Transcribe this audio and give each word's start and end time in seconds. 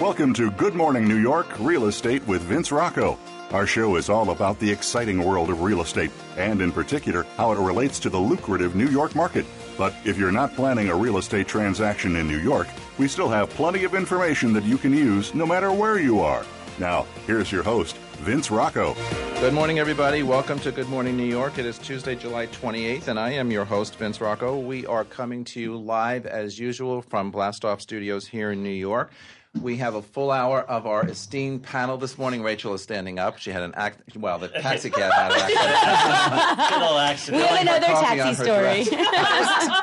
Welcome 0.00 0.34
to 0.34 0.50
Good 0.50 0.74
Morning 0.74 1.08
New 1.08 1.16
York 1.16 1.46
Real 1.58 1.86
Estate 1.86 2.24
with 2.26 2.42
Vince 2.42 2.70
Rocco. 2.70 3.18
Our 3.50 3.66
show 3.66 3.96
is 3.96 4.10
all 4.10 4.28
about 4.28 4.58
the 4.58 4.70
exciting 4.70 5.24
world 5.24 5.48
of 5.48 5.62
real 5.62 5.80
estate 5.80 6.10
and, 6.36 6.60
in 6.60 6.70
particular, 6.70 7.22
how 7.38 7.52
it 7.52 7.58
relates 7.58 7.98
to 8.00 8.10
the 8.10 8.18
lucrative 8.18 8.76
New 8.76 8.88
York 8.88 9.14
market. 9.14 9.46
But 9.78 9.94
if 10.04 10.18
you're 10.18 10.30
not 10.30 10.54
planning 10.54 10.90
a 10.90 10.94
real 10.94 11.16
estate 11.16 11.48
transaction 11.48 12.16
in 12.16 12.28
New 12.28 12.36
York, 12.36 12.68
we 12.98 13.08
still 13.08 13.30
have 13.30 13.48
plenty 13.48 13.84
of 13.84 13.94
information 13.94 14.52
that 14.52 14.64
you 14.64 14.76
can 14.76 14.92
use 14.92 15.34
no 15.34 15.46
matter 15.46 15.72
where 15.72 15.98
you 15.98 16.20
are. 16.20 16.44
Now, 16.78 17.06
here's 17.26 17.50
your 17.50 17.62
host, 17.62 17.96
Vince 18.18 18.50
Rocco. 18.50 18.94
Good 19.40 19.54
morning, 19.54 19.78
everybody. 19.78 20.22
Welcome 20.22 20.58
to 20.60 20.72
Good 20.72 20.90
Morning 20.90 21.16
New 21.16 21.24
York. 21.24 21.56
It 21.56 21.64
is 21.64 21.78
Tuesday, 21.78 22.16
July 22.16 22.48
28th, 22.48 23.08
and 23.08 23.18
I 23.18 23.30
am 23.30 23.50
your 23.50 23.64
host, 23.64 23.96
Vince 23.96 24.20
Rocco. 24.20 24.58
We 24.58 24.84
are 24.84 25.04
coming 25.04 25.42
to 25.44 25.60
you 25.60 25.74
live, 25.74 26.26
as 26.26 26.58
usual, 26.58 27.00
from 27.00 27.32
Blastoff 27.32 27.80
Studios 27.80 28.26
here 28.26 28.52
in 28.52 28.62
New 28.62 28.68
York. 28.68 29.10
We 29.62 29.78
have 29.78 29.94
a 29.94 30.02
full 30.02 30.30
hour 30.30 30.60
of 30.60 30.86
our 30.86 31.06
esteemed 31.06 31.62
panel 31.62 31.96
this 31.96 32.18
morning. 32.18 32.42
Rachel 32.42 32.74
is 32.74 32.82
standing 32.82 33.18
up. 33.18 33.38
She 33.38 33.50
had 33.50 33.62
an 33.62 33.74
act. 33.74 34.16
Well, 34.16 34.38
the 34.38 34.48
taxi 34.48 34.90
cab 34.90 35.12
had 35.12 35.32
an 35.32 35.38
accident. 35.40 36.70
Good 36.80 37.00
accident. 37.00 37.42
We 37.42 37.48
have 37.48 37.60
another 37.62 37.86
taxi 37.86 38.42
story. 38.42 38.86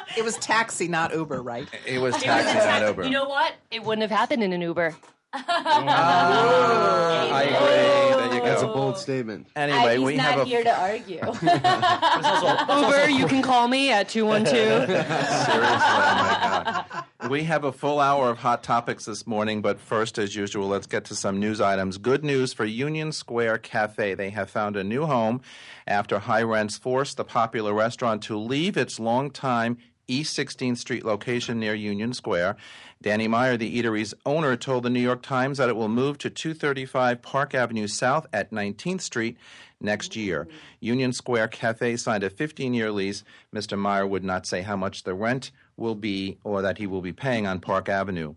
It 0.15 0.23
was 0.23 0.37
taxi, 0.37 0.87
not 0.87 1.13
Uber, 1.13 1.41
right? 1.41 1.67
It 1.87 1.99
was 1.99 2.15
taxi, 2.15 2.53
not 2.55 2.87
Uber. 2.87 3.05
You 3.05 3.09
know 3.09 3.27
what? 3.27 3.53
It 3.71 3.83
wouldn't 3.83 4.03
have 4.03 4.11
happened 4.15 4.43
in 4.43 4.53
an 4.53 4.61
Uber. 4.61 4.95
Ah, 5.35 7.27
I 7.31 7.43
agree. 7.43 8.29
There 8.29 8.35
you 8.35 8.41
That's 8.43 8.61
a 8.61 8.67
bold 8.67 8.97
statement. 8.97 9.47
Anyway, 9.55 9.97
he's 9.97 10.05
we 10.05 10.15
not 10.15 10.25
have 10.25 10.39
a 10.41 10.45
here 10.45 10.63
to 10.63 10.79
argue. 10.79 11.19
Also- 11.21 12.81
Uber, 12.85 13.09
you 13.09 13.27
can 13.27 13.41
call 13.41 13.67
me 13.67 13.91
at 13.91 14.09
212. 14.09 14.87
Seriously, 14.87 14.97
oh 14.97 16.15
my 16.17 16.85
God. 17.19 17.29
We 17.31 17.43
have 17.45 17.63
a 17.63 17.71
full 17.71 17.99
hour 17.99 18.29
of 18.29 18.37
hot 18.39 18.63
topics 18.63 19.05
this 19.05 19.25
morning, 19.25 19.61
but 19.61 19.79
first, 19.79 20.17
as 20.17 20.35
usual, 20.35 20.67
let's 20.67 20.87
get 20.87 21.05
to 21.05 21.15
some 21.15 21.39
news 21.39 21.61
items. 21.61 21.97
Good 21.97 22.23
news 22.23 22.53
for 22.53 22.65
Union 22.65 23.11
Square 23.11 23.59
Cafe. 23.59 24.13
They 24.15 24.29
have 24.31 24.49
found 24.49 24.75
a 24.75 24.83
new 24.83 25.05
home 25.05 25.41
after 25.87 26.19
high 26.19 26.43
rents 26.43 26.77
forced 26.77 27.17
the 27.17 27.23
popular 27.23 27.73
restaurant 27.73 28.23
to 28.23 28.37
leave 28.37 28.75
its 28.77 28.99
longtime 28.99 29.77
East 30.07 30.37
16th 30.37 30.77
Street 30.77 31.05
location 31.05 31.59
near 31.59 31.73
Union 31.73 32.13
Square. 32.13 32.57
Danny 33.03 33.27
Meyer, 33.27 33.57
the 33.57 33.83
eatery's 33.83 34.13
owner, 34.25 34.55
told 34.55 34.83
the 34.83 34.89
New 34.89 35.01
York 35.01 35.21
Times 35.21 35.57
that 35.57 35.67
it 35.67 35.75
will 35.75 35.89
move 35.89 36.17
to 36.19 36.29
235 36.29 37.21
Park 37.21 37.53
Avenue 37.53 37.85
South 37.85 38.25
at 38.31 38.51
19th 38.51 39.01
Street 39.01 39.37
next 39.81 40.15
year. 40.15 40.47
Union 40.79 41.11
Square 41.11 41.49
Cafe 41.49 41.97
signed 41.97 42.23
a 42.23 42.29
15 42.29 42.73
year 42.73 42.93
lease. 42.93 43.25
Mr. 43.53 43.77
Meyer 43.77 44.07
would 44.07 44.23
not 44.23 44.47
say 44.47 44.61
how 44.61 44.77
much 44.77 45.03
the 45.03 45.13
rent 45.13 45.51
will 45.75 45.95
be 45.95 46.37
or 46.45 46.61
that 46.61 46.77
he 46.77 46.87
will 46.87 47.01
be 47.01 47.11
paying 47.11 47.45
on 47.45 47.59
Park 47.59 47.89
Avenue. 47.89 48.35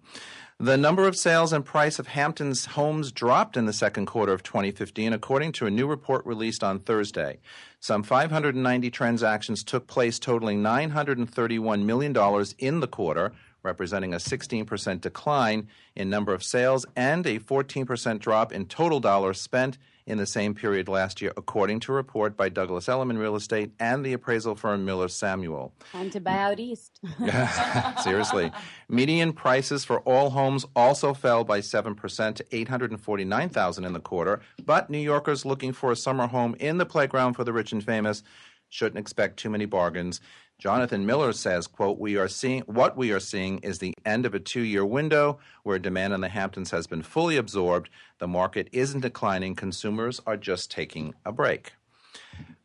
The 0.59 0.77
number 0.77 1.07
of 1.07 1.15
sales 1.15 1.53
and 1.53 1.65
price 1.65 2.01
of 2.01 2.09
Hampton's 2.09 2.65
homes 2.65 3.13
dropped 3.13 3.57
in 3.57 3.67
the 3.67 3.73
second 3.73 4.07
quarter 4.07 4.33
of 4.33 4.43
2015, 4.43 5.13
according 5.13 5.53
to 5.53 5.67
a 5.67 5.71
new 5.71 5.87
report 5.87 6.27
released 6.27 6.65
on 6.65 6.81
Thursday. 6.81 7.39
Some 7.79 8.03
590 8.03 8.91
transactions 8.91 9.63
took 9.63 9.87
place, 9.87 10.19
totaling 10.19 10.63
$931 10.63 11.85
million 11.85 12.17
in 12.59 12.81
the 12.81 12.89
quarter, 12.89 13.33
representing 13.67 14.15
a 14.15 14.19
16% 14.19 15.01
decline 15.01 15.69
in 15.95 16.09
number 16.09 16.33
of 16.33 16.43
sales 16.43 16.87
and 16.97 17.27
a 17.27 17.39
14% 17.39 18.19
drop 18.19 18.53
in 18.53 18.67
total 18.67 19.01
dollars 19.01 19.41
spent 19.41 19.77
in 20.07 20.19
the 20.19 20.27
same 20.27 20.55
period 20.55 20.89
last 20.89 21.21
year, 21.21 21.33
according 21.37 21.81
to 21.81 21.93
a 21.93 21.95
report 21.95 22.37
by 22.37 22.49
Douglas 22.49 22.89
Elliman 22.89 23.19
Real 23.19 23.35
Estate 23.35 23.73
and 23.81 24.07
the 24.07 24.13
appraisal 24.13 24.55
firm 24.55 24.85
Miller 24.85 25.09
Samuel. 25.09 25.75
Time 25.93 26.11
to 26.11 26.21
buy 26.21 26.39
out 26.39 26.61
east. 26.61 27.01
Seriously. 28.03 28.53
Median 28.89 29.33
prices 29.33 29.85
for 29.85 30.01
all 30.01 30.31
homes 30.31 30.65
also 30.77 31.13
fell 31.13 31.43
by 31.43 31.59
7% 31.59 32.35
to 32.37 32.47
849,000 32.53 33.85
in 33.85 33.93
the 33.93 34.01
quarter, 34.01 34.41
but 34.65 34.89
New 34.89 34.99
Yorkers 34.99 35.45
looking 35.45 35.73
for 35.73 35.91
a 35.91 35.97
summer 35.97 36.29
home 36.29 36.55
in 36.61 36.79
the 36.79 36.87
playground 36.87 37.35
for 37.35 37.43
the 37.43 37.53
rich 37.53 37.73
and 37.73 37.85
famous 37.85 38.23
shouldn't 38.69 38.99
expect 38.99 39.39
too 39.39 39.51
many 39.51 39.65
bargains. 39.65 40.21
Jonathan 40.59 41.05
Miller 41.05 41.35
says, 41.35 41.67
quote, 41.67 41.99
we 41.99 42.17
are 42.17 42.29
seeing 42.29 42.63
what 42.63 42.97
we 42.97 43.13
are 43.13 43.21
seeing 43.21 43.59
is 43.59 43.79
the 43.79 43.93
end 44.07 44.25
of 44.25 44.35
a 44.35 44.41
two-year 44.41 44.87
window 44.87 45.39
where 45.65 45.79
demand 45.79 46.15
in 46.15 46.23
the 46.23 46.31
Hamptons 46.31 46.71
has 46.71 46.87
been 46.87 47.03
fully 47.03 47.37
absorbed. 47.37 47.91
The 48.19 48.27
market 48.27 48.69
isn't 48.73 49.01
declining. 49.01 49.55
Consumers 49.55 50.21
are 50.27 50.39
just 50.39 50.71
taking 50.71 51.15
a 51.27 51.33
break. 51.33 51.75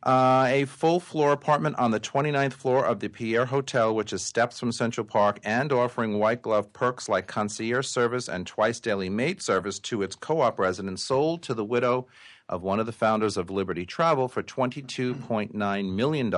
Uh, 0.02 0.46
a 0.48 0.64
full 0.64 1.00
floor 1.00 1.32
apartment 1.32 1.76
on 1.78 1.90
the 1.90 2.00
29th 2.00 2.54
floor 2.54 2.84
of 2.84 3.00
the 3.00 3.08
Pierre 3.08 3.46
Hotel, 3.46 3.94
which 3.94 4.12
is 4.12 4.22
steps 4.22 4.58
from 4.58 4.72
Central 4.72 5.06
Park 5.06 5.38
and 5.44 5.70
offering 5.70 6.18
white 6.18 6.42
glove 6.42 6.72
perks 6.72 7.10
like 7.10 7.26
concierge 7.26 7.86
service 7.86 8.26
and 8.26 8.46
twice 8.46 8.80
daily 8.80 9.10
maid 9.10 9.42
service 9.42 9.78
to 9.78 10.02
its 10.02 10.16
co 10.16 10.40
op 10.40 10.58
residents, 10.58 11.04
sold 11.04 11.42
to 11.42 11.54
the 11.54 11.64
widow 11.64 12.06
of 12.48 12.62
one 12.62 12.80
of 12.80 12.86
the 12.86 12.92
founders 12.92 13.36
of 13.36 13.50
Liberty 13.50 13.86
Travel 13.86 14.28
for 14.28 14.42
$22.9 14.42 15.94
million 15.94 16.30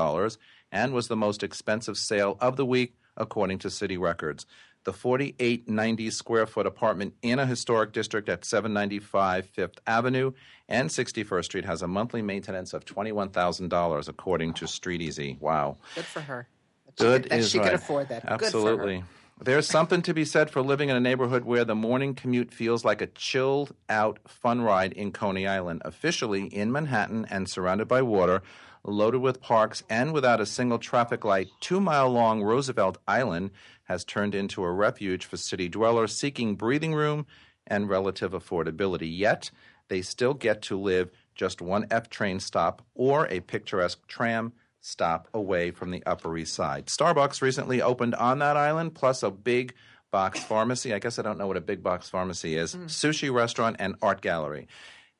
and 0.74 0.92
was 0.92 1.08
the 1.08 1.16
most 1.16 1.42
expensive 1.42 1.96
sale 1.96 2.36
of 2.40 2.56
the 2.56 2.66
week, 2.66 2.96
according 3.16 3.60
to 3.60 3.70
city 3.70 3.96
records. 3.96 4.44
The 4.82 4.92
4890 4.92 6.10
square 6.10 6.46
foot 6.46 6.66
apartment 6.66 7.14
in 7.22 7.38
a 7.38 7.46
historic 7.46 7.92
district 7.92 8.28
at 8.28 8.44
795 8.44 9.46
Fifth 9.46 9.78
Avenue 9.86 10.32
and 10.68 10.90
61st 10.90 11.44
Street 11.44 11.64
has 11.64 11.80
a 11.80 11.88
monthly 11.88 12.20
maintenance 12.20 12.74
of 12.74 12.84
$21,000, 12.84 14.08
according 14.08 14.52
to 14.54 14.66
Street 14.66 15.00
Easy. 15.00 15.38
Wow. 15.40 15.78
Good 15.94 16.04
for 16.04 16.20
her. 16.20 16.48
That 16.86 16.96
Good 16.96 17.22
she, 17.22 17.28
that 17.28 17.38
is 17.38 17.50
she 17.50 17.58
right. 17.58 17.64
could 17.64 17.74
afford 17.74 18.08
that. 18.08 18.22
Good 18.22 18.28
for 18.28 18.34
her. 18.34 18.44
Absolutely. 18.44 19.04
There's 19.40 19.66
something 19.66 20.02
to 20.02 20.14
be 20.14 20.24
said 20.24 20.50
for 20.50 20.62
living 20.62 20.90
in 20.90 20.96
a 20.96 21.00
neighborhood 21.00 21.44
where 21.44 21.64
the 21.64 21.74
morning 21.74 22.14
commute 22.14 22.52
feels 22.52 22.84
like 22.84 23.00
a 23.00 23.06
chilled 23.06 23.74
out 23.88 24.18
fun 24.26 24.60
ride 24.60 24.92
in 24.92 25.12
Coney 25.12 25.46
Island. 25.46 25.82
Officially 25.84 26.46
in 26.46 26.70
Manhattan 26.70 27.26
and 27.30 27.48
surrounded 27.48 27.88
by 27.88 28.02
water, 28.02 28.42
loaded 28.84 29.20
with 29.20 29.40
parks, 29.40 29.82
and 29.88 30.12
without 30.12 30.40
a 30.40 30.46
single 30.46 30.78
traffic 30.78 31.24
light, 31.24 31.48
two 31.60 31.80
mile 31.80 32.10
long 32.10 32.42
Roosevelt 32.42 32.98
Island 33.08 33.50
has 33.84 34.04
turned 34.04 34.34
into 34.34 34.62
a 34.62 34.72
refuge 34.72 35.24
for 35.24 35.36
city 35.36 35.68
dwellers 35.68 36.14
seeking 36.14 36.56
breathing 36.56 36.94
room 36.94 37.26
and 37.66 37.88
relative 37.88 38.32
affordability. 38.32 39.10
Yet, 39.10 39.50
they 39.88 40.02
still 40.02 40.34
get 40.34 40.62
to 40.62 40.78
live 40.78 41.10
just 41.34 41.60
one 41.60 41.86
F 41.90 42.08
train 42.08 42.40
stop 42.40 42.82
or 42.94 43.26
a 43.28 43.40
picturesque 43.40 44.06
tram 44.06 44.52
stop 44.80 45.28
away 45.32 45.70
from 45.70 45.90
the 45.90 46.02
Upper 46.04 46.36
East 46.36 46.54
Side. 46.54 46.86
Starbucks 46.86 47.42
recently 47.42 47.80
opened 47.80 48.14
on 48.14 48.38
that 48.40 48.56
island, 48.56 48.94
plus 48.94 49.22
a 49.22 49.30
big 49.30 49.74
box 50.10 50.44
pharmacy. 50.44 50.94
I 50.94 50.98
guess 50.98 51.18
I 51.18 51.22
don't 51.22 51.38
know 51.38 51.46
what 51.46 51.56
a 51.56 51.62
big 51.62 51.82
box 51.82 52.08
pharmacy 52.08 52.56
is. 52.56 52.74
Hmm. 52.74 52.84
Sushi 52.84 53.32
restaurant 53.32 53.76
and 53.78 53.96
art 54.00 54.20
gallery. 54.20 54.68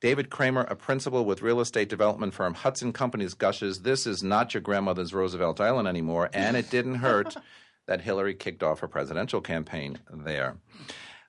David 0.05 0.29
Kramer, 0.29 0.65
a 0.65 0.77
principal 0.77 1.25
with 1.25 1.41
real 1.41 1.61
estate 1.61 1.89
development 1.89 2.35
firm 2.35 2.53
Hudson 2.53 2.93
Companies, 2.93 3.33
gushes, 3.33 3.81
This 3.81 4.07
is 4.07 4.23
not 4.23 4.53
your 4.53 4.61
grandmother's 4.61 5.15
Roosevelt 5.15 5.63
Island 5.63 5.89
anymore, 5.89 6.29
and 6.35 6.59
it 6.59 6.69
didn't 6.69 6.97
hurt 6.97 7.35
that 7.87 8.03
Hillary 8.03 8.35
kicked 8.35 8.63
off 8.63 8.81
her 8.81 8.87
presidential 8.87 9.41
campaign 9.41 10.01
there. 10.13 10.59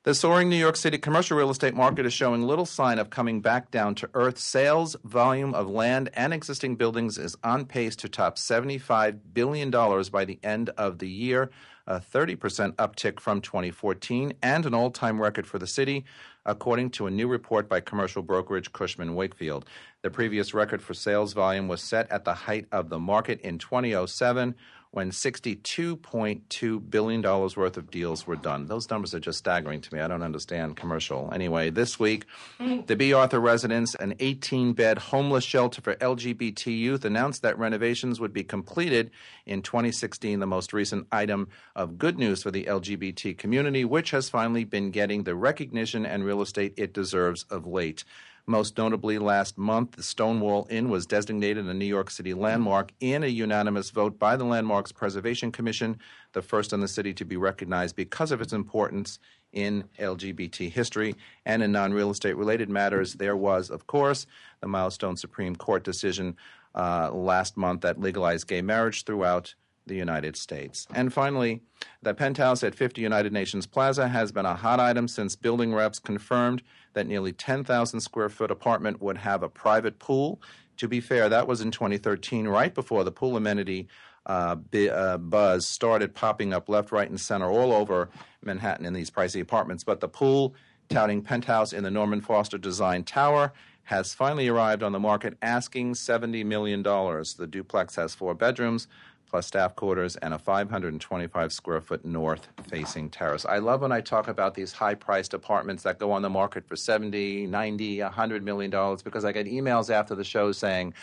The 0.03 0.13
soaring 0.13 0.50
New 0.50 0.58
York 0.58 0.75
City 0.75 0.97
commercial 0.97 1.38
real 1.38 1.52
estate 1.52 1.74
market 1.74 2.06
is 2.06 2.12
showing 2.12 2.41
little 2.41 2.66
sign 2.66 3.00
of 3.00 3.09
coming 3.09 3.40
back 3.40 3.72
down 3.72 3.96
to 3.96 4.09
earth. 4.13 4.38
Sales 4.38 4.97
volume 5.06 5.53
of 5.53 5.69
land 5.69 6.09
and 6.13 6.34
existing 6.34 6.75
buildings 6.75 7.18
is 7.18 7.38
on 7.46 7.66
pace 7.68 7.96
to 7.96 8.09
top 8.09 8.36
$75 8.36 9.19
billion 9.34 9.72
by 9.72 10.25
the 10.25 10.38
end 10.44 10.69
of 10.72 11.00
the 11.00 11.09
year, 11.09 11.50
a 11.88 12.00
30% 12.00 12.73
uptick 12.73 13.19
from 13.19 13.41
2014, 13.41 14.34
and 14.41 14.66
an 14.66 14.73
all 14.73 14.91
time 14.91 15.22
record 15.22 15.46
for 15.46 15.59
the 15.59 15.68
city, 15.68 16.06
according 16.46 16.90
to 16.91 17.07
a 17.07 17.12
new 17.12 17.28
report 17.28 17.69
by 17.69 17.79
commercial 17.79 18.22
brokerage 18.22 18.72
Cushman 18.73 19.16
Wakefield. 19.16 19.66
The 20.01 20.09
previous 20.09 20.53
record 20.53 20.81
for 20.81 20.94
sales 20.94 21.34
volume 21.34 21.68
was 21.68 21.81
set 21.81 22.12
at 22.12 22.25
the 22.25 22.34
height 22.34 22.68
of 22.72 22.90
the 22.90 23.00
market 23.00 23.41
in 23.41 23.57
2007 23.57 24.56
when 24.95 25.11
$62.2 25.11 26.89
billion 26.89 27.21
worth 27.21 27.75
of 27.75 27.92
deals 27.92 28.25
were 28.25 28.38
done. 28.38 28.68
Those 28.68 28.89
numbers 28.89 29.13
are 29.13 29.19
just 29.19 29.39
staggering 29.39 29.81
to 29.81 29.94
me. 29.94 30.00
I 30.00 30.07
don't 30.07 30.24
understand 30.24 30.77
commercial. 30.77 31.30
Anyway, 31.33 31.69
this 31.69 32.00
week, 32.00 32.25
the 32.59 32.95
Bea 32.95 33.12
Arthur 33.12 33.42
Residence, 33.42 33.94
an 33.95 34.15
18 34.19 34.71
bed 34.71 34.97
homeless 34.97 35.44
shelter 35.44 35.81
for 35.81 35.95
LGBT 35.95 36.68
youth, 36.68 37.03
announced 37.03 37.42
that 37.42 37.59
renovations 37.59 38.21
would 38.21 38.31
be 38.31 38.45
completed 38.45 39.12
in 39.45 39.62
2016, 39.62 40.39
the 40.39 40.47
most 40.47 40.71
recent 40.71 41.07
item 41.12 41.50
of 41.75 41.97
good 41.97 42.18
news 42.18 42.42
for 42.42 42.51
the 42.51 42.63
LGBT 42.63 43.38
community, 43.38 43.83
which 43.83 44.12
has 44.12 44.30
finally 44.30 44.63
been 44.63 44.92
getting 44.92 45.24
the 45.24 45.36
recognition 45.36 46.06
and 46.06 46.24
real 46.24 46.42
estate 46.42 46.74
it 46.77 46.94
deserves 46.94 47.44
of 47.50 47.68
late. 47.68 48.06
Most 48.47 48.77
notably, 48.77 49.18
last 49.18 49.57
month, 49.57 49.94
the 49.94 50.03
Stonewall 50.03 50.68
Inn 50.69 50.89
was 50.89 51.07
designated 51.07 51.65
a 51.65 51.74
New 51.74 51.86
York 51.86 52.12
City 52.12 52.36
landmark 52.36 52.92
in 53.00 53.24
a 53.24 53.27
unanimous 53.27 53.89
vote 53.89 54.19
by 54.19 54.36
the 54.36 54.44
Landmarks 54.44 54.92
Preservation 54.92 55.51
Commission, 55.51 55.97
the 56.33 56.44
first 56.44 56.71
in 56.71 56.80
the 56.80 56.88
city 56.88 57.12
to 57.15 57.25
be 57.25 57.38
recognized 57.38 57.95
because 57.95 58.31
of 58.31 58.42
its 58.42 58.53
importance 58.53 59.18
in 59.51 59.86
LGBT 59.97 60.69
history. 60.69 61.15
And 61.44 61.63
in 61.63 61.71
non 61.71 61.92
real 61.92 62.12
estate 62.12 62.38
related 62.38 62.69
matters, 62.69 63.15
there 63.15 63.36
was, 63.36 63.71
of 63.71 63.88
course, 63.88 64.27
the 64.62 64.68
milestone 64.68 65.18
Supreme 65.18 65.56
Court 65.56 65.83
decision 65.83 66.36
uh, 66.75 67.12
last 67.12 67.57
month 67.57 67.81
that 67.81 68.00
legalized 68.00 68.47
gay 68.47 68.62
marriage 68.62 69.06
throughout 69.06 69.56
the 69.88 69.95
United 69.95 70.36
States. 70.36 70.88
And 70.94 71.13
finally, 71.13 71.62
the 72.01 72.13
penthouse 72.13 72.63
at 72.63 72.75
50 72.75 73.01
United 73.01 73.33
Nations 73.33 73.65
Plaza 73.65 74.07
has 74.07 74.31
been 74.31 74.45
a 74.45 74.56
hot 74.56 74.80
item 74.80 75.07
since 75.07 75.36
building 75.36 75.74
reps 75.74 76.00
confirmed 76.00 76.62
that 76.95 77.07
nearly 77.07 77.31
10,000 77.31 78.00
square 78.00 78.30
foot 78.30 78.50
apartment 78.50 79.01
would 79.01 79.18
have 79.18 79.44
a 79.44 79.50
private 79.50 80.00
pool. 80.00 80.42
To 80.77 80.88
be 80.88 81.00
fair, 81.00 81.30
that 81.30 81.47
was 81.47 81.62
in 81.62 81.71
2013, 81.71 82.47
right 82.47 82.74
before 82.74 83.03
the 83.03 83.12
pool 83.12 83.38
amenity 83.38 83.88
uh, 84.25 84.56
uh, 84.92 85.18
buzz 85.18 85.68
started 85.68 86.15
popping 86.15 86.53
up 86.53 86.68
left, 86.68 86.92
right, 86.92 87.09
and 87.09 87.19
center 87.19 87.50
all 87.50 87.71
over 87.71 88.09
Manhattan 88.44 88.86
in 88.86 88.94
these 88.94 89.12
pricey 89.12 89.42
apartments. 89.42 89.83
But 89.83 90.00
the 90.00 90.07
pool, 90.07 90.56
touting 90.89 91.21
penthouse 91.21 91.74
in 91.74 91.83
the 91.83 91.92
Norman 91.92 92.21
Foster 92.21 92.57
design 92.57 93.03
tower, 93.03 93.53
has 93.83 94.15
finally 94.15 94.47
arrived 94.47 94.81
on 94.81 94.92
the 94.92 95.00
market, 95.00 95.38
asking 95.44 95.94
$70 95.94 96.44
million. 96.44 96.81
The 96.81 97.47
duplex 97.50 97.95
has 97.95 98.15
four 98.15 98.33
bedrooms, 98.33 98.88
plus 99.35 99.47
staff 99.47 99.75
quarters 99.75 100.15
and 100.15 100.33
a 100.33 100.39
525 100.39 101.51
square 101.51 101.81
foot 101.81 102.05
north 102.05 102.47
facing 102.69 103.09
terrace. 103.09 103.45
I 103.45 103.57
love 103.57 103.81
when 103.81 103.91
I 103.91 103.99
talk 103.99 104.29
about 104.29 104.53
these 104.53 104.71
high 104.71 104.95
priced 104.95 105.33
apartments 105.33 105.83
that 105.83 105.99
go 105.99 106.13
on 106.13 106.21
the 106.21 106.29
market 106.29 106.65
for 106.65 106.77
70, 106.77 107.45
90, 107.47 108.01
100 108.01 108.43
million 108.43 108.71
dollars 108.71 109.03
because 109.03 109.25
I 109.25 109.33
get 109.33 109.45
emails 109.45 109.89
after 109.89 110.15
the 110.15 110.23
show 110.23 110.53
saying, 110.53 110.93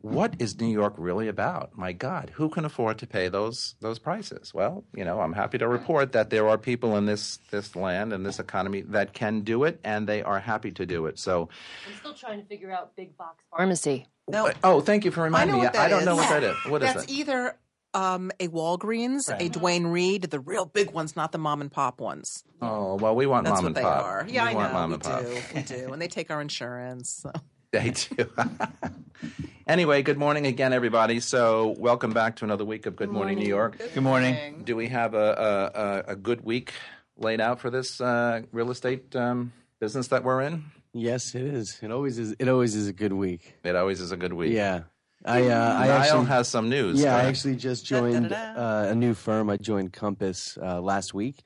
what 0.00 0.34
is 0.40 0.60
New 0.60 0.66
York 0.66 0.94
really 0.96 1.28
about? 1.28 1.78
My 1.78 1.92
God, 1.92 2.32
who 2.34 2.48
can 2.48 2.64
afford 2.64 2.98
to 2.98 3.06
pay 3.06 3.28
those 3.28 3.76
those 3.80 4.00
prices? 4.00 4.52
Well, 4.52 4.82
you 4.92 5.04
know, 5.04 5.20
I'm 5.20 5.32
happy 5.32 5.58
to 5.58 5.68
report 5.68 6.10
that 6.12 6.30
there 6.30 6.48
are 6.48 6.58
people 6.58 6.96
in 6.96 7.06
this 7.06 7.38
this 7.52 7.76
land 7.76 8.12
and 8.12 8.26
this 8.26 8.40
economy 8.40 8.80
that 8.80 9.12
can 9.12 9.42
do 9.42 9.62
it, 9.62 9.78
and 9.84 10.08
they 10.08 10.24
are 10.24 10.40
happy 10.40 10.72
to 10.72 10.84
do 10.84 11.06
it. 11.06 11.20
So, 11.20 11.48
I'm 11.86 11.94
still 11.98 12.14
trying 12.14 12.40
to 12.40 12.46
figure 12.46 12.72
out 12.72 12.96
big 12.96 13.16
box 13.16 13.44
pharmacy. 13.50 14.06
No, 14.28 14.50
oh, 14.62 14.80
thank 14.80 15.04
you 15.04 15.10
for 15.10 15.22
I 15.22 15.24
reminding 15.24 15.54
know 15.54 15.58
me. 15.60 15.64
what 15.64 15.72
that 15.72 15.82
I 15.82 15.88
don't 15.88 16.00
is. 16.00 16.06
know 16.06 16.16
what 16.16 16.28
that 16.28 16.42
is. 16.42 16.56
What 16.66 16.82
is 16.82 16.94
That's 16.94 17.04
it? 17.04 17.10
either 17.10 17.56
um, 17.94 18.30
a 18.38 18.48
Walgreens, 18.48 19.32
a 19.40 19.48
Duane 19.48 19.86
Reade, 19.86 20.22
the 20.22 20.40
real 20.40 20.66
big 20.66 20.90
ones, 20.90 21.16
not 21.16 21.32
the 21.32 21.38
mom 21.38 21.60
and 21.60 21.70
pop 21.72 22.00
ones. 22.00 22.44
Oh 22.60 22.96
well, 22.96 23.14
we 23.14 23.26
want 23.26 23.44
That's 23.44 23.56
mom 23.56 23.64
what 23.64 23.68
and 23.68 23.76
they 23.76 23.82
are. 23.82 24.26
Yeah, 24.28 24.44
we 24.44 24.50
I 24.50 24.54
want 24.54 24.68
know. 24.68 24.78
mom 24.78 24.90
we 24.90 24.94
and 24.94 25.02
pop. 25.02 25.20
do. 25.20 25.36
We 25.54 25.62
do. 25.62 25.92
And 25.92 26.02
they 26.02 26.08
take 26.08 26.30
our 26.30 26.40
insurance. 26.40 27.20
So. 27.22 27.32
They 27.70 27.90
do. 27.90 28.30
anyway, 29.66 30.02
good 30.02 30.16
morning 30.16 30.46
again, 30.46 30.72
everybody. 30.72 31.20
So, 31.20 31.74
welcome 31.78 32.12
back 32.12 32.36
to 32.36 32.46
another 32.46 32.64
week 32.64 32.86
of 32.86 32.96
Good, 32.96 33.10
morning. 33.10 33.38
New 33.38 33.46
York. 33.46 33.76
Good 33.92 34.02
morning. 34.02 34.62
Do 34.64 34.74
we 34.74 34.88
have 34.88 35.12
a, 35.12 35.18
a, 36.06 36.10
a, 36.10 36.12
a 36.12 36.16
good 36.16 36.40
week 36.42 36.72
laid 37.18 37.42
out 37.42 37.60
for 37.60 37.68
this 37.68 38.00
uh, 38.00 38.40
real 38.52 38.70
estate 38.70 39.14
um, 39.14 39.52
business 39.80 40.08
that 40.08 40.24
we're 40.24 40.40
in? 40.40 40.64
Yes, 40.98 41.34
it 41.34 41.42
is. 41.42 41.78
It 41.82 41.90
always 41.90 42.18
is. 42.18 42.34
It 42.38 42.48
always 42.48 42.74
is 42.74 42.88
a 42.88 42.92
good 42.92 43.12
week. 43.12 43.56
It 43.64 43.76
always 43.76 44.00
is 44.00 44.10
a 44.12 44.16
good 44.16 44.32
week. 44.32 44.52
Yeah, 44.52 44.82
I 45.24 45.42
uh, 45.42 45.74
I 45.74 45.86
Niall 45.86 45.98
actually 46.02 46.26
has 46.26 46.48
some 46.48 46.68
news. 46.68 47.00
yeah 47.00 47.16
I 47.16 47.22
actually 47.24 47.56
just 47.56 47.88
Da, 47.88 48.00
da, 48.00 48.10
joined 48.10 48.28
da, 48.30 48.54
da. 48.54 48.60
uh, 48.60 48.92
a 48.92 48.94
new 48.94 49.14
firm. 49.14 49.48
I 49.50 49.56
joined 49.56 49.92
Compass 49.92 50.58
uh, 50.60 50.80
last 50.80 51.14
week. 51.14 51.42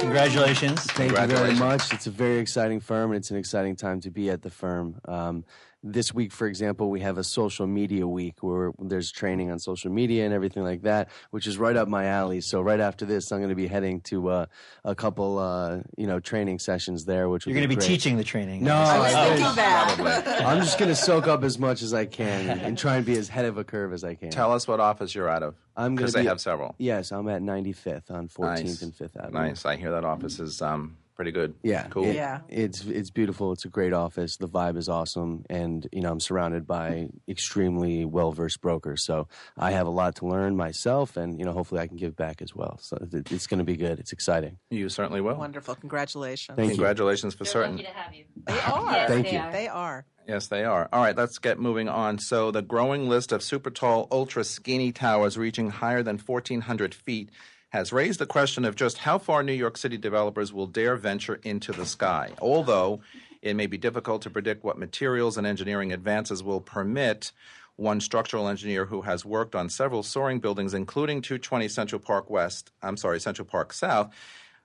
Congratulations. 0.00 0.80
Thank 0.92 1.12
you 1.18 1.26
very 1.26 1.54
much. 1.54 1.92
It's 1.92 2.06
a 2.06 2.10
very 2.10 2.38
exciting 2.38 2.80
firm, 2.80 3.10
and 3.12 3.18
it's 3.18 3.30
an 3.30 3.36
exciting 3.38 3.76
time 3.76 4.00
to 4.02 4.10
be 4.10 4.30
at 4.30 4.42
the 4.42 4.50
firm. 4.50 5.00
Um, 5.06 5.44
this 5.82 6.12
week, 6.12 6.32
for 6.32 6.46
example, 6.48 6.90
we 6.90 7.00
have 7.00 7.16
a 7.18 7.22
social 7.24 7.66
media 7.66 8.06
week 8.08 8.42
where 8.42 8.72
there's 8.78 9.12
training 9.12 9.50
on 9.50 9.58
social 9.58 9.90
media 9.90 10.24
and 10.24 10.34
everything 10.34 10.64
like 10.64 10.82
that, 10.82 11.08
which 11.30 11.46
is 11.46 11.58
right 11.58 11.76
up 11.76 11.86
my 11.86 12.06
alley. 12.06 12.40
So 12.40 12.60
right 12.60 12.80
after 12.80 13.04
this, 13.04 13.30
I'm 13.30 13.38
going 13.38 13.50
to 13.50 13.54
be 13.54 13.68
heading 13.68 14.00
to 14.02 14.28
uh, 14.28 14.46
a 14.84 14.94
couple, 14.94 15.38
uh, 15.38 15.78
you 15.96 16.06
know, 16.06 16.18
training 16.18 16.58
sessions 16.58 17.04
there. 17.04 17.28
Which 17.28 17.46
will 17.46 17.52
You're 17.52 17.60
going 17.60 17.68
to 17.70 17.76
be 17.76 17.78
great. 17.78 17.86
teaching 17.86 18.16
the 18.16 18.24
training. 18.24 18.64
No, 18.64 18.74
I 18.74 18.98
was 18.98 19.12
thinking 19.12 19.54
that. 19.56 20.42
I'm 20.44 20.58
just 20.62 20.78
going 20.78 20.88
to 20.88 20.96
soak 20.96 21.28
up 21.28 21.44
as 21.44 21.58
much 21.58 21.82
as 21.82 21.94
I 21.94 22.06
can 22.06 22.48
and, 22.48 22.60
and 22.60 22.78
try 22.78 22.96
and 22.96 23.06
be 23.06 23.16
as 23.16 23.28
head 23.28 23.44
of 23.44 23.56
a 23.58 23.64
curve 23.64 23.92
as 23.92 24.02
I 24.02 24.14
can. 24.16 24.30
Tell 24.30 24.52
us 24.52 24.66
what 24.66 24.80
office 24.80 25.14
you're 25.14 25.28
out 25.28 25.42
of. 25.42 25.54
I'm 25.76 25.94
gonna 25.94 25.96
Because 25.96 26.14
they 26.14 26.22
be- 26.22 26.28
have 26.28 26.40
several. 26.40 26.74
Yes, 26.78 27.12
I'm 27.12 27.28
at 27.28 27.42
95th 27.42 28.10
on 28.10 28.28
14th 28.28 28.40
Nice. 28.64 28.82
and 28.82 28.92
5th 28.92 29.16
Avenue. 29.18 29.38
Nice. 29.38 29.64
I 29.66 29.76
hear 29.76 29.90
that 29.92 30.04
office 30.04 30.40
is 30.40 30.62
um, 30.62 30.96
pretty 31.16 31.32
good. 31.32 31.54
Yeah, 31.62 31.88
Cool. 31.88 32.04
it- 32.04 32.14
Yeah. 32.14 32.40
It's 32.48 32.84
it's 32.84 33.10
beautiful. 33.10 33.52
It's 33.52 33.64
a 33.64 33.68
great 33.68 33.92
office. 33.92 34.36
The 34.36 34.48
vibe 34.48 34.76
is 34.76 34.88
awesome, 34.88 35.44
and 35.50 35.88
you 35.90 36.02
know 36.02 36.12
I'm 36.12 36.20
surrounded 36.20 36.66
by 36.66 37.08
extremely 37.28 38.04
well 38.04 38.32
versed 38.32 38.60
brokers. 38.60 39.02
So 39.02 39.26
I 39.56 39.70
have 39.72 39.86
a 39.86 39.90
lot 39.90 40.14
to 40.16 40.26
learn 40.26 40.56
myself, 40.56 41.16
and 41.16 41.38
you 41.38 41.44
know 41.44 41.52
hopefully 41.52 41.80
I 41.80 41.86
can 41.86 41.96
give 41.96 42.14
back 42.16 42.40
as 42.42 42.54
well. 42.54 42.78
So 42.80 42.96
it, 43.12 43.32
it's 43.32 43.46
going 43.46 43.58
to 43.58 43.64
be 43.64 43.76
good. 43.76 43.98
It's 43.98 44.12
exciting. 44.12 44.58
You 44.70 44.88
certainly 44.88 45.20
will. 45.20 45.36
Wonderful. 45.36 45.74
Congratulations. 45.74 46.56
Thank 46.56 46.70
you. 46.70 46.76
Congratulations 46.76 47.34
for 47.34 47.44
certain. 47.44 47.78
to 47.78 47.84
have 47.84 48.14
you. 48.14 48.24
They 48.46 48.52
are. 48.60 48.92
Yes, 48.92 49.08
Thank 49.08 49.26
they 49.26 49.32
you. 49.32 49.38
are. 49.38 49.52
They 49.52 49.68
are. 49.68 50.04
Yes, 50.28 50.48
they 50.48 50.64
are. 50.64 50.88
All 50.92 51.00
right, 51.02 51.16
let's 51.16 51.38
get 51.38 51.58
moving 51.60 51.88
on. 51.88 52.18
So, 52.18 52.50
the 52.50 52.60
growing 52.62 53.08
list 53.08 53.30
of 53.30 53.44
super 53.44 53.70
tall, 53.70 54.08
ultra 54.10 54.42
skinny 54.42 54.90
towers 54.90 55.38
reaching 55.38 55.70
higher 55.70 56.02
than 56.02 56.18
1,400 56.18 56.94
feet 56.94 57.30
has 57.70 57.92
raised 57.92 58.20
the 58.20 58.26
question 58.26 58.64
of 58.64 58.76
just 58.76 58.98
how 58.98 59.18
far 59.18 59.42
New 59.42 59.52
York 59.52 59.76
City 59.76 59.98
developers 59.98 60.52
will 60.52 60.66
dare 60.66 60.96
venture 60.96 61.40
into 61.42 61.72
the 61.72 61.86
sky. 61.86 62.32
Although 62.40 63.00
it 63.42 63.54
may 63.54 63.66
be 63.66 63.78
difficult 63.78 64.22
to 64.22 64.30
predict 64.30 64.64
what 64.64 64.78
materials 64.78 65.36
and 65.38 65.46
engineering 65.46 65.92
advances 65.92 66.42
will 66.42 66.60
permit. 66.60 67.32
One 67.76 68.00
structural 68.00 68.48
engineer 68.48 68.86
who 68.86 69.02
has 69.02 69.24
worked 69.24 69.54
on 69.54 69.68
several 69.68 70.02
soaring 70.02 70.40
buildings, 70.40 70.74
including 70.74 71.20
220 71.20 71.68
Central 71.68 72.00
Park 72.00 72.30
West, 72.30 72.72
I'm 72.82 72.96
sorry, 72.96 73.20
Central 73.20 73.46
Park 73.46 73.72
South, 73.72 74.14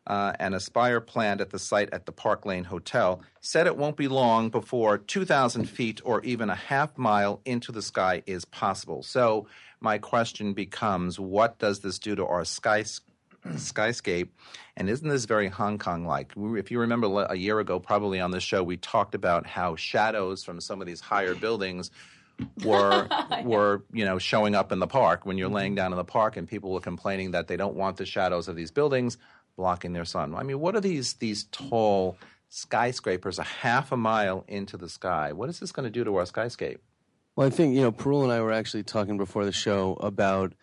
uh, 0.07 0.33
and 0.39 0.55
Aspire 0.55 1.01
planned 1.01 1.41
at 1.41 1.51
the 1.51 1.59
site 1.59 1.89
at 1.93 2.05
the 2.05 2.11
Park 2.11 2.45
Lane 2.45 2.63
Hotel, 2.63 3.21
said 3.41 3.67
it 3.67 3.77
won't 3.77 3.97
be 3.97 4.07
long 4.07 4.49
before 4.49 4.97
2,000 4.97 5.65
feet 5.65 6.01
or 6.03 6.23
even 6.23 6.49
a 6.49 6.55
half 6.55 6.97
mile 6.97 7.41
into 7.45 7.71
the 7.71 7.81
sky 7.81 8.23
is 8.25 8.45
possible. 8.45 9.03
So, 9.03 9.47
my 9.81 9.97
question 9.97 10.53
becomes 10.53 11.19
what 11.19 11.57
does 11.59 11.79
this 11.79 11.99
do 11.99 12.15
to 12.15 12.25
our 12.25 12.45
sky, 12.45 12.83
skyscape? 13.47 14.29
And 14.77 14.89
isn't 14.89 15.07
this 15.07 15.25
very 15.25 15.47
Hong 15.49 15.77
Kong 15.79 16.05
like? 16.05 16.33
If 16.37 16.71
you 16.71 16.79
remember 16.79 17.23
a 17.23 17.35
year 17.35 17.59
ago, 17.59 17.79
probably 17.79 18.19
on 18.19 18.31
this 18.31 18.43
show, 18.43 18.63
we 18.63 18.77
talked 18.77 19.15
about 19.15 19.45
how 19.45 19.75
shadows 19.75 20.43
from 20.43 20.61
some 20.61 20.79
of 20.81 20.87
these 20.87 21.01
higher 21.01 21.35
buildings 21.35 21.91
were 22.63 23.07
were 23.43 23.83
you 23.91 24.05
know 24.05 24.17
showing 24.17 24.55
up 24.55 24.71
in 24.71 24.79
the 24.79 24.87
park 24.87 25.25
when 25.25 25.37
you're 25.37 25.49
laying 25.49 25.75
down 25.75 25.91
in 25.91 25.97
the 25.97 26.03
park 26.03 26.37
and 26.37 26.47
people 26.47 26.71
were 26.71 26.79
complaining 26.79 27.31
that 27.31 27.47
they 27.47 27.57
don't 27.57 27.75
want 27.75 27.97
the 27.97 28.05
shadows 28.05 28.47
of 28.47 28.55
these 28.55 28.71
buildings 28.71 29.17
blocking 29.57 29.93
their 29.93 30.05
sun. 30.05 30.33
I 30.35 30.43
mean, 30.43 30.59
what 30.59 30.75
are 30.75 30.81
these 30.81 31.13
these 31.13 31.45
tall 31.45 32.17
skyscrapers 32.49 33.39
a 33.39 33.43
half 33.43 33.91
a 33.91 33.97
mile 33.97 34.45
into 34.47 34.77
the 34.77 34.89
sky? 34.89 35.33
What 35.33 35.49
is 35.49 35.59
this 35.59 35.71
going 35.71 35.85
to 35.85 35.89
do 35.89 36.03
to 36.03 36.15
our 36.17 36.25
skyscape? 36.25 36.79
Well, 37.41 37.47
I 37.47 37.49
think 37.51 37.73
you 37.73 37.81
know 37.81 37.91
Parul 37.91 38.21
and 38.21 38.31
I 38.31 38.39
were 38.41 38.51
actually 38.51 38.83
talking 38.83 39.17
before 39.17 39.45
the 39.45 39.51
show 39.51 39.97
about. 39.99 40.53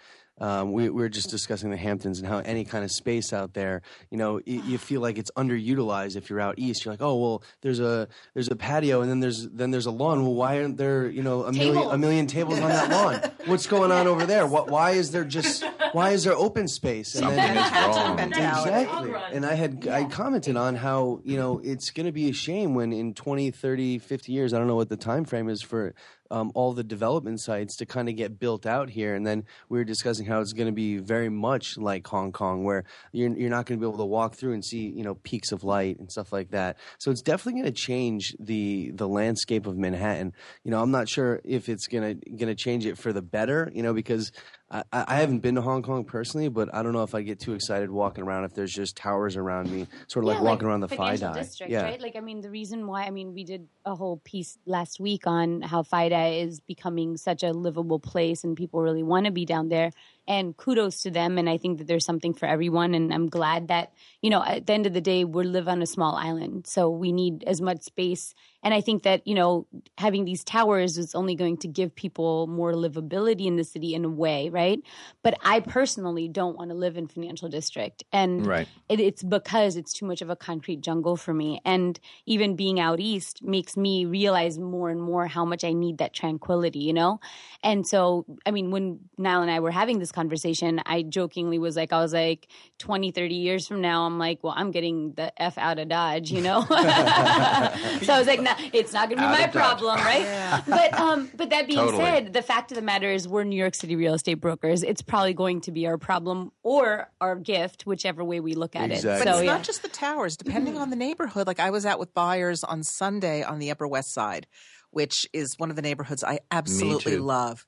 Um, 0.41 0.71
we, 0.71 0.85
we 0.85 1.03
were 1.03 1.09
just 1.09 1.31
discussing 1.31 1.71
the 1.73 1.77
Hamptons 1.77 2.21
and 2.21 2.29
how 2.29 2.39
any 2.39 2.65
kind 2.65 2.85
of 2.85 2.93
space 2.93 3.33
out 3.33 3.55
there, 3.55 3.83
you 4.09 4.17
know, 4.17 4.35
y- 4.35 4.63
you 4.65 4.79
feel 4.89 5.01
like 5.01 5.19
it's 5.19 5.33
underutilized. 5.33 6.15
If 6.15 6.31
you're 6.31 6.39
out 6.41 6.55
east, 6.59 6.85
you're 6.85 6.93
like, 6.93 7.03
oh 7.03 7.17
well, 7.17 7.43
there's 7.63 7.81
a 7.81 8.07
there's 8.35 8.47
a 8.47 8.55
patio 8.55 9.01
and 9.01 9.11
then 9.11 9.19
there's 9.19 9.49
then 9.49 9.73
there's 9.73 9.87
a 9.87 9.91
lawn. 9.91 10.23
Well, 10.23 10.35
why 10.35 10.61
aren't 10.61 10.77
there 10.77 11.09
you 11.09 11.25
know 11.25 11.43
a 11.43 11.51
million 11.53 11.77
a 11.77 11.81
Tables. 11.81 11.99
million 11.99 12.27
tables 12.29 12.61
on 12.61 12.69
that 12.69 12.89
lawn? 12.93 13.33
What's 13.47 13.67
going 13.67 13.91
on 13.91 14.07
over 14.07 14.27
there? 14.27 14.47
What 14.47 14.71
why 14.71 14.93
is 14.93 15.11
there 15.11 15.25
just 15.25 15.65
why 15.91 16.11
is 16.11 16.23
there 16.23 16.37
open 16.37 16.69
space? 16.69 17.17
And 17.17 17.25
Something 17.25 17.57
is 17.57 17.73
wrong. 17.73 18.15
mentality. 18.15 18.71
Exactly. 18.71 19.15
And 19.33 19.45
I 19.45 19.55
had 19.55 19.89
I 19.89 20.05
commented 20.05 20.57
on 20.57 20.77
how, 20.77 21.21
you 21.25 21.37
know, 21.37 21.61
it's 21.65 21.91
going 21.91 22.07
to 22.07 22.13
be 22.13 22.29
a 22.29 22.33
shame 22.33 22.77
when 22.77 22.93
in 22.93 23.13
20, 23.15 23.51
30, 23.51 23.99
50 23.99 24.31
years, 24.33 24.55
I 24.55 24.59
don't 24.59 24.69
know 24.69 24.77
what 24.77 24.89
the 24.89 24.97
time 24.97 25.25
frame 25.25 25.49
is 25.49 25.63
for 25.63 25.95
um, 26.31 26.53
all 26.55 26.73
the 26.73 26.85
development 26.85 27.41
sites 27.41 27.77
to 27.77 27.87
kind 27.87 28.09
of 28.09 28.17
get 28.17 28.39
built 28.39 28.67
out 28.67 28.91
here. 28.91 29.15
And 29.15 29.27
then 29.27 29.45
we 29.69 29.79
were 29.79 29.85
discussing 29.85 30.27
how 30.27 30.41
it's 30.41 30.53
going 30.53 30.67
to 30.67 30.73
be 30.73 30.99
very 30.99 31.29
much 31.29 31.79
like 31.79 32.07
Hong 32.07 32.33
Kong, 32.33 32.65
where 32.65 32.85
you're, 33.13 33.37
you're 33.37 33.51
not 33.51 33.67
going 33.67 33.79
to 33.79 33.85
be 33.85 33.89
able 33.89 33.99
to 33.99 34.05
walk 34.05 34.35
through 34.35 34.53
and 34.53 34.65
see, 34.65 34.89
you 34.89 35.03
know, 35.03 35.15
peaks 35.15 35.53
of 35.53 35.65
light 35.65 35.99
and 35.99 36.11
stuff 36.11 36.33
like 36.33 36.51
that. 36.51 36.77
So 36.99 37.11
it's 37.11 37.23
definitely 37.23 37.63
going 37.63 37.73
to 37.73 37.81
change 37.81 38.35
the 38.39 38.91
the 38.95 39.09
landscape 39.09 39.67
of 39.67 39.77
Manhattan. 39.77 40.33
You 40.65 40.71
know, 40.71 40.83
I'm 40.83 40.91
not 40.91 41.09
sure 41.09 41.41
if 41.45 41.69
it's 41.69 41.87
going 41.87 42.21
to 42.21 42.31
going 42.31 42.49
to 42.49 42.55
change 42.55 42.87
it 42.87 42.99
for 42.99 43.13
the 43.13 43.23
better, 43.23 43.71
you 43.75 43.83
know, 43.83 43.95
because 43.95 44.33
I, 44.71 44.85
I 44.93 45.15
haven't 45.17 45.39
been 45.39 45.55
to 45.55 45.63
Hong 45.63 45.83
Kong 45.83 46.05
personally, 46.05 46.49
but 46.49 46.69
I 46.75 46.83
don't 46.83 46.93
know 46.93 47.03
if 47.03 47.15
I 47.15 47.23
get 47.23 47.41
too 47.41 47.55
excited 47.55 47.91
walking 47.91 48.23
around 48.25 48.45
if 48.45 48.53
there's 48.55 48.73
just 48.73 48.97
towers 48.97 49.37
around 49.37 49.71
me, 49.71 49.87
sort 50.09 50.25
of 50.25 50.29
like 50.29 50.37
Yeah, 50.39 50.43
walking 50.43 50.69
around 50.69 50.81
the 50.81 50.89
FIDI. 50.89 51.33
district, 51.33 51.73
yeah. 51.73 51.83
right? 51.83 52.01
Like, 52.01 52.17
I 52.17 52.21
mean, 52.21 52.43
the 52.43 52.51
reason 52.51 52.87
why, 52.87 53.05
I 53.05 53.11
mean, 53.11 53.33
we 53.33 53.45
did 53.45 53.67
a 53.87 53.95
whole 53.95 54.19
piece 54.25 54.59
last 54.67 55.01
week 55.01 55.27
on 55.27 55.63
how 55.63 55.83
FIDA 55.83 56.43
is 56.43 56.61
becoming 56.61 57.17
such 57.17 57.43
a 57.43 57.53
livable 57.53 57.99
place 57.99 58.45
and 58.45 58.57
people 58.57 58.83
really 58.83 59.03
want 59.03 59.25
to 59.27 59.33
be 59.33 59.45
down 59.47 59.69
there. 59.69 59.91
and 60.29 60.55
kudos 60.59 61.03
to 61.05 61.11
them. 61.11 61.39
And 61.39 61.49
I 61.49 61.57
think 61.57 61.79
that 61.79 61.87
there's 61.87 62.05
something 62.05 62.35
for 62.35 62.45
everyone. 62.45 62.95
And 62.95 63.15
I'm 63.15 63.29
glad 63.31 63.69
that, 63.69 63.93
you 64.23 64.31
know, 64.31 64.43
at 64.45 64.67
the 64.67 64.73
end 64.73 64.87
of 64.87 64.95
the 64.95 65.01
day, 65.01 65.25
we 65.25 65.45
live 65.45 65.69
on 65.69 65.81
a 65.81 65.87
small 65.87 66.17
island. 66.17 66.67
So 66.67 66.91
we 66.91 67.13
need 67.13 67.45
as 67.45 67.61
much 67.61 67.83
space. 67.83 68.35
And 68.65 68.75
I 68.75 68.81
think 68.81 69.05
that, 69.05 69.25
you 69.27 69.35
know, 69.35 69.67
having 69.99 70.25
these 70.25 70.43
towers 70.43 70.99
is 70.99 71.15
only 71.15 71.37
going 71.37 71.57
to 71.59 71.69
give 71.69 71.95
people 71.95 72.49
more 72.49 72.73
livability 72.73 73.47
in 73.47 73.57
the 73.57 73.63
city 73.65 73.95
in 73.95 74.05
a 74.05 74.09
way, 74.09 74.49
right? 74.49 74.81
But 75.23 75.39
I 75.43 75.61
personally 75.61 76.29
don't 76.29 76.57
want 76.57 76.71
to 76.71 76.77
live 76.77 76.97
in 76.97 77.07
financial 77.07 77.49
district. 77.49 78.03
And 78.13 78.49
Right. 78.49 78.69
it, 78.89 78.99
it's 78.99 79.23
because 79.23 79.77
it's 79.77 79.93
too 79.93 80.07
much 80.07 80.21
of 80.23 80.31
a 80.31 80.37
concrete 80.37 80.81
jungle 80.81 81.17
for 81.17 81.33
me. 81.33 81.61
And 81.65 82.01
even 82.27 82.57
being 82.57 82.81
out 82.81 82.99
east 82.99 83.43
makes 83.43 83.77
me 83.77 84.05
realize 84.05 84.59
more 84.59 84.91
and 84.91 85.01
more 85.01 85.29
how 85.29 85.45
much 85.45 85.63
I 85.63 85.73
need 85.73 85.99
that 85.99 86.13
tranquility, 86.13 86.81
you 86.81 86.93
know? 86.93 87.21
And 87.63 87.87
so, 87.87 88.25
I 88.47 88.51
mean, 88.51 88.71
when 88.71 89.01
Niall 89.19 89.43
and 89.43 89.51
I 89.51 89.61
were 89.61 89.71
having 89.71 89.99
this 89.99 90.13
conversation, 90.13 90.81
I 90.87 91.03
jokingly 91.03 91.59
was 91.59 91.77
like, 91.77 91.93
I 91.93 92.01
was 92.01 92.13
like, 92.13 92.49
20, 92.79 93.11
30 93.11 93.35
years 93.35 93.67
from 93.67 93.81
now, 93.81 94.08
I'm 94.09 94.19
like, 94.19 94.41
well, 94.43 94.55
I'm 94.57 94.71
getting 94.73 95.13
the 95.13 95.33
F 95.41 95.57
out 95.59 95.79
of 95.79 95.89
Dodge, 95.89 96.31
you 96.33 96.41
know? 96.41 96.63
so 96.69 96.75
I 96.77 98.19
was 98.19 98.27
like, 98.27 98.41
no, 98.41 98.53
it's 98.73 98.93
not 98.93 99.09
going 99.09 99.19
to 99.19 99.23
be 99.23 99.27
Out 99.27 99.33
my 99.33 99.45
of 99.45 99.53
Dodge. 99.53 99.79
problem, 99.79 99.99
right? 99.99 100.63
But, 100.67 100.95
um, 100.95 101.31
but 101.37 101.51
that 101.51 101.67
being 101.67 101.79
Totally. 101.79 102.03
said, 102.03 102.33
the 102.33 102.43
fact 102.43 102.73
of 102.73 102.77
the 102.77 102.83
matter 102.83 103.11
is 103.11 103.29
we're 103.29 103.45
New 103.45 103.57
York 103.57 103.75
City 103.75 103.95
real 103.97 104.15
estate 104.15 104.35
brokers. 104.35 104.83
It's 104.83 105.03
probably 105.03 105.35
going 105.35 105.61
to 105.63 105.73
be 105.73 105.87
our 105.87 105.99
problem 105.99 106.51
or 106.63 107.11
our 107.21 107.37
gift, 107.37 107.87
whichever 107.87 108.25
way 108.25 108.41
we 108.41 108.55
look 108.55 108.75
at 108.77 108.91
Exactly. 108.91 109.11
it. 109.11 109.19
But 109.25 109.25
So, 109.33 109.39
it's 109.39 109.47
yeah. 109.47 109.53
not 109.53 109.63
just 109.63 109.83
the 109.83 109.89
towers. 109.89 110.37
Depending 110.37 110.79
on 110.79 110.91
the 110.91 110.97
neighborhood, 110.97 111.47
like 111.47 111.61
I 111.61 111.71
was 111.71 111.87
out 111.87 111.99
with 111.99 112.15
buyers 112.15 112.65
on 112.65 112.83
Sunday 112.83 113.43
on 113.43 113.59
the 113.59 113.71
Upper 113.71 113.87
West 113.87 114.13
Side, 114.13 114.47
which 114.91 115.27
is 115.33 115.59
one 115.59 115.71
of 115.71 115.77
the 115.77 115.83
neighborhoods 115.83 116.25
I 116.25 116.41
absolutely 116.51 117.19
love. 117.19 117.65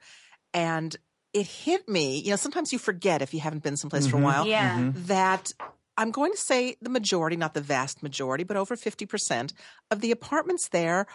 And 0.55 0.97
it 1.33 1.47
hit 1.47 1.89
me, 1.89 2.19
you 2.19 2.31
know, 2.31 2.37
sometimes 2.37 2.73
you 2.73 2.79
forget 2.81 3.23
if 3.23 3.33
you 3.33 3.39
haven't 3.39 3.63
been 3.63 3.77
someplace 3.77 4.07
for 4.09 4.17
a 4.17 4.21
while 4.21 4.47
Yeah. 4.47 4.91
that 5.07 5.53
I'm 6.01 6.11
going 6.11 6.33
to 6.33 6.39
say 6.39 6.77
the 6.81 6.91
majority, 6.91 7.37
not 7.37 7.53
the 7.55 7.61
vast 7.61 8.03
majority, 8.03 8.43
but 8.45 8.57
over 8.57 8.75
50% 8.75 9.53
of 9.91 10.01
the 10.01 10.11
apartments 10.11 10.69
there 10.71 11.07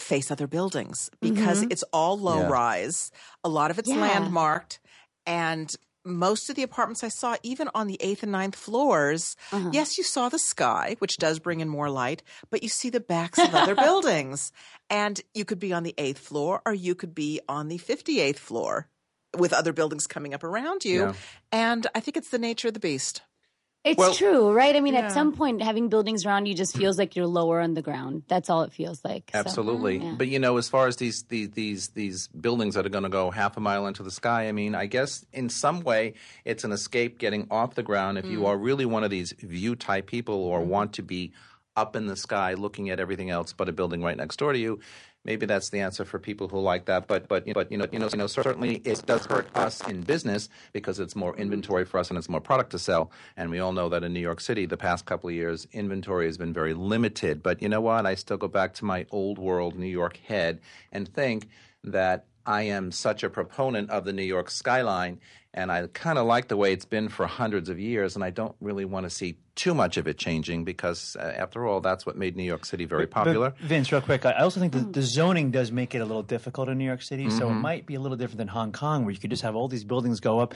face 0.00 0.30
other 0.30 0.46
buildings 0.46 1.10
because 1.20 1.62
it's 1.70 1.84
all 1.92 2.18
low 2.18 2.40
Yeah. 2.40 2.48
rise. 2.48 3.10
A 3.44 3.48
lot 3.48 3.70
of 3.70 3.78
it's 3.78 3.90
Mm-hmm. 3.90 4.00
Yeah. 4.00 4.12
landmarked. 4.18 4.80
And 5.26 5.68
most 6.04 6.48
of 6.50 6.56
the 6.56 6.62
apartments 6.64 7.04
I 7.04 7.08
saw, 7.08 7.36
even 7.44 7.68
on 7.74 7.86
the 7.86 7.96
eighth 8.00 8.22
and 8.24 8.32
ninth 8.32 8.56
floors, 8.56 9.36
Uh-huh. 9.52 9.70
yes, 9.72 9.96
you 9.98 10.02
saw 10.02 10.28
the 10.28 10.38
sky, 10.38 10.96
which 10.98 11.16
does 11.18 11.38
bring 11.38 11.60
in 11.60 11.68
more 11.68 11.90
light, 11.90 12.22
but 12.50 12.62
you 12.64 12.68
see 12.68 12.90
the 12.90 13.00
backs 13.00 13.38
of 13.38 13.54
other 13.54 13.74
buildings. 13.86 14.50
And 14.90 15.20
you 15.34 15.44
could 15.44 15.60
be 15.60 15.72
on 15.74 15.82
the 15.84 15.94
eighth 15.98 16.18
floor 16.18 16.62
or 16.66 16.72
you 16.74 16.94
could 16.94 17.14
be 17.14 17.40
on 17.48 17.68
the 17.68 17.78
58th 17.78 18.38
floor 18.38 18.88
with 19.36 19.52
other 19.52 19.72
buildings 19.72 20.06
coming 20.06 20.34
up 20.34 20.42
around 20.42 20.84
you. 20.84 21.00
Yeah. 21.02 21.12
And 21.52 21.86
I 21.94 22.00
think 22.00 22.16
it's 22.16 22.30
the 22.30 22.38
nature 22.38 22.68
of 22.68 22.74
the 22.74 22.80
beast. 22.80 23.22
It's 23.84 23.98
Well- 23.98 24.14
true, 24.14 24.52
right? 24.52 24.76
I 24.76 24.80
mean, 24.80 24.94
Yeah. 24.94 25.06
at 25.06 25.12
some 25.12 25.32
point, 25.32 25.60
having 25.60 25.88
buildings 25.88 26.24
around 26.24 26.46
you 26.46 26.54
just 26.54 26.76
feels 26.76 26.98
like 26.98 27.16
you're 27.16 27.26
lower 27.26 27.60
on 27.60 27.74
the 27.74 27.82
ground. 27.82 28.22
That's 28.28 28.48
all 28.48 28.62
it 28.62 28.72
feels 28.72 29.04
like. 29.04 29.30
So, 29.32 29.40
Absolutely, 29.40 29.96
yeah. 29.98 30.14
but 30.16 30.28
you 30.28 30.38
know, 30.38 30.56
as 30.56 30.68
far 30.68 30.86
as 30.86 30.96
these 30.98 31.24
these 31.24 31.50
these 31.50 31.88
these 31.88 32.28
buildings 32.28 32.76
that 32.76 32.86
are 32.86 32.90
going 32.90 33.02
to 33.02 33.10
go 33.10 33.32
half 33.32 33.56
a 33.56 33.60
mile 33.60 33.88
into 33.88 34.04
the 34.04 34.12
sky, 34.12 34.46
I 34.48 34.52
mean, 34.52 34.76
I 34.76 34.86
guess 34.86 35.26
in 35.32 35.48
some 35.48 35.80
way 35.80 36.14
it's 36.44 36.62
an 36.62 36.70
escape 36.70 37.18
getting 37.18 37.48
off 37.50 37.74
the 37.74 37.82
ground. 37.82 38.18
If 38.18 38.26
Mm. 38.26 38.30
you 38.30 38.46
are 38.46 38.56
really 38.56 38.86
one 38.86 39.02
of 39.02 39.10
these 39.10 39.32
view 39.40 39.74
type 39.74 40.06
people 40.06 40.36
or 40.36 40.60
want 40.60 40.92
to 40.94 41.02
be 41.02 41.32
up 41.74 41.96
in 41.96 42.06
the 42.06 42.16
sky 42.16 42.52
looking 42.54 42.88
at 42.90 43.00
everything 43.00 43.30
else 43.30 43.52
but 43.52 43.68
a 43.68 43.72
building 43.72 44.00
right 44.02 44.16
next 44.16 44.36
door 44.36 44.52
to 44.52 44.58
you, 44.58 44.78
maybe 45.24 45.46
that's 45.46 45.70
the 45.70 45.80
answer 45.80 46.04
for 46.04 46.18
people 46.18 46.48
who 46.48 46.60
like 46.60 46.86
that. 46.86 47.06
But 47.06 47.28
but 47.28 47.44
but 47.52 47.70
you 47.70 47.78
know 47.78 47.86
you 47.90 47.98
know 47.98 48.08
you 48.10 48.18
know 48.18 48.26
certainly 48.26 48.76
it 48.84 49.04
does 49.06 49.26
hurt 49.26 49.48
us 49.56 49.86
in 49.86 50.02
business 50.02 50.48
because 50.72 50.98
it's 50.98 51.16
more 51.16 51.36
inventory 51.36 51.84
for 51.84 51.98
us 51.98 52.10
and 52.10 52.18
it's 52.18 52.28
more 52.28 52.40
product 52.40 52.70
to 52.70 52.78
sell. 52.78 53.10
And 53.36 53.50
we 53.50 53.58
all 53.58 53.72
know 53.72 53.88
that 53.88 54.04
in 54.04 54.12
New 54.12 54.20
York 54.20 54.40
City, 54.40 54.66
the 54.66 54.76
past 54.76 55.06
couple 55.06 55.28
of 55.28 55.34
years, 55.34 55.66
inventory 55.72 56.26
has 56.26 56.38
been 56.38 56.52
very 56.52 56.74
limited. 56.74 57.42
But 57.42 57.62
you 57.62 57.68
know 57.68 57.80
what? 57.80 58.06
I 58.06 58.14
still 58.14 58.36
go 58.36 58.48
back 58.48 58.74
to 58.74 58.84
my 58.84 59.06
old 59.10 59.38
world 59.38 59.78
New 59.78 59.86
York 59.86 60.18
head 60.18 60.60
and 60.90 61.08
think 61.08 61.48
that 61.84 62.26
I 62.46 62.62
am 62.62 62.92
such 62.92 63.22
a 63.22 63.30
proponent 63.30 63.90
of 63.90 64.04
the 64.04 64.12
New 64.12 64.22
York 64.24 64.50
skyline. 64.50 65.20
And 65.54 65.70
I 65.70 65.86
kind 65.88 66.16
of 66.16 66.24
like 66.24 66.48
the 66.48 66.56
way 66.56 66.72
it's 66.72 66.86
been 66.86 67.10
for 67.10 67.26
hundreds 67.26 67.68
of 67.68 67.78
years, 67.78 68.14
and 68.14 68.24
I 68.24 68.30
don't 68.30 68.54
really 68.62 68.86
want 68.86 69.04
to 69.04 69.10
see 69.10 69.36
too 69.54 69.74
much 69.74 69.98
of 69.98 70.08
it 70.08 70.16
changing 70.16 70.64
because, 70.64 71.14
uh, 71.20 71.24
after 71.36 71.66
all, 71.66 71.82
that's 71.82 72.06
what 72.06 72.16
made 72.16 72.36
New 72.38 72.42
York 72.42 72.64
City 72.64 72.86
very 72.86 73.06
popular. 73.06 73.50
But 73.50 73.58
Vince, 73.58 73.92
real 73.92 74.00
quick, 74.00 74.24
I 74.24 74.32
also 74.32 74.60
think 74.60 74.72
that 74.72 74.94
the 74.94 75.02
zoning 75.02 75.50
does 75.50 75.70
make 75.70 75.94
it 75.94 75.98
a 75.98 76.06
little 76.06 76.22
difficult 76.22 76.70
in 76.70 76.78
New 76.78 76.86
York 76.86 77.02
City. 77.02 77.28
So 77.28 77.48
Mm-hmm. 77.48 77.58
it 77.58 77.60
might 77.60 77.84
be 77.86 77.96
a 77.96 78.00
little 78.00 78.16
different 78.16 78.38
than 78.38 78.48
Hong 78.48 78.72
Kong, 78.72 79.04
where 79.04 79.12
you 79.12 79.20
could 79.20 79.28
just 79.28 79.42
have 79.42 79.54
all 79.54 79.68
these 79.68 79.84
buildings 79.84 80.20
go 80.20 80.38
up. 80.40 80.54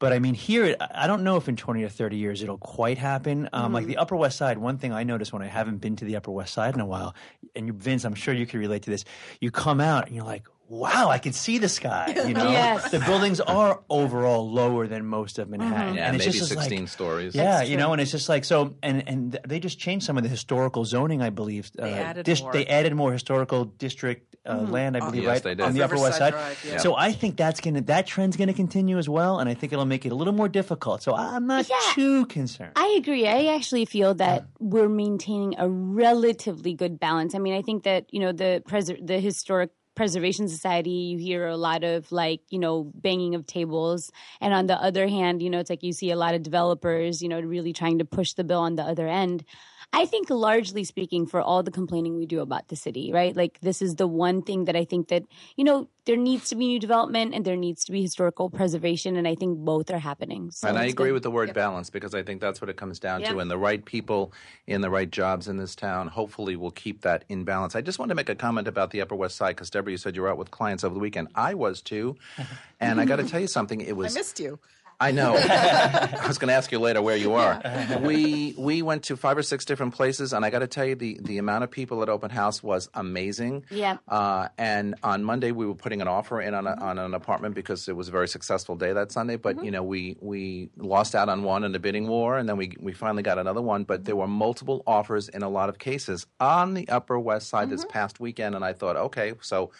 But 0.00 0.12
I 0.12 0.18
mean, 0.18 0.34
here, 0.34 0.74
I- 0.80 1.04
I 1.04 1.06
don't 1.06 1.22
know 1.22 1.36
if 1.36 1.48
in 1.48 1.54
20 1.54 1.84
or 1.84 1.88
30 1.88 2.16
years 2.16 2.42
it'll 2.42 2.58
quite 2.58 2.98
happen. 2.98 3.48
Um, 3.52 3.72
Like 3.72 3.86
the 3.86 3.98
Upper 3.98 4.16
West 4.16 4.38
Side, 4.38 4.58
one 4.58 4.76
thing 4.76 4.92
I 4.92 5.04
noticed 5.04 5.32
when 5.32 5.42
I 5.42 5.46
haven't 5.46 5.76
been 5.76 5.94
to 5.96 6.04
the 6.04 6.16
Upper 6.16 6.32
West 6.32 6.52
Side 6.52 6.74
in 6.74 6.80
a 6.80 6.86
while, 6.86 7.14
and 7.54 7.68
you, 7.68 7.72
Vince, 7.74 8.04
I'm 8.04 8.14
sure 8.16 8.34
you 8.34 8.46
can 8.46 8.58
relate 8.58 8.82
to 8.82 8.90
this. 8.90 9.04
You 9.40 9.52
come 9.52 9.80
out 9.80 10.08
and 10.08 10.16
you're 10.16 10.24
like, 10.24 10.48
wow, 10.72 11.08
I 11.10 11.18
can 11.18 11.32
see 11.34 11.58
the 11.58 11.68
sky. 11.68 12.06
You 12.28 12.34
know, 12.34 12.50
Yes. 12.50 12.90
the 12.90 13.00
buildings 13.00 13.40
are 13.40 13.82
overall 13.90 14.50
lower 14.50 14.86
than 14.86 15.04
most 15.06 15.38
of 15.38 15.48
Manhattan. 15.50 15.94
Yeah, 15.94 16.06
and 16.06 16.16
it's 16.16 16.24
maybe 16.26 16.38
just 16.38 16.54
like- 16.56 16.64
16 16.70 16.86
stories. 16.86 17.34
yeah, 17.34 17.62
you 17.62 17.76
know, 17.76 17.92
and 17.92 18.00
it's 18.00 18.10
just 18.10 18.28
like 18.28 18.44
so, 18.44 18.74
and 18.82 18.96
and 19.06 19.38
they 19.46 19.60
just 19.60 19.78
changed 19.78 20.04
some 20.06 20.16
of 20.18 20.22
the 20.22 20.28
historical 20.30 20.84
zoning, 20.84 21.20
I 21.20 21.30
believe. 21.30 21.70
They 21.74 21.92
uh, 21.92 22.08
added 22.10 22.24
dis- 22.24 22.42
more. 22.42 22.52
They 22.52 22.66
added 22.66 22.94
more 22.94 23.12
historical 23.12 23.60
district 23.66 24.22
uh, 24.44 24.56
land, 24.76 24.96
I 24.96 25.00
believe, 25.00 25.22
Yes, 25.24 25.28
right 25.34 25.42
they 25.42 25.54
did. 25.54 25.64
on 25.66 25.72
the 25.74 25.82
Upper 25.82 25.98
West 26.04 26.18
Side. 26.18 26.32
Drive, 26.32 26.64
yeah. 26.68 26.78
So 26.78 26.96
I 26.96 27.12
think 27.12 27.36
that's 27.36 27.60
gonna 27.60 27.82
that 27.82 28.06
trend's 28.06 28.36
gonna 28.36 28.54
continue 28.64 28.96
as 28.98 29.08
well, 29.08 29.38
and 29.40 29.48
I 29.48 29.54
think 29.54 29.72
it'll 29.72 29.84
make 29.96 30.04
it 30.06 30.12
a 30.12 30.18
little 30.20 30.34
more 30.42 30.48
difficult. 30.48 31.02
So 31.02 31.14
I'm 31.14 31.46
not 31.46 31.68
Yeah. 31.68 31.76
too 31.92 32.26
concerned. 32.26 32.72
I 32.76 32.88
agree. 33.00 33.26
I 33.28 33.54
actually 33.56 33.84
feel 33.84 34.14
that 34.14 34.46
we're 34.58 34.88
maintaining 35.04 35.54
a 35.58 35.68
relatively 35.68 36.74
good 36.74 36.98
balance. 36.98 37.34
I 37.34 37.38
mean, 37.38 37.54
I 37.54 37.62
think 37.62 37.84
that 37.84 38.06
you 38.14 38.20
know 38.20 38.32
the 38.32 38.62
pres- 38.66 38.98
the 39.00 39.18
historic 39.20 39.70
preservation 39.94 40.48
society 40.48 40.90
you 40.90 41.18
hear 41.18 41.46
a 41.46 41.56
lot 41.56 41.84
of 41.84 42.10
like 42.12 42.40
you 42.50 42.58
know 42.58 42.90
banging 42.94 43.34
of 43.34 43.46
tables. 43.46 44.10
And 44.40 44.54
on 44.54 44.66
the 44.66 44.76
other 44.82 45.08
hand 45.08 45.42
you 45.42 45.50
know 45.50 45.58
it's 45.58 45.70
like 45.70 45.82
you 45.82 45.92
see 45.92 46.10
a 46.10 46.16
lot 46.16 46.34
of 46.34 46.42
developers 46.42 47.22
you 47.22 47.28
know 47.28 47.40
really 47.40 47.72
trying 47.72 47.98
to 47.98 48.04
push 48.04 48.32
the 48.34 48.44
bill 48.44 48.60
on 48.60 48.76
the 48.76 48.82
other 48.82 49.08
end 49.08 49.44
I 49.92 50.06
think 50.06 50.30
largely 50.30 50.84
speaking 50.84 51.26
for 51.26 51.40
all 51.40 51.62
the 51.62 51.70
complaining 51.70 52.16
we 52.16 52.26
do 52.26 52.40
about 52.40 52.68
the 52.68 52.76
city, 52.76 53.12
right? 53.12 53.34
Like 53.36 53.58
this 53.60 53.82
is 53.82 53.96
the 53.96 54.06
one 54.06 54.42
thing 54.42 54.66
that 54.66 54.76
I 54.76 54.84
think 54.84 55.08
that, 55.08 55.24
you 55.56 55.64
know, 55.64 55.88
there 56.04 56.16
needs 56.16 56.48
to 56.48 56.56
be 56.56 56.66
new 56.66 56.80
development 56.80 57.34
and 57.34 57.44
there 57.44 57.56
needs 57.56 57.84
to 57.84 57.92
be 57.92 58.02
historical 58.02 58.50
preservation 58.50 59.16
and 59.16 59.28
I 59.28 59.34
think 59.34 59.58
both 59.58 59.90
are 59.90 59.98
happening. 59.98 60.50
So 60.50 60.68
and 60.68 60.76
I 60.76 60.86
agree 60.86 61.08
good. 61.08 61.14
with 61.14 61.22
the 61.22 61.30
word 61.30 61.54
balance 61.54 61.90
because 61.90 62.14
I 62.14 62.22
think 62.22 62.40
that's 62.40 62.60
what 62.60 62.68
it 62.68 62.76
comes 62.76 62.98
down 62.98 63.22
to. 63.22 63.38
And 63.38 63.50
the 63.50 63.58
right 63.58 63.84
people 63.84 64.32
in 64.66 64.80
the 64.80 64.90
right 64.90 65.10
jobs 65.10 65.48
in 65.48 65.56
this 65.56 65.76
town 65.76 66.08
hopefully 66.08 66.56
will 66.56 66.72
keep 66.72 67.02
that 67.02 67.24
in 67.28 67.44
balance. 67.44 67.76
I 67.76 67.80
just 67.80 67.98
want 67.98 68.08
to 68.08 68.14
make 68.14 68.28
a 68.28 68.34
comment 68.34 68.66
about 68.66 68.90
the 68.90 69.00
Upper 69.00 69.14
West 69.14 69.36
Side 69.36 69.50
because 69.50 69.70
Deborah, 69.70 69.92
you 69.92 69.98
said 69.98 70.16
you 70.16 70.22
were 70.22 70.30
out 70.30 70.38
with 70.38 70.50
clients 70.50 70.82
over 70.84 70.94
the 70.94 71.00
weekend. 71.00 71.28
I 71.34 71.54
was 71.54 71.80
too. 71.80 72.16
And 72.80 73.00
I 73.00 73.04
got 73.04 73.16
to 73.16 73.24
tell 73.24 73.38
you 73.38 73.46
something. 73.46 73.80
It 73.80 73.96
was 73.96 74.16
I 74.16 74.18
missed 74.18 74.40
you. 74.40 74.58
I 75.02 75.10
know. 75.10 75.34
I 75.36 76.28
was 76.28 76.38
going 76.38 76.48
to 76.48 76.54
ask 76.54 76.70
you 76.70 76.78
later 76.78 77.02
where 77.02 77.16
you 77.16 77.34
are. 77.34 77.60
we 78.02 78.54
we 78.56 78.82
went 78.82 79.02
to 79.04 79.16
five 79.16 79.36
or 79.36 79.42
six 79.42 79.64
different 79.64 79.94
places, 79.94 80.32
and 80.32 80.44
I 80.44 80.50
got 80.50 80.60
to 80.60 80.68
tell 80.68 80.84
you, 80.84 80.94
the 80.94 81.18
the 81.20 81.38
amount 81.38 81.64
of 81.64 81.72
people 81.72 82.02
at 82.04 82.08
open 82.08 82.30
house 82.30 82.62
was 82.62 82.88
amazing. 82.94 83.64
Yeah. 83.68 83.96
Uh, 84.06 84.48
and 84.56 84.94
on 85.02 85.24
Monday, 85.24 85.50
we 85.50 85.66
were 85.66 85.74
putting 85.74 86.00
an 86.02 86.08
offer 86.08 86.40
in 86.40 86.54
on, 86.54 86.68
a, 86.68 86.74
on 86.80 86.98
an 87.00 87.14
apartment 87.14 87.56
because 87.56 87.88
it 87.88 87.96
was 87.96 88.06
a 88.06 88.12
very 88.12 88.28
successful 88.28 88.76
day 88.76 88.92
that 88.92 89.10
Sunday. 89.10 89.36
But 89.36 89.56
mm-hmm. 89.56 89.64
you 89.64 89.70
know, 89.72 89.82
we 89.82 90.16
we 90.20 90.70
lost 90.76 91.16
out 91.16 91.28
on 91.28 91.42
one 91.42 91.64
in 91.64 91.72
the 91.72 91.80
bidding 91.80 92.06
war, 92.06 92.38
and 92.38 92.48
then 92.48 92.56
we 92.56 92.76
we 92.78 92.92
finally 92.92 93.24
got 93.24 93.38
another 93.38 93.62
one. 93.62 93.82
But 93.82 94.04
there 94.04 94.14
mm-hmm. 94.14 94.20
were 94.20 94.28
multiple 94.28 94.84
offers 94.86 95.28
in 95.28 95.42
a 95.42 95.48
lot 95.48 95.68
of 95.68 95.80
cases 95.80 96.28
on 96.38 96.74
the 96.74 96.88
Upper 96.88 97.18
West 97.18 97.48
Side 97.48 97.70
this 97.70 97.80
mm-hmm. 97.80 97.90
past 97.90 98.20
weekend, 98.20 98.54
and 98.54 98.64
I 98.64 98.72
thought, 98.72 98.96
okay, 98.96 99.34
so 99.40 99.72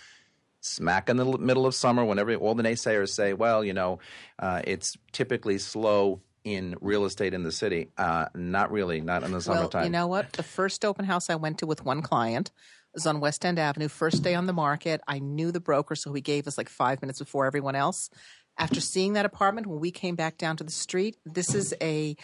smack 0.66 1.08
in 1.10 1.16
the 1.16 1.24
middle 1.38 1.66
of 1.66 1.74
summer, 1.74 2.04
whenever 2.04 2.34
all 2.36 2.54
the 2.54 2.62
naysayers 2.62 3.10
say, 3.10 3.34
well, 3.34 3.62
you 3.64 3.74
know, 3.74 3.98
uh, 4.38 4.62
it's 4.64 4.96
typically 5.10 5.58
slow 5.58 6.20
in 6.44 6.76
real 6.80 7.04
estate 7.04 7.34
in 7.34 7.42
the 7.42 7.52
city. 7.52 7.88
Uh, 7.98 8.26
not 8.34 8.72
really, 8.72 9.00
not 9.00 9.22
in 9.22 9.30
the 9.30 9.34
Well, 9.34 9.40
summertime. 9.42 9.84
you 9.84 9.90
know 9.90 10.06
what? 10.06 10.32
The 10.32 10.42
first 10.42 10.84
open 10.84 11.04
house 11.04 11.28
I 11.28 11.34
went 11.34 11.58
to 11.58 11.66
with 11.66 11.84
one 11.84 12.00
client 12.00 12.50
was 12.94 13.06
on 13.06 13.20
West 13.20 13.44
End 13.44 13.58
Avenue, 13.58 13.88
first 13.88 14.22
day 14.22 14.34
on 14.34 14.46
the 14.46 14.52
market. 14.52 15.00
I 15.06 15.18
knew 15.18 15.52
the 15.52 15.60
broker, 15.60 15.94
so 15.94 16.12
he 16.12 16.20
gave 16.20 16.46
us 16.46 16.58
like 16.58 16.68
five 16.68 17.02
minutes 17.02 17.18
before 17.18 17.46
everyone 17.46 17.74
else. 17.74 18.10
After 18.58 18.80
seeing 18.80 19.14
that 19.14 19.24
apartment, 19.24 19.66
when 19.66 19.80
we 19.80 19.90
came 19.90 20.14
back 20.14 20.36
down 20.36 20.56
to 20.58 20.64
the 20.64 20.72
street, 20.72 21.16
this 21.24 21.54
is 21.54 21.74
a 21.80 22.16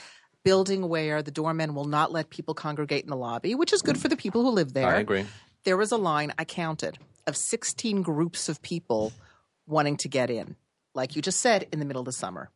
building 0.44 0.88
where 0.88 1.22
the 1.22 1.30
doormen 1.30 1.74
will 1.74 1.86
not 1.86 2.12
let 2.12 2.28
people 2.28 2.54
congregate 2.54 3.02
in 3.02 3.10
the 3.10 3.16
lobby, 3.16 3.54
which 3.54 3.72
is 3.72 3.82
good 3.82 3.98
for 3.98 4.08
the 4.08 4.16
people 4.16 4.42
who 4.42 4.50
live 4.50 4.74
there. 4.74 4.86
I 4.88 4.98
agree. 4.98 5.24
There 5.64 5.76
was 5.76 5.90
a 5.90 5.96
line 5.96 6.32
I 6.38 6.44
counted 6.44 6.98
of 7.28 7.36
16 7.36 8.02
groups 8.02 8.48
of 8.48 8.60
people 8.62 9.12
wanting 9.66 9.96
to 9.98 10.08
get 10.08 10.30
in, 10.30 10.56
like 10.94 11.14
you 11.14 11.22
just 11.22 11.40
said, 11.40 11.66
in 11.72 11.78
the 11.78 11.84
middle 11.84 12.00
of 12.00 12.06
the 12.06 12.12
summer. 12.12 12.50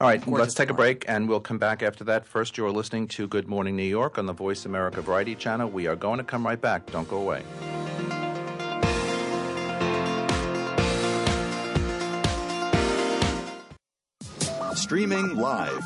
All 0.00 0.06
right, 0.06 0.24
Gorgeous 0.24 0.40
let's 0.40 0.54
take 0.54 0.70
a 0.70 0.74
break 0.74 1.04
and 1.08 1.28
we'll 1.28 1.40
come 1.40 1.58
back 1.58 1.82
after 1.82 2.04
that. 2.04 2.24
First, 2.24 2.56
you're 2.56 2.70
listening 2.70 3.08
to 3.08 3.26
Good 3.26 3.48
Morning 3.48 3.74
New 3.74 3.82
York 3.82 4.16
on 4.16 4.26
the 4.26 4.32
Voice 4.32 4.64
America 4.64 5.02
Variety 5.02 5.34
Channel. 5.34 5.68
We 5.70 5.88
are 5.88 5.96
going 5.96 6.18
to 6.18 6.24
come 6.24 6.46
right 6.46 6.60
back. 6.60 6.86
Don't 6.92 7.08
go 7.08 7.18
away. 7.18 7.42
Streaming 14.74 15.36
live. 15.36 15.84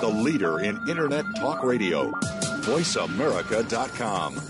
The 0.00 0.08
leader 0.08 0.60
in 0.60 0.80
Internet 0.88 1.26
talk 1.36 1.62
radio. 1.62 2.10
VoiceAmerica.com. 2.62 4.49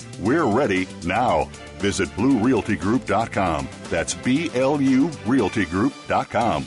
We're 0.21 0.45
ready 0.45 0.87
now. 1.03 1.49
Visit 1.79 2.09
BlueRealtyGroup.com. 2.09 3.67
That's 3.89 4.13
B 4.13 4.51
L 4.53 4.79
U 4.79 5.07
RealtyGroup.com. 5.07 6.65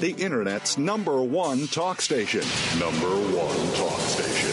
The 0.00 0.10
Internet's 0.18 0.76
number 0.76 1.22
one 1.22 1.66
talk 1.68 2.00
station. 2.02 2.42
Number 2.78 3.08
one 3.08 3.72
talk 3.74 3.98
station. 4.00 4.50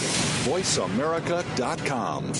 VoiceAmerica.com. 0.49 2.33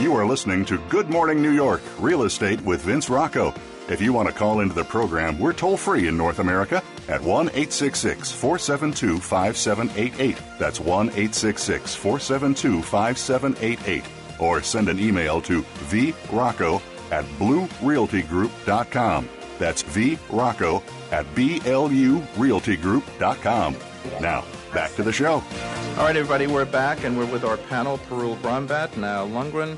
You 0.00 0.14
are 0.14 0.26
listening 0.26 0.64
to 0.66 0.78
Good 0.88 1.08
Morning 1.08 1.40
New 1.40 1.52
York 1.52 1.80
Real 1.98 2.24
Estate 2.24 2.60
with 2.60 2.82
Vince 2.82 3.08
Rocco. 3.08 3.54
If 3.86 4.00
you 4.00 4.14
want 4.14 4.28
to 4.28 4.34
call 4.34 4.60
into 4.60 4.74
the 4.74 4.84
program, 4.84 5.38
we're 5.38 5.52
toll 5.52 5.76
free 5.76 6.08
in 6.08 6.16
North 6.16 6.38
America 6.38 6.82
at 7.06 7.20
1 7.20 7.48
866 7.48 8.32
472 8.32 9.18
5788. 9.18 10.38
That's 10.58 10.80
1 10.80 11.08
866 11.08 11.94
472 11.94 12.80
5788. 12.82 14.04
Or 14.38 14.62
send 14.62 14.88
an 14.88 14.98
email 14.98 15.42
to 15.42 15.60
vrocco 15.62 16.80
at 17.10 17.26
bluerealtygroup.com. 17.38 19.28
That's 19.58 19.82
vrocco 19.82 20.82
at 21.12 21.26
blurealtygroup.com. 21.34 23.76
Now, 24.20 24.44
back 24.72 24.94
to 24.94 25.02
the 25.02 25.12
show. 25.12 25.34
All 25.34 26.04
right, 26.04 26.16
everybody, 26.16 26.46
we're 26.46 26.64
back 26.64 27.04
and 27.04 27.18
we're 27.18 27.26
with 27.26 27.44
our 27.44 27.58
panel 27.58 27.98
Parul 27.98 28.38
Brombat, 28.38 28.96
Niall 28.96 29.28
Lundgren, 29.28 29.76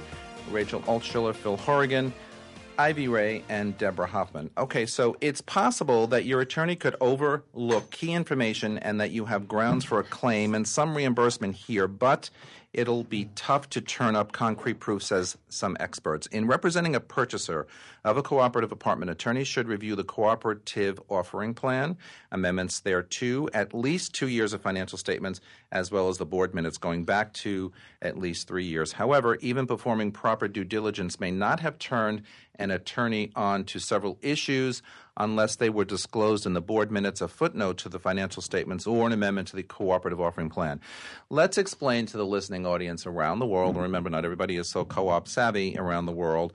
Rachel 0.50 0.80
Altschiller, 0.82 1.34
Phil 1.34 1.56
Horrigan. 1.56 2.12
Ivy 2.78 3.09
Ray 3.09 3.45
and 3.49 3.76
Deborah 3.78 4.06
Hoffman. 4.06 4.50
Okay, 4.56 4.87
so 4.87 5.16
it's 5.21 5.40
possible 5.40 6.06
that 6.09 6.25
your 6.25 6.40
attorney 6.40 6.76
could 6.76 6.97
overlook 7.00 7.90
key 7.90 8.12
information 8.12 8.78
and 8.78 9.00
that 9.00 9.11
you 9.11 9.26
have 9.26 9.49
grounds 9.49 9.85
for 9.85 9.99
a 9.99 10.04
claim 10.04 10.54
and 10.54 10.66
some 10.66 10.97
reimbursement 10.97 11.56
here, 11.56 11.88
but 11.88 12.30
it'll 12.76 13.04
be 13.04 13.30
tough 13.35 13.68
to 13.71 13.80
turn 13.80 14.14
up 14.14 14.33
concrete 14.33 14.75
proof, 14.75 15.02
says 15.02 15.37
some 15.49 15.76
experts. 15.80 16.26
In 16.26 16.47
representing 16.47 16.95
a 16.95 17.00
purchaser 17.00 17.66
of 18.04 18.18
a 18.18 18.23
cooperative 18.23 18.71
apartment, 18.71 19.11
attorneys 19.11 19.49
should 19.49 19.66
review 19.66 19.97
the 19.97 20.04
cooperative 20.04 21.00
offering 21.09 21.54
plan, 21.54 21.97
amendments 22.30 22.80
thereto, 22.80 23.49
at 23.54 23.73
least 23.73 24.14
two 24.14 24.28
years 24.28 24.52
of 24.52 24.61
financial 24.61 24.99
statements, 24.99 25.40
as 25.73 25.90
well 25.90 26.11
as 26.11 26.18
the 26.18 26.26
board 26.26 26.54
minutes 26.54 26.76
going 26.76 27.04
back 27.04 27.33
to 27.33 27.73
at 28.02 28.18
least 28.18 28.47
three 28.47 28.66
years. 28.66 28.92
However, 28.92 29.37
even 29.37 29.66
performing 29.66 30.12
proper 30.12 30.47
due 30.47 30.64
diligence 30.64 31.18
may 31.18 31.30
not 31.30 31.61
have 31.61 31.78
turned 31.78 32.23
an 32.56 32.71
attorney 32.71 33.33
on 33.35 33.64
to 33.64 33.78
several 33.78 34.18
issues 34.21 34.83
unless 35.16 35.56
they 35.56 35.70
were 35.70 35.85
disclosed 35.85 36.46
in 36.46 36.52
the 36.52 36.61
board 36.61 36.90
minutes, 36.90 37.20
a 37.20 37.28
footnote 37.28 37.78
to 37.78 37.88
the 37.88 37.99
financial 37.99 38.42
statements, 38.42 38.87
or 38.87 39.06
an 39.06 39.12
amendment 39.12 39.49
to 39.49 39.56
the 39.56 39.62
cooperative 39.62 40.20
offering 40.20 40.50
plan. 40.50 40.80
Let's 41.30 41.58
explain 41.58 42.06
to 42.06 42.16
the 42.16 42.26
listening 42.26 42.66
audience 42.66 43.06
around 43.06 43.38
the 43.38 43.46
world, 43.46 43.75
and 43.75 43.82
remember, 43.82 44.11
not 44.11 44.25
everybody 44.25 44.56
is 44.56 44.68
so 44.68 44.85
co 44.85 45.08
op 45.08 45.28
savvy 45.28 45.76
around 45.78 46.06
the 46.06 46.12
world. 46.12 46.52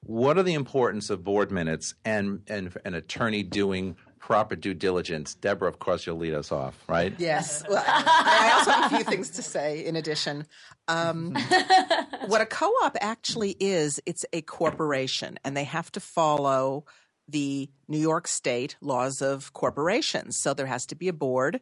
What 0.00 0.38
are 0.38 0.44
the 0.44 0.54
importance 0.54 1.10
of 1.10 1.24
board 1.24 1.50
minutes 1.50 1.94
and, 2.04 2.42
and 2.46 2.72
an 2.84 2.94
attorney 2.94 3.42
doing 3.42 3.96
proper 4.20 4.54
due 4.54 4.74
diligence? 4.74 5.34
Deborah, 5.34 5.68
of 5.68 5.80
course, 5.80 6.06
you'll 6.06 6.16
lead 6.16 6.34
us 6.34 6.52
off, 6.52 6.80
right? 6.88 7.12
Yes. 7.18 7.64
Well, 7.68 7.82
I 7.84 8.52
also 8.54 8.70
have 8.70 8.92
a 8.92 8.96
few 8.96 9.04
things 9.04 9.30
to 9.30 9.42
say 9.42 9.84
in 9.84 9.96
addition. 9.96 10.46
Um, 10.86 11.34
what 12.26 12.40
a 12.40 12.46
co 12.46 12.66
op 12.84 12.96
actually 13.00 13.56
is, 13.58 14.00
it's 14.06 14.24
a 14.32 14.42
corporation, 14.42 15.40
and 15.44 15.56
they 15.56 15.64
have 15.64 15.90
to 15.92 16.00
follow 16.00 16.84
the 17.28 17.68
New 17.88 17.98
York 17.98 18.28
State 18.28 18.76
laws 18.80 19.20
of 19.20 19.52
corporations. 19.52 20.36
So 20.36 20.54
there 20.54 20.66
has 20.66 20.86
to 20.86 20.94
be 20.94 21.08
a 21.08 21.12
board. 21.12 21.60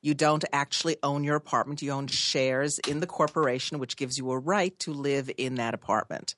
You 0.00 0.14
don't 0.14 0.44
actually 0.52 0.96
own 1.02 1.22
your 1.22 1.36
apartment, 1.36 1.80
you 1.80 1.92
own 1.92 2.08
shares 2.08 2.80
in 2.80 3.00
the 3.00 3.06
corporation, 3.06 3.78
which 3.78 3.96
gives 3.96 4.18
you 4.18 4.30
a 4.32 4.38
right 4.38 4.76
to 4.80 4.92
live 4.92 5.30
in 5.36 5.56
that 5.56 5.74
apartment. 5.74 6.34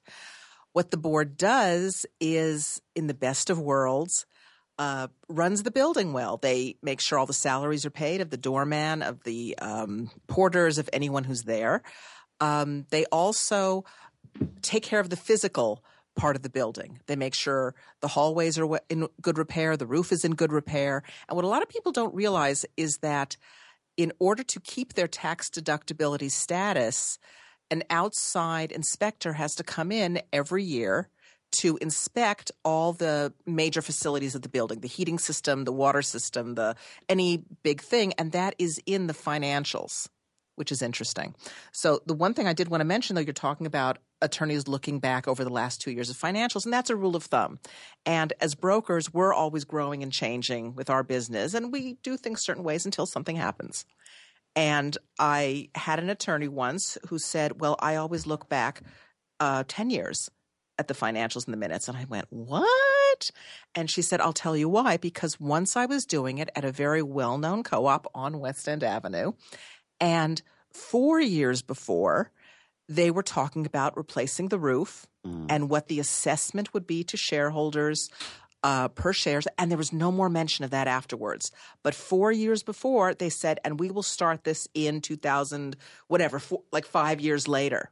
What 0.72 0.90
the 0.90 0.96
board 0.96 1.36
does 1.36 2.04
is, 2.20 2.82
in 2.94 3.06
the 3.06 3.14
best 3.14 3.48
of 3.48 3.58
worlds, 3.58 4.26
uh, 4.78 5.06
runs 5.28 5.62
the 5.62 5.70
building 5.70 6.12
well. 6.12 6.36
They 6.36 6.76
make 6.82 7.00
sure 7.00 7.18
all 7.18 7.26
the 7.26 7.32
salaries 7.32 7.86
are 7.86 7.90
paid 7.90 8.20
of 8.20 8.30
the 8.30 8.36
doorman, 8.36 9.02
of 9.02 9.22
the 9.22 9.56
um, 9.58 10.10
porters, 10.26 10.78
of 10.78 10.90
anyone 10.92 11.24
who's 11.24 11.44
there. 11.44 11.82
Um, 12.40 12.86
they 12.90 13.04
also 13.06 13.84
take 14.62 14.82
care 14.82 15.00
of 15.00 15.10
the 15.10 15.16
physical 15.16 15.84
part 16.16 16.36
of 16.36 16.42
the 16.42 16.50
building. 16.50 17.00
They 17.06 17.16
make 17.16 17.34
sure 17.34 17.74
the 18.00 18.08
hallways 18.08 18.58
are 18.58 18.80
in 18.88 19.08
good 19.20 19.38
repair, 19.38 19.76
the 19.76 19.86
roof 19.86 20.12
is 20.12 20.24
in 20.24 20.34
good 20.34 20.52
repair. 20.52 21.02
And 21.28 21.36
what 21.36 21.44
a 21.44 21.48
lot 21.48 21.62
of 21.62 21.68
people 21.68 21.92
don't 21.92 22.14
realize 22.14 22.64
is 22.76 22.98
that 22.98 23.36
in 23.96 24.12
order 24.18 24.42
to 24.42 24.60
keep 24.60 24.94
their 24.94 25.08
tax 25.08 25.48
deductibility 25.50 26.30
status, 26.30 27.18
an 27.70 27.82
outside 27.90 28.72
inspector 28.72 29.32
has 29.34 29.54
to 29.56 29.64
come 29.64 29.90
in 29.92 30.20
every 30.32 30.64
year 30.64 31.08
to 31.52 31.76
inspect 31.80 32.50
all 32.64 32.92
the 32.92 33.32
major 33.46 33.80
facilities 33.80 34.34
of 34.34 34.42
the 34.42 34.48
building 34.48 34.80
the 34.80 34.88
heating 34.88 35.20
system 35.20 35.62
the 35.62 35.72
water 35.72 36.02
system 36.02 36.56
the 36.56 36.74
any 37.08 37.44
big 37.62 37.80
thing 37.80 38.12
and 38.14 38.32
that 38.32 38.56
is 38.58 38.80
in 38.86 39.06
the 39.06 39.12
financials 39.12 40.08
which 40.56 40.72
is 40.72 40.82
interesting. 40.82 41.34
So, 41.72 42.00
the 42.06 42.14
one 42.14 42.34
thing 42.34 42.46
I 42.46 42.52
did 42.52 42.68
want 42.68 42.80
to 42.80 42.84
mention, 42.84 43.16
though, 43.16 43.22
you're 43.22 43.32
talking 43.32 43.66
about 43.66 43.98
attorneys 44.24 44.66
looking 44.66 44.98
back 44.98 45.28
over 45.28 45.44
the 45.44 45.50
last 45.50 45.80
two 45.80 45.90
years 45.90 46.10
of 46.10 46.16
financials, 46.16 46.64
and 46.64 46.72
that's 46.72 46.90
a 46.90 46.96
rule 46.96 47.14
of 47.14 47.24
thumb. 47.24 47.58
And 48.06 48.32
as 48.40 48.54
brokers, 48.54 49.12
we're 49.12 49.34
always 49.34 49.64
growing 49.64 50.02
and 50.02 50.12
changing 50.12 50.74
with 50.74 50.90
our 50.90 51.02
business, 51.02 51.54
and 51.54 51.72
we 51.72 51.98
do 52.02 52.16
things 52.16 52.42
certain 52.42 52.64
ways 52.64 52.84
until 52.84 53.06
something 53.06 53.36
happens. 53.36 53.84
And 54.56 54.96
I 55.18 55.68
had 55.74 55.98
an 55.98 56.10
attorney 56.10 56.48
once 56.48 56.96
who 57.08 57.18
said, 57.18 57.60
Well, 57.60 57.76
I 57.80 57.96
always 57.96 58.26
look 58.26 58.48
back 58.48 58.82
uh, 59.40 59.64
10 59.66 59.90
years 59.90 60.30
at 60.78 60.88
the 60.88 60.94
financials 60.94 61.46
and 61.46 61.52
the 61.52 61.58
minutes. 61.58 61.88
And 61.88 61.96
I 61.96 62.04
went, 62.04 62.26
What? 62.30 63.30
And 63.74 63.90
she 63.90 64.02
said, 64.02 64.20
I'll 64.20 64.32
tell 64.32 64.56
you 64.56 64.68
why. 64.68 64.96
Because 64.96 65.40
once 65.40 65.76
I 65.76 65.86
was 65.86 66.06
doing 66.06 66.38
it 66.38 66.50
at 66.54 66.64
a 66.64 66.72
very 66.72 67.02
well 67.02 67.38
known 67.38 67.62
co 67.62 67.86
op 67.86 68.06
on 68.14 68.38
West 68.38 68.68
End 68.68 68.84
Avenue, 68.84 69.32
and 70.00 70.40
four 70.72 71.20
years 71.20 71.62
before, 71.62 72.30
they 72.88 73.10
were 73.10 73.22
talking 73.22 73.66
about 73.66 73.96
replacing 73.96 74.48
the 74.48 74.58
roof 74.58 75.06
mm. 75.26 75.46
and 75.48 75.70
what 75.70 75.88
the 75.88 76.00
assessment 76.00 76.74
would 76.74 76.86
be 76.86 77.04
to 77.04 77.16
shareholders 77.16 78.10
uh, 78.62 78.88
per 78.88 79.12
shares, 79.12 79.46
and 79.58 79.70
there 79.70 79.78
was 79.78 79.92
no 79.92 80.10
more 80.10 80.30
mention 80.30 80.64
of 80.64 80.70
that 80.70 80.88
afterwards. 80.88 81.52
But 81.82 81.94
four 81.94 82.32
years 82.32 82.62
before, 82.62 83.12
they 83.12 83.28
said, 83.28 83.60
and 83.62 83.78
we 83.78 83.90
will 83.90 84.02
start 84.02 84.44
this 84.44 84.66
in 84.72 85.02
2000, 85.02 85.76
whatever, 86.08 86.38
four, 86.38 86.62
like 86.72 86.86
five 86.86 87.20
years 87.20 87.46
later. 87.46 87.90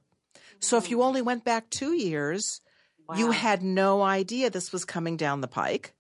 So 0.61 0.79
if 0.79 0.91
you 0.91 1.03
only 1.03 1.21
went 1.21 1.45
back 1.45 1.69
two 1.69 1.93
years, 1.93 2.63
wow. 3.07 3.17
you 3.17 3.33
had 3.33 3.63
no 3.63 4.01
idea 4.01 4.49
this 4.49 4.73
was 4.73 4.87
coming 4.87 5.19
down 5.19 5.43
the 5.43 5.49
pike. 5.49 5.93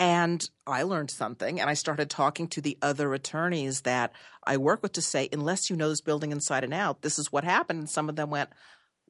And 0.00 0.48
I 0.66 0.84
learned 0.84 1.10
something, 1.10 1.60
and 1.60 1.68
I 1.68 1.74
started 1.74 2.08
talking 2.08 2.48
to 2.48 2.62
the 2.62 2.78
other 2.80 3.12
attorneys 3.12 3.82
that 3.82 4.12
I 4.42 4.56
work 4.56 4.82
with 4.82 4.94
to 4.94 5.02
say, 5.02 5.28
unless 5.30 5.68
you 5.68 5.76
know 5.76 5.90
this 5.90 6.00
building 6.00 6.32
inside 6.32 6.64
and 6.64 6.72
out, 6.72 7.02
this 7.02 7.18
is 7.18 7.30
what 7.30 7.44
happened. 7.44 7.80
And 7.80 7.90
some 7.90 8.08
of 8.08 8.16
them 8.16 8.30
went, 8.30 8.48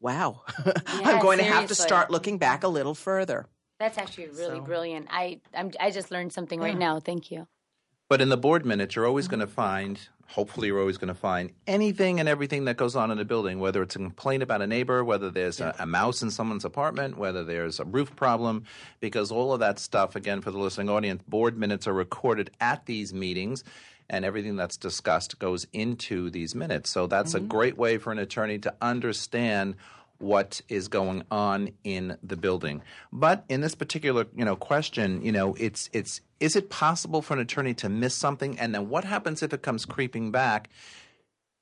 wow, 0.00 0.42
yeah, 0.66 0.72
I'm 0.86 1.22
going 1.22 1.38
seriously. 1.38 1.44
to 1.44 1.44
have 1.44 1.68
to 1.68 1.76
start 1.76 2.10
looking 2.10 2.38
back 2.38 2.64
a 2.64 2.68
little 2.68 2.96
further. 2.96 3.46
That's 3.78 3.98
actually 3.98 4.30
really 4.30 4.58
so. 4.58 4.62
brilliant. 4.62 5.06
I 5.10 5.40
I'm, 5.54 5.70
i 5.78 5.92
just 5.92 6.10
learned 6.10 6.32
something 6.32 6.58
right 6.60 6.76
now. 6.76 6.98
Thank 6.98 7.30
you. 7.30 7.46
But 8.08 8.20
in 8.20 8.28
the 8.28 8.36
board 8.36 8.66
minutes, 8.66 8.96
you're 8.96 9.06
always 9.06 9.26
mm-hmm. 9.26 9.36
going 9.36 9.46
to 9.46 9.54
find, 9.54 10.08
hopefully, 10.30 10.68
you're 10.68 10.80
always 10.80 10.96
going 10.96 11.08
to 11.08 11.14
find 11.14 11.50
anything 11.66 12.20
and 12.20 12.28
everything 12.28 12.64
that 12.66 12.76
goes 12.76 12.94
on 12.94 13.10
in 13.10 13.18
a 13.18 13.24
building, 13.24 13.58
whether 13.58 13.82
it's 13.82 13.96
a 13.96 13.98
complaint 13.98 14.42
about 14.42 14.62
a 14.62 14.66
neighbor, 14.66 15.04
whether 15.04 15.30
there's 15.30 15.60
yeah. 15.60 15.72
a, 15.78 15.82
a, 15.82 15.86
mouse 15.86 16.22
in 16.22 16.30
someone's 16.30 16.64
apartment, 16.64 17.18
whether 17.18 17.44
there's 17.44 17.80
a 17.80 17.84
roof 17.84 18.14
problem, 18.14 18.64
because 19.00 19.32
all 19.32 19.52
of 19.52 19.60
that 19.60 19.78
stuff, 19.78 20.14
again, 20.16 20.40
for 20.40 20.50
the 20.50 20.58
listening 20.58 20.88
audience, 20.88 21.22
board 21.26 21.58
minutes 21.58 21.86
are 21.86 21.92
recorded 21.92 22.50
at 22.60 22.86
these 22.86 23.12
meetings. 23.12 23.64
And 24.08 24.24
everything 24.24 24.56
that's 24.56 24.76
discussed 24.76 25.38
goes 25.38 25.68
into 25.72 26.30
these 26.30 26.56
minutes. 26.56 26.90
So 26.90 27.06
that's 27.06 27.34
mm-hmm. 27.34 27.44
a 27.44 27.48
great 27.48 27.78
way 27.78 27.96
for 27.98 28.10
an 28.10 28.18
attorney 28.18 28.58
to 28.58 28.74
understand 28.82 29.76
what 30.20 30.60
is 30.68 30.88
going 30.88 31.24
on 31.30 31.70
in 31.82 32.16
the 32.22 32.36
building. 32.36 32.82
But 33.12 33.44
in 33.48 33.60
this 33.60 33.74
particular, 33.74 34.26
you 34.36 34.44
know, 34.44 34.56
question, 34.56 35.22
you 35.22 35.32
know, 35.32 35.54
it's 35.58 35.88
it's 35.92 36.20
is 36.40 36.56
it 36.56 36.70
possible 36.70 37.22
for 37.22 37.34
an 37.34 37.40
attorney 37.40 37.74
to 37.74 37.88
miss 37.88 38.14
something 38.14 38.58
and 38.58 38.74
then 38.74 38.88
what 38.88 39.04
happens 39.04 39.42
if 39.42 39.52
it 39.52 39.62
comes 39.62 39.84
creeping 39.84 40.30
back 40.30 40.70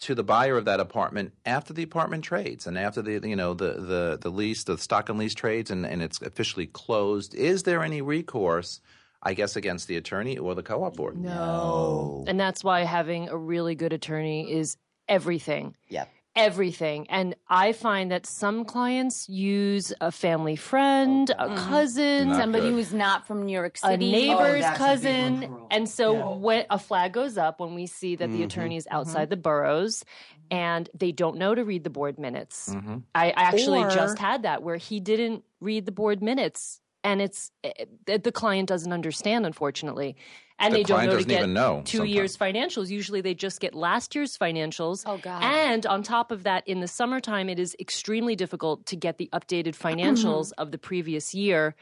to 0.01 0.15
the 0.15 0.23
buyer 0.23 0.57
of 0.57 0.65
that 0.65 0.79
apartment 0.79 1.33
after 1.45 1.73
the 1.73 1.83
apartment 1.83 2.23
trades 2.25 2.67
and 2.67 2.79
after 2.79 3.03
the 3.03 3.29
you 3.29 3.35
know 3.35 3.55
the 3.55 3.73
the 3.73 4.19
the 4.21 4.31
lease 4.31 4.65
the 4.65 4.79
stock 4.79 5.09
and 5.09 5.19
lease 5.19 5.35
trades 5.35 5.71
and, 5.71 5.85
and 5.85 6.03
it's 6.03 6.23
officially 6.23 6.67
closed 6.67 7.35
is 7.35 7.65
there 7.65 7.83
any 7.83 8.01
recourse 8.01 8.81
I 9.21 9.35
guess 9.35 9.57
against 9.57 9.89
the 9.89 9.97
attorney 9.97 10.39
or 10.39 10.55
the 10.55 10.63
co-op 10.63 10.97
board 10.97 11.19
No. 11.19 12.25
And 12.29 12.39
that's 12.39 12.63
why 12.63 12.83
having 12.83 13.29
a 13.29 13.37
really 13.37 13.75
good 13.75 13.93
attorney 13.93 14.53
is 14.53 14.77
everything. 15.09 15.75
Yeah. 15.89 16.05
Everything. 16.39 17.11
And 17.11 17.35
I 17.49 17.73
find 17.73 18.13
that 18.13 18.25
some 18.25 18.65
clients 18.65 19.29
use 19.29 19.93
a 20.01 20.13
family 20.13 20.57
friend, 20.57 21.29
a 21.31 21.49
mm-hmm. 21.49 21.69
cousin, 21.69 22.29
Not 22.29 22.41
Somebody 22.41 22.69
good. 22.69 22.75
who's 22.75 22.95
not 22.95 23.27
from 23.27 23.45
New 23.45 23.53
York 23.53 23.77
a 23.83 23.89
City. 23.89 24.11
neighbor's 24.13 24.39
oh, 24.39 24.61
that's 24.61 24.81
a 24.81 24.85
big 25.03 25.13
one 25.15 25.41
cousin. 25.41 25.41
for. 25.43 25.67
And 25.71 25.89
so 25.89 26.35
when 26.37 26.65
a 26.71 26.79
flag 26.79 27.13
goes 27.13 27.37
up 27.37 27.61
when 27.61 27.75
we 27.75 27.87
see 27.87 28.17
that 28.17 28.29
the 28.29 28.35
mm-hmm. 28.35 28.45
attorney 28.45 28.77
is 28.77 28.85
mm-hmm. 28.85 28.97
outside 28.97 29.31
the 29.31 29.37
boroughs 29.37 30.05
and 30.51 30.89
they 30.95 31.13
don't 31.13 31.37
know 31.37 31.55
to 31.55 31.65
read 31.65 31.85
the 31.85 31.91
board 31.91 32.19
minutes. 32.19 32.75
I, 33.15 33.31
I 33.31 33.33
actually 33.37 33.81
Or- 33.81 33.91
just 33.91 34.19
had 34.19 34.45
that 34.45 34.63
where 34.63 34.77
he 34.77 35.01
didn't 35.01 35.45
read 35.61 35.87
the 35.87 35.93
board 35.93 36.23
minutes 36.23 36.81
and 37.05 37.21
it's 37.23 37.51
eh, 37.65 37.73
eh, 38.07 38.19
the 38.23 38.33
client 38.33 38.69
doesn't 38.69 38.93
understand 38.93 39.47
unfortunately. 39.47 40.17
And 40.61 40.75
The 40.75 40.79
they 40.79 40.83
don't 40.83 41.05
know 41.05 41.11
to 41.11 41.17
doesn't 41.19 41.29
get 41.29 41.39
even 41.39 41.53
know 41.53 41.83
two 41.85 41.99
sometimes. 41.99 42.15
years 42.15 42.37
financials. 42.37 42.91
Usually 42.91 43.21
they 43.21 43.33
just 43.35 43.61
get 43.61 43.77
last 43.77 44.17
year's 44.17 44.37
financials. 44.37 45.05
Oh, 45.07 45.17
God. 45.19 45.41
And 45.41 45.87
on 45.87 46.03
top 46.03 46.33
of 46.33 46.43
that, 46.43 46.67
in 46.67 46.81
the 46.81 46.89
summertime, 46.89 47.49
it 47.49 47.61
is 47.61 47.77
extremely 47.79 48.35
difficult 48.35 48.85
to 48.87 48.97
get 48.97 49.19
the 49.19 49.31
updated 49.33 49.77
financials 49.77 50.51
of 50.59 50.73
the 50.73 50.79
previous 50.79 51.33
year. 51.33 51.77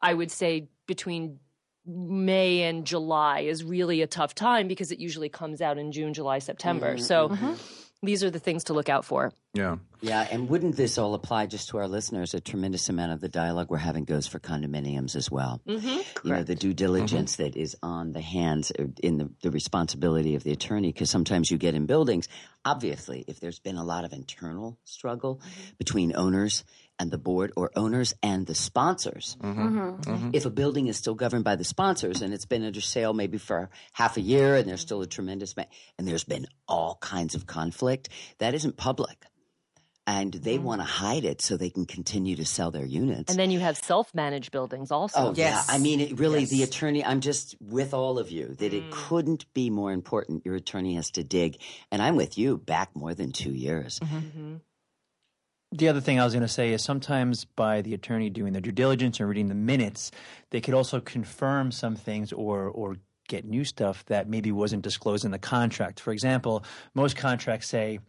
I 0.00 0.14
would 0.14 0.30
say 0.30 0.68
between 0.86 1.40
May 1.84 2.62
and 2.62 2.86
July 2.86 3.40
is 3.40 3.64
really 3.64 4.02
a 4.02 4.06
tough 4.06 4.36
time 4.36 4.68
because 4.68 4.92
it 4.92 5.00
usually 5.00 5.28
comes 5.28 5.60
out 5.60 5.76
in 5.76 5.90
June, 5.90 6.14
July, 6.14 6.38
September. 6.38 6.96
So 6.96 7.36
these 8.02 8.24
are 8.24 8.30
the 8.30 8.38
things 8.38 8.64
to 8.64 8.72
look 8.72 8.88
out 8.88 9.04
for. 9.04 9.32
yeah 9.52 9.76
Yeah, 10.00 10.26
and 10.30 10.48
wouldn't 10.48 10.76
this 10.76 10.96
all 10.96 11.14
apply 11.14 11.46
just 11.46 11.68
to 11.70 11.78
our 11.78 11.88
listeners? 11.88 12.32
A 12.32 12.40
tremendous 12.40 12.88
amount 12.88 13.12
of 13.12 13.20
the 13.20 13.28
dialogue 13.28 13.68
we're 13.68 13.76
having 13.76 14.04
goes 14.04 14.26
for 14.26 14.38
condominiums 14.38 15.16
as 15.16 15.30
well. 15.30 15.60
Mm-hmm. 15.66 16.26
You 16.26 16.32
know, 16.32 16.42
the 16.42 16.54
due 16.54 16.72
diligence 16.72 17.36
that 17.36 17.56
is 17.56 17.76
on 17.82 18.12
the 18.12 18.22
hands, 18.22 18.72
uh, 18.78 18.84
in 19.02 19.18
the, 19.18 19.30
the 19.42 19.50
responsibility 19.50 20.34
of 20.34 20.42
the 20.42 20.52
attorney, 20.52 20.92
because 20.92 21.10
sometimes 21.10 21.50
you 21.50 21.58
get 21.58 21.74
in 21.74 21.86
buildings, 21.86 22.28
obviously, 22.64 23.24
if 23.28 23.40
there's 23.40 23.58
been 23.58 23.76
a 23.76 23.84
lot 23.84 24.04
of 24.04 24.12
internal 24.12 24.78
struggle 24.84 25.40
between 25.78 26.16
owners 26.16 26.64
and 27.00 27.10
the 27.10 27.18
board 27.18 27.50
or 27.56 27.70
owners 27.74 28.14
and 28.22 28.46
the 28.46 28.54
sponsors. 28.54 29.36
Mm-hmm. 29.42 29.78
Mm-hmm. 29.78 30.10
Mm-hmm. 30.10 30.30
If 30.34 30.44
a 30.44 30.50
building 30.50 30.86
is 30.86 30.98
still 30.98 31.14
governed 31.14 31.44
by 31.44 31.56
the 31.56 31.64
sponsors 31.64 32.20
and 32.20 32.34
it's 32.34 32.44
been 32.44 32.62
under 32.62 32.80
sale 32.80 33.14
maybe 33.14 33.38
for 33.38 33.70
half 33.92 34.18
a 34.18 34.20
year 34.20 34.54
and 34.54 34.68
there's 34.68 34.82
still 34.82 35.00
a 35.00 35.06
tremendous, 35.06 35.56
ma- 35.56 35.64
and 35.98 36.06
there's 36.06 36.24
been 36.24 36.46
all 36.68 36.98
kinds 37.00 37.34
of 37.34 37.46
conflict, 37.46 38.10
that 38.38 38.54
isn't 38.54 38.76
public 38.76 39.24
and 40.06 40.32
they 40.32 40.58
mm. 40.58 40.62
want 40.62 40.80
to 40.80 40.84
hide 40.84 41.24
it 41.24 41.40
so 41.40 41.56
they 41.56 41.70
can 41.70 41.86
continue 41.86 42.34
to 42.36 42.44
sell 42.44 42.70
their 42.70 42.84
units. 42.84 43.30
And 43.30 43.38
then 43.38 43.50
you 43.50 43.60
have 43.60 43.76
self 43.76 44.12
managed 44.14 44.50
buildings 44.50 44.90
also. 44.90 45.18
Oh 45.20 45.34
Yes. 45.36 45.66
yeah, 45.68 45.74
I 45.74 45.78
mean, 45.78 46.00
it 46.00 46.18
really, 46.18 46.44
the 46.46 46.62
attorney. 46.62 47.04
I'm 47.04 47.20
just 47.20 47.54
with 47.60 47.94
all 47.94 48.18
of 48.18 48.30
you 48.30 48.54
that 48.58 48.74
it 48.74 48.84
mm. 48.84 48.90
couldn't 48.90 49.52
be 49.54 49.70
more 49.70 49.92
important. 49.92 50.44
Your 50.44 50.56
attorney 50.56 50.94
has 50.94 51.12
to 51.12 51.22
dig, 51.24 51.58
and 51.92 52.02
I'm 52.02 52.16
with 52.16 52.36
you. 52.38 52.58
Back 52.58 52.96
more 52.96 53.14
than 53.14 53.32
two 53.32 53.52
years. 53.52 54.00
The 55.72 55.88
other 55.88 56.00
thing 56.00 56.18
I 56.18 56.24
was 56.24 56.32
going 56.32 56.42
to 56.42 56.48
say 56.48 56.72
is 56.72 56.82
sometimes 56.82 57.44
by 57.44 57.80
the 57.80 57.94
attorney 57.94 58.28
doing 58.28 58.52
their 58.52 58.60
due 58.60 58.72
diligence 58.72 59.20
and 59.20 59.28
reading 59.28 59.48
the 59.48 59.54
minutes, 59.54 60.10
they 60.50 60.60
could 60.60 60.74
also 60.74 61.00
confirm 61.00 61.70
some 61.70 61.94
things 61.94 62.32
or 62.32 62.68
or 62.68 62.96
get 63.28 63.44
new 63.44 63.64
stuff 63.64 64.04
that 64.06 64.28
maybe 64.28 64.50
wasn't 64.50 64.82
disclosed 64.82 65.24
in 65.24 65.30
the 65.30 65.38
contract. 65.38 66.00
For 66.00 66.12
example, 66.12 66.64
most 66.94 67.16
contracts 67.16 67.68
say 67.68 68.00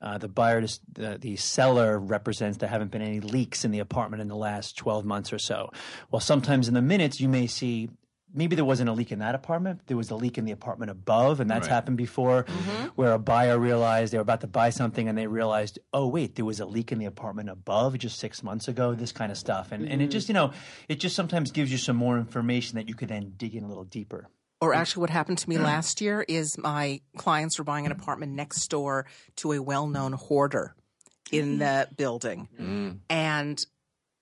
uh, 0.00 0.16
the 0.16 0.28
buyer, 0.28 0.62
the, 0.92 1.18
the 1.20 1.36
seller 1.36 1.98
represents 1.98 2.56
there 2.56 2.68
haven't 2.68 2.90
been 2.90 3.02
any 3.02 3.20
leaks 3.20 3.64
in 3.64 3.70
the 3.70 3.78
apartment 3.80 4.22
in 4.22 4.28
the 4.28 4.36
last 4.36 4.76
12 4.78 5.04
months 5.04 5.32
or 5.32 5.38
so. 5.38 5.70
Well, 6.10 6.20
sometimes 6.20 6.68
in 6.68 6.74
the 6.74 6.82
minutes 6.82 7.20
you 7.20 7.28
may 7.28 7.46
see 7.46 7.90
maybe 8.34 8.56
there 8.56 8.64
wasn't 8.64 8.88
a 8.88 8.92
leak 8.92 9.12
in 9.12 9.20
that 9.20 9.34
apartment, 9.34 9.82
there 9.86 9.96
was 9.96 10.10
a 10.10 10.16
leak 10.16 10.38
in 10.38 10.44
the 10.44 10.52
apartment 10.52 10.90
above, 10.90 11.40
and 11.40 11.50
that's 11.50 11.66
Right. 11.66 11.74
happened 11.74 11.96
before, 11.96 12.44
mm-hmm. 12.44 12.86
where 12.96 13.12
a 13.12 13.18
buyer 13.18 13.58
realized 13.58 14.12
they 14.12 14.18
were 14.18 14.22
about 14.22 14.40
to 14.42 14.46
buy 14.46 14.70
something 14.70 15.08
and 15.08 15.16
they 15.16 15.26
realized, 15.26 15.78
oh 15.92 16.06
wait, 16.06 16.34
there 16.34 16.44
was 16.44 16.60
a 16.60 16.66
leak 16.66 16.92
in 16.92 16.98
the 16.98 17.06
apartment 17.06 17.48
above 17.48 17.96
just 17.98 18.18
six 18.18 18.42
months 18.42 18.68
ago. 18.68 18.94
This 18.94 19.12
kind 19.12 19.32
of 19.32 19.38
stuff, 19.38 19.72
and 19.72 19.84
and 19.84 20.00
it 20.00 20.06
mm-hmm. 20.06 20.10
just 20.10 20.28
you 20.28 20.34
know, 20.34 20.52
it 20.88 21.00
just 21.00 21.16
sometimes 21.16 21.50
gives 21.50 21.72
you 21.72 21.78
some 21.78 21.96
more 21.96 22.18
information 22.18 22.76
that 22.76 22.88
you 22.88 22.94
could 22.94 23.08
then 23.08 23.32
dig 23.36 23.54
in 23.54 23.64
a 23.64 23.68
little 23.68 23.84
deeper. 23.84 24.28
Or 24.60 24.74
actually, 24.74 25.02
what 25.02 25.10
happened 25.10 25.38
to 25.38 25.48
me 25.48 25.58
last 25.58 26.00
year 26.00 26.24
is 26.26 26.56
my 26.56 27.02
clients 27.16 27.58
were 27.58 27.64
buying 27.64 27.84
an 27.84 27.92
apartment 27.92 28.32
next 28.32 28.66
door 28.68 29.06
to 29.36 29.52
a 29.52 29.60
well 29.60 29.86
known 29.86 30.12
hoarder 30.12 30.74
in 31.30 31.44
mm-hmm. 31.44 31.58
the 31.58 31.88
building. 31.96 32.48
And 33.10 33.66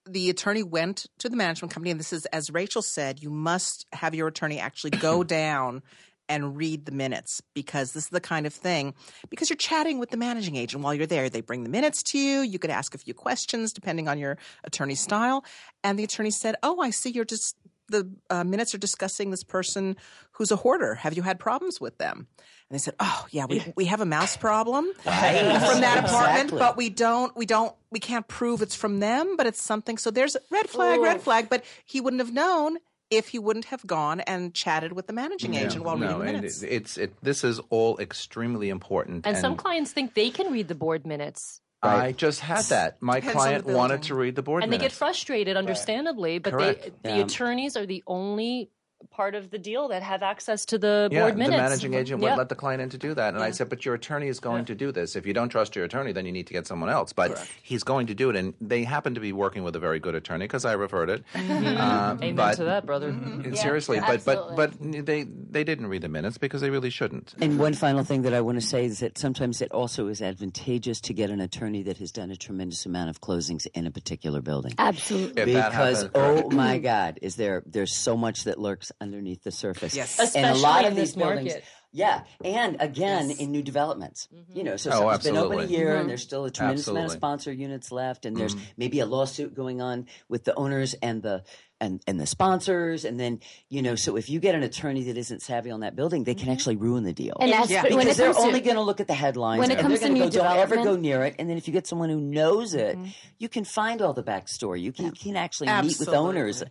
the 0.06 0.30
attorney 0.30 0.62
went 0.62 1.06
to 1.18 1.28
the 1.28 1.36
management 1.36 1.72
company, 1.72 1.90
and 1.90 2.00
this 2.00 2.12
is, 2.12 2.26
as 2.26 2.50
Rachel 2.50 2.82
said, 2.82 3.22
you 3.22 3.30
must 3.30 3.86
have 3.92 4.14
your 4.14 4.28
attorney 4.28 4.58
actually 4.58 4.90
go 4.90 5.24
down 5.24 5.82
and 6.28 6.56
read 6.56 6.86
the 6.86 6.92
minutes 6.92 7.42
because 7.54 7.92
this 7.92 8.04
is 8.04 8.10
the 8.10 8.20
kind 8.20 8.46
of 8.46 8.54
thing 8.54 8.94
because 9.28 9.50
you're 9.50 9.56
chatting 9.56 9.98
with 9.98 10.10
the 10.10 10.16
managing 10.16 10.56
agent. 10.56 10.82
While 10.82 10.94
you're 10.94 11.06
there 11.06 11.28
they 11.28 11.42
bring 11.42 11.64
the 11.64 11.68
minutes 11.68 12.02
to 12.04 12.18
you. 12.18 12.40
You 12.40 12.58
could 12.58 12.70
ask 12.70 12.94
a 12.94 12.98
few 12.98 13.12
questions 13.12 13.72
depending 13.72 14.08
on 14.08 14.18
your 14.18 14.38
attorney 14.64 14.94
style. 14.94 15.44
And 15.82 15.98
the 15.98 16.04
attorney 16.04 16.30
said 16.30 16.56
oh 16.62 16.80
i 16.80 16.88
see 16.88 17.10
you're 17.10 17.26
just 17.26 17.56
the 17.88 18.10
uh, 18.30 18.44
minutes 18.44 18.74
are 18.74 18.78
discussing 18.78 19.30
this 19.30 19.44
person 19.44 19.96
who's 20.32 20.50
a 20.50 20.56
hoarder. 20.56 20.94
Have 20.94 21.14
you 21.14 21.22
had 21.22 21.38
problems 21.38 21.80
with 21.80 21.98
them 21.98 22.28
and 22.70 22.74
they 22.74 22.78
said 22.78 22.94
oh 23.00 23.26
yeah 23.30 23.46
we, 23.46 23.62
we 23.76 23.84
have 23.86 24.00
a 24.00 24.06
mouse 24.06 24.36
problem 24.36 24.86
from 24.94 25.02
that 25.04 26.04
apartment 26.04 26.44
Exactly. 26.44 26.58
but 26.58 26.76
we 26.76 26.88
don't 26.90 27.36
we 27.36 27.46
don't 27.46 27.74
we 27.90 28.00
can't 28.00 28.26
prove 28.26 28.62
it's 28.62 28.74
from 28.74 29.00
them 29.00 29.36
but 29.36 29.46
it's 29.46 29.62
something 29.62 29.98
so 29.98 30.10
there's 30.10 30.36
a 30.36 30.40
red 30.50 30.68
flag 30.68 31.00
red 31.00 31.20
flag 31.20 31.48
but 31.50 31.64
he 31.84 32.00
wouldn't 32.00 32.20
have 32.20 32.32
known 32.32 32.78
if 33.10 33.28
he 33.28 33.38
wouldn't 33.38 33.66
have 33.66 33.86
gone 33.86 34.20
and 34.20 34.54
chatted 34.54 34.92
with 34.92 35.06
the 35.06 35.12
managing 35.12 35.54
agent 35.54 35.84
while 35.84 35.96
no, 35.96 36.06
reading 36.06 36.18
the 36.18 36.24
minutes 36.32 36.62
it, 36.62 36.68
it's 36.68 36.96
it. 36.98 37.14
This 37.22 37.44
is 37.44 37.60
all 37.70 37.98
extremely 37.98 38.70
important. 38.70 39.26
And 39.26 39.36
some 39.36 39.56
clients 39.56 39.92
think 39.92 40.14
they 40.14 40.30
can 40.30 40.50
read 40.52 40.68
the 40.68 40.74
board 40.74 41.06
minutes. 41.06 41.60
I 41.82 42.12
just 42.12 42.40
had 42.40 42.64
that. 42.66 43.02
My 43.02 43.16
Depends 43.20 43.34
client 43.34 43.66
wanted 43.66 44.04
to 44.04 44.14
read 44.14 44.36
the 44.36 44.42
board 44.42 44.62
and 44.62 44.72
they 44.72 44.78
get 44.78 44.90
frustrated, 44.90 45.56
understandably. 45.56 46.38
But 46.38 46.58
they, 46.58 46.92
the 47.02 47.16
Yeah. 47.16 47.24
attorneys 47.24 47.76
are 47.76 47.84
the 47.84 48.02
only 48.06 48.70
part 49.10 49.34
of 49.34 49.50
the 49.50 49.58
deal 49.58 49.88
that 49.88 50.02
have 50.02 50.22
access 50.22 50.64
to 50.66 50.78
the 50.78 51.08
yeah, 51.10 51.20
board 51.22 51.34
the 51.34 51.48
managing 51.48 51.94
agent 51.94 52.22
Yeah. 52.22 52.30
would 52.30 52.38
let 52.38 52.48
the 52.48 52.54
client 52.54 52.82
in 52.82 52.90
to 52.90 52.98
do 52.98 53.14
that. 53.14 53.34
And 53.34 53.42
I 53.42 53.50
said, 53.50 53.68
but 53.68 53.84
your 53.84 53.94
attorney 53.94 54.28
is 54.28 54.40
going 54.40 54.64
to 54.66 54.74
do 54.74 54.92
this. 54.92 55.16
If 55.16 55.26
you 55.26 55.32
don't 55.32 55.48
trust 55.48 55.76
your 55.76 55.84
attorney, 55.84 56.12
then 56.12 56.26
you 56.26 56.32
need 56.32 56.46
to 56.46 56.52
get 56.52 56.66
someone 56.66 56.90
else. 56.90 57.12
But 57.12 57.46
he's 57.62 57.84
going 57.84 58.06
to 58.08 58.14
do 58.14 58.30
it. 58.30 58.36
And 58.36 58.54
they 58.60 58.84
happen 58.84 59.14
to 59.14 59.20
be 59.20 59.32
working 59.32 59.64
with 59.64 59.76
a 59.76 59.78
very 59.78 59.98
good 59.98 60.14
attorney 60.14 60.44
because 60.44 60.64
I 60.64 60.72
referred 60.72 61.10
it. 61.10 61.24
Uh, 61.34 62.16
Amen 62.20 62.34
but, 62.34 62.56
to 62.56 62.64
that, 62.64 62.86
brother. 62.86 63.14
Seriously, 63.54 63.96
Yeah, 63.98 64.06
but, 64.06 64.24
but 64.24 64.56
but 64.56 64.72
they 64.80 65.24
they 65.24 65.64
didn't 65.64 65.86
read 65.86 66.02
the 66.02 66.08
minutes 66.08 66.38
because 66.38 66.60
they 66.60 66.70
really 66.70 66.90
shouldn't. 66.90 67.34
And 67.40 67.58
one 67.58 67.74
final 67.74 68.04
thing 68.04 68.22
that 68.22 68.34
I 68.34 68.40
want 68.40 68.60
to 68.60 68.66
say 68.66 68.84
is 68.84 69.00
that 69.00 69.18
sometimes 69.18 69.60
it 69.60 69.70
also 69.72 70.08
is 70.08 70.22
advantageous 70.22 71.00
to 71.02 71.12
get 71.12 71.30
an 71.30 71.40
attorney 71.40 71.82
that 71.84 71.98
has 71.98 72.12
done 72.12 72.30
a 72.30 72.36
tremendous 72.36 72.86
amount 72.86 73.10
of 73.10 73.20
closings 73.20 73.66
in 73.74 73.86
a 73.86 73.90
particular 73.90 74.40
building. 74.40 74.74
Absolutely. 74.78 75.42
If 75.42 75.46
because 75.46 76.02
happens, 76.02 76.10
oh 76.14 76.50
my 76.50 76.78
God, 76.78 77.18
is 77.22 77.36
there 77.36 77.62
there's 77.66 77.94
so 77.94 78.16
much 78.16 78.44
that 78.44 78.58
lurks 78.58 78.92
underneath 79.00 79.42
the 79.42 79.50
surface. 79.52 79.94
Yes. 79.94 80.34
and 80.34 80.46
a 80.46 80.54
lot 80.54 80.84
Especially 80.84 80.86
of 80.86 80.92
in 80.92 80.96
these 80.98 81.14
this 81.14 81.16
buildings. 81.16 81.46
market. 81.52 81.64
Yeah, 81.96 82.22
and 82.44 82.76
again 82.80 83.30
in 83.30 83.52
new 83.52 83.62
developments, 83.62 84.26
mm-hmm. 84.34 84.58
you 84.58 84.64
know, 84.64 84.76
so 84.76 84.90
Oh, 84.90 84.94
something's 84.94 85.24
been 85.26 85.36
open 85.36 85.58
a 85.58 85.62
absolutely. 85.62 85.76
year, 85.76 85.90
and 85.90 85.98
mm-hmm. 86.00 86.08
there's 86.08 86.22
still 86.22 86.44
a 86.44 86.50
tremendous 86.50 86.88
amount 86.88 87.06
of 87.06 87.12
sponsor 87.12 87.52
units 87.52 87.92
left, 87.92 88.26
and 88.26 88.36
there's 88.36 88.56
mm-hmm. 88.56 88.64
maybe 88.76 88.98
a 88.98 89.06
lawsuit 89.06 89.54
going 89.54 89.80
on 89.80 90.06
with 90.28 90.42
the 90.42 90.56
owners 90.56 90.94
and 90.94 91.22
the 91.22 91.44
and 91.80 92.02
and 92.08 92.18
the 92.18 92.26
sponsors, 92.26 93.04
and 93.04 93.20
then 93.20 93.38
you 93.68 93.80
know, 93.80 93.94
so 93.94 94.16
if 94.16 94.28
you 94.28 94.40
get 94.40 94.56
an 94.56 94.64
attorney 94.64 95.04
that 95.04 95.16
isn't 95.16 95.40
savvy 95.40 95.70
on 95.70 95.80
that 95.80 95.94
building, 95.94 96.24
they 96.24 96.34
can 96.34 96.48
actually 96.48 96.74
ruin 96.74 97.04
the 97.04 97.12
deal. 97.12 97.36
And 97.38 97.52
that's 97.52 97.70
Yeah. 97.70 97.84
because 97.84 98.16
they're 98.16 98.36
only 98.38 98.60
going 98.60 98.74
to 98.74 98.82
look 98.82 98.98
at 98.98 99.06
the 99.06 99.14
headlines. 99.14 99.60
when 99.60 99.70
it 99.70 99.74
and 99.74 99.82
comes 99.82 100.00
they're 100.00 100.08
to 100.08 100.14
gonna 100.14 100.24
new 100.24 100.32
go, 100.32 100.42
don't 100.42 100.56
ever 100.56 100.76
go 100.76 100.96
near 100.96 101.22
it. 101.24 101.36
And 101.38 101.48
then 101.48 101.56
if 101.58 101.68
you 101.68 101.72
get 101.72 101.86
someone 101.86 102.08
who 102.10 102.20
knows 102.20 102.74
it, 102.74 102.98
you 103.38 103.48
can 103.48 103.64
find 103.64 104.02
all 104.02 104.12
the 104.14 104.24
backstory. 104.24 104.80
You 104.80 104.90
can, 104.90 105.04
you 105.04 105.12
can 105.12 105.36
actually 105.36 105.68
meet 105.68 105.76
with 105.98 106.08
Absolutely. 106.08 106.16
owners. 106.16 106.64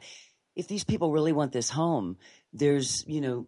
If 0.56 0.68
these 0.68 0.84
people 0.84 1.12
really 1.12 1.32
want 1.34 1.52
this 1.52 1.70
home, 1.70 2.18
there's 2.54 3.04
you 3.08 3.22
know 3.22 3.48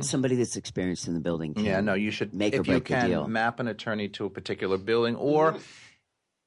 somebody 0.00 0.36
that's 0.36 0.56
experienced 0.56 1.06
in 1.06 1.12
the 1.12 1.20
building. 1.20 1.52
Can 1.52 1.64
Yeah, 1.66 1.80
no, 1.82 1.92
you 1.92 2.10
should 2.10 2.32
make 2.32 2.54
or 2.54 2.60
if 2.60 2.66
you 2.66 2.72
break 2.74 2.84
the 2.88 2.94
can 2.94 3.10
deal. 3.10 3.28
map 3.28 3.60
an 3.60 3.68
attorney 3.68 4.08
to 4.10 4.24
a 4.24 4.30
particular 4.30 4.78
building 4.78 5.16
or 5.16 5.56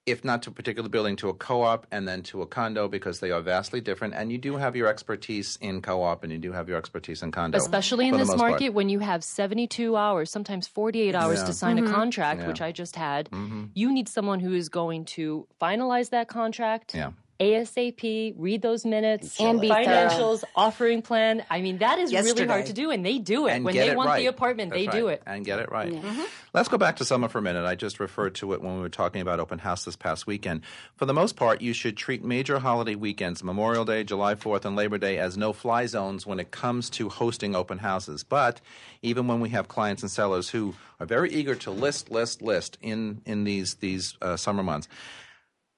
if 0.07 0.23
not 0.25 0.41
to 0.41 0.49
a 0.49 0.53
particular 0.53 0.89
building, 0.89 1.15
to 1.17 1.29
a 1.29 1.33
co-op 1.35 1.85
and 1.91 2.07
then 2.07 2.23
to 2.23 2.41
a 2.41 2.47
condo 2.47 2.87
because 2.87 3.19
they 3.19 3.29
are 3.29 3.41
vastly 3.41 3.79
different. 3.81 4.15
And 4.15 4.31
you 4.31 4.39
do 4.39 4.55
have 4.57 4.75
your 4.75 4.87
expertise 4.87 5.59
in 5.61 5.83
co-op 5.83 6.23
and 6.23 6.33
you 6.33 6.39
do 6.39 6.51
have 6.53 6.67
your 6.67 6.79
expertise 6.79 7.21
in 7.21 7.29
condo, 7.31 7.59
Especially 7.59 8.07
in 8.07 8.17
this 8.17 8.29
most 8.29 8.39
part. 8.39 8.51
market, 8.53 8.69
when 8.73 8.89
you 8.89 8.97
have 8.97 9.23
72 9.23 9.95
hours, 9.95 10.31
sometimes 10.31 10.67
48 10.67 11.13
hours 11.13 11.41
Yeah. 11.41 11.45
to 11.45 11.53
sign 11.53 11.77
a 11.77 11.87
contract, 11.87 12.41
Yeah. 12.41 12.47
which 12.47 12.61
I 12.61 12.71
just 12.71 12.95
had, 12.95 13.29
Mm-hmm. 13.29 13.65
you 13.75 13.93
need 13.93 14.09
someone 14.09 14.39
who 14.39 14.53
is 14.53 14.69
going 14.69 15.05
to 15.05 15.45
finalize 15.61 16.09
that 16.09 16.27
contract. 16.27 16.95
Yeah. 16.95 17.11
ASAP, 17.39 18.33
read 18.37 18.61
those 18.61 18.85
minutes, 18.85 19.39
And 19.39 19.61
be 19.61 19.69
financials, 19.69 20.43
offering 20.55 21.01
plan. 21.01 21.43
I 21.49 21.61
mean, 21.61 21.77
that 21.77 21.97
is 21.97 22.11
really 22.13 22.45
hard 22.45 22.65
to 22.65 22.73
do, 22.73 22.91
and 22.91 23.05
they 23.05 23.17
do 23.17 23.47
it. 23.47 23.51
and 23.51 23.63
when 23.63 23.75
they 23.75 23.89
it 23.89 23.97
want 23.97 24.09
right. 24.09 24.19
the 24.19 24.25
apartment, 24.25 24.71
That's 24.71 24.85
they 24.85 24.91
do 24.91 25.07
it. 25.07 25.23
and 25.25 25.45
get 25.45 25.59
it 25.59 25.71
right. 25.71 25.91
Mm-hmm. 25.91 26.23
Let's 26.53 26.67
go 26.67 26.77
back 26.77 26.97
to 26.97 27.05
summer 27.05 27.29
for 27.29 27.37
a 27.37 27.41
minute. 27.41 27.65
I 27.65 27.75
just 27.75 27.99
referred 27.99 28.35
to 28.35 28.53
it 28.53 28.61
when 28.61 28.75
we 28.75 28.81
were 28.81 28.89
talking 28.89 29.21
about 29.21 29.39
open 29.39 29.59
house 29.59 29.85
this 29.85 29.95
past 29.95 30.27
weekend. 30.27 30.61
For 30.95 31.05
the 31.05 31.13
most 31.13 31.37
part, 31.37 31.61
you 31.61 31.71
should 31.71 31.95
treat 31.95 32.23
major 32.23 32.59
holiday 32.59 32.95
weekends, 32.95 33.41
Memorial 33.41 33.85
Day, 33.85 34.03
July 34.03 34.35
4th, 34.35 34.65
and 34.65 34.75
Labor 34.75 34.97
Day, 34.97 35.17
as 35.17 35.37
no 35.37 35.53
fly 35.53 35.85
zones 35.85 36.25
when 36.25 36.39
it 36.39 36.51
comes 36.51 36.89
to 36.91 37.07
hosting 37.07 37.55
open 37.55 37.77
houses. 37.77 38.23
But 38.23 38.59
even 39.01 39.27
when 39.27 39.39
we 39.39 39.49
have 39.49 39.69
clients 39.69 40.01
and 40.01 40.11
sellers 40.11 40.49
who 40.49 40.75
are 40.99 41.05
very 41.05 41.31
eager 41.31 41.55
to 41.55 41.71
list, 41.71 42.11
list, 42.11 42.41
list 42.41 42.77
in, 42.81 43.21
in 43.25 43.45
these, 43.45 43.75
these 43.75 44.17
uh, 44.21 44.35
summer 44.35 44.63
months, 44.63 44.89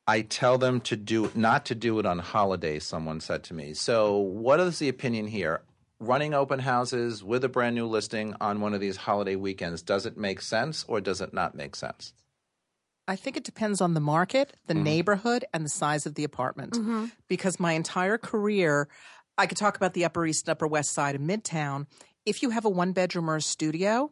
I 0.08 0.22
tell 0.22 0.58
them 0.58 0.82
to 0.82 0.96
do 0.96 1.32
not 1.36 1.66
to 1.66 1.76
do 1.76 2.00
it 2.00 2.06
on 2.06 2.20
holidays. 2.20 2.84
Someone 2.84 3.20
said 3.20 3.44
to 3.46 3.54
me. 3.54 3.74
So, 3.74 4.18
what 4.18 4.60
is 4.60 4.80
the 4.80 4.90
opinion 4.90 5.28
here? 5.28 5.62
Running 6.00 6.34
open 6.34 6.60
houses 6.60 7.24
with 7.24 7.44
a 7.44 7.50
brand 7.50 7.76
new 7.76 7.86
listing 7.86 8.34
on 8.42 8.60
one 8.60 8.74
of 8.74 8.82
these 8.82 8.98
holiday 8.98 9.36
weekends 9.36 9.84
does 9.84 10.06
it 10.08 10.18
make 10.18 10.42
sense 10.42 10.84
or 10.88 11.00
does 11.00 11.22
it 11.22 11.34
not 11.34 11.54
make 11.56 11.76
sense? 11.76 12.14
I 13.08 13.16
think 13.16 13.38
it 13.38 13.44
depends 13.44 13.82
on 13.82 13.94
the 13.94 14.00
market, 14.00 14.54
the 14.68 14.74
Mm-hmm. 14.74 14.84
neighborhood, 14.84 15.46
and 15.54 15.64
the 15.66 15.70
size 15.70 16.06
of 16.06 16.16
the 16.16 16.24
apartment. 16.24 16.78
Because 17.28 17.60
my 17.60 17.74
entire 17.74 18.18
career, 18.18 18.88
I 19.38 19.46
could 19.46 19.58
talk 19.58 19.76
about 19.76 19.94
the 19.94 20.06
Upper 20.06 20.26
East 20.26 20.48
and 20.48 20.52
Upper 20.54 20.68
West 20.68 20.92
Side 20.94 21.16
and 21.16 21.30
Midtown. 21.30 21.86
If 22.26 22.42
you 22.42 22.52
have 22.52 22.66
a 22.66 22.70
one 22.70 22.94
bedroom 22.94 23.30
or 23.30 23.36
a 23.36 23.42
studio, 23.42 24.12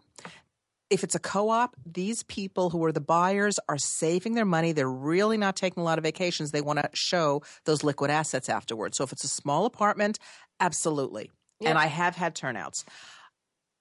if 0.89 1.03
it's 1.03 1.15
a 1.15 1.19
co 1.19 1.49
op, 1.49 1.75
these 1.85 2.23
people 2.23 2.69
who 2.69 2.83
are 2.85 2.91
the 2.91 3.01
buyers 3.01 3.59
are 3.69 3.77
saving 3.77 4.33
their 4.33 4.45
money. 4.45 4.71
They're 4.71 4.89
really 4.89 5.37
not 5.37 5.55
taking 5.55 5.81
a 5.81 5.83
lot 5.83 5.97
of 5.97 6.03
vacations. 6.03 6.51
They 6.51 6.61
want 6.61 6.79
to 6.79 6.89
show 6.93 7.43
those 7.65 7.83
liquid 7.83 8.11
assets 8.11 8.49
afterwards. 8.49 8.97
So 8.97 9.03
if 9.03 9.11
it's 9.11 9.23
a 9.23 9.29
small 9.29 9.65
apartment, 9.65 10.19
absolutely. 10.59 11.31
And 11.63 11.77
I 11.77 11.87
have 11.87 12.15
had 12.15 12.35
turnouts. 12.35 12.85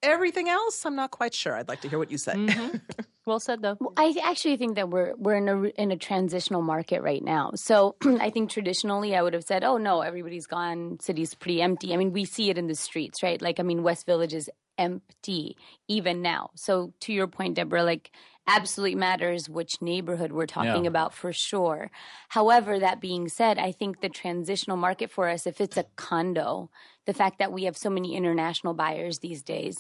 Everything 0.03 0.49
else, 0.49 0.85
I'm 0.85 0.97
not 0.97 1.11
quite 1.11 1.35
sure. 1.35 1.55
I'd 1.55 1.69
like 1.69 1.81
to 1.83 1.89
hear 1.89 1.99
what 1.99 2.11
you 2.11 2.19
say. 2.19 2.35
Mm-hmm. 2.35 2.77
Well 3.29 3.41
said, 3.41 3.61
though. 3.61 3.77
Well, 3.79 3.93
I 3.99 4.17
actually 4.25 4.57
think 4.57 4.77
that 4.77 4.89
we're 4.89 5.13
we're 5.19 5.37
in 5.37 5.49
a 5.51 5.63
in 5.79 5.91
a 5.91 5.99
transitional 5.99 6.63
market 6.63 7.03
right 7.03 7.23
now. 7.23 7.51
So 7.57 7.95
I 8.03 8.31
think 8.31 8.49
traditionally 8.49 9.15
I 9.15 9.21
would 9.21 9.35
have 9.35 9.45
said, 9.45 9.65
"Oh 9.65 9.77
no, 9.77 10.01
everybody's 10.01 10.47
gone. 10.47 10.97
City's 11.03 11.35
pretty 11.35 11.61
empty." 11.61 11.93
I 11.93 11.99
mean, 11.99 12.15
we 12.15 12.25
see 12.25 12.49
it 12.49 12.57
in 12.57 12.69
the 12.69 12.75
streets, 12.75 13.23
right? 13.23 13.41
Like, 13.43 13.61
I 13.61 13.65
mean, 13.65 13.83
West 13.83 14.07
Village 14.07 14.33
is 14.33 14.49
empty 14.79 15.57
even 15.89 16.23
now. 16.23 16.51
So 16.55 16.93
to 17.01 17.13
your 17.13 17.27
point, 17.27 17.57
Deborah, 17.57 17.83
like, 17.83 18.13
absolutely 18.47 18.95
matters 18.95 19.47
which 19.49 19.83
neighborhood 19.83 20.33
we're 20.33 20.47
talking 20.47 20.85
Yeah. 20.85 20.89
about 20.89 21.13
for 21.13 21.35
sure. 21.35 21.91
However, 22.31 22.79
that 22.79 22.99
being 22.99 23.29
said, 23.29 23.59
I 23.59 23.73
think 23.73 24.01
the 24.01 24.09
transitional 24.09 24.79
market 24.79 25.11
for 25.11 25.29
us, 25.29 25.47
if 25.47 25.61
it's 25.61 25.77
a 25.77 25.85
condo, 25.97 26.71
the 27.05 27.13
fact 27.13 27.39
that 27.41 27.53
we 27.53 27.65
have 27.65 27.77
so 27.77 27.91
many 27.91 28.15
international 28.17 28.73
buyers 28.73 29.19
these 29.19 29.43
days, 29.43 29.77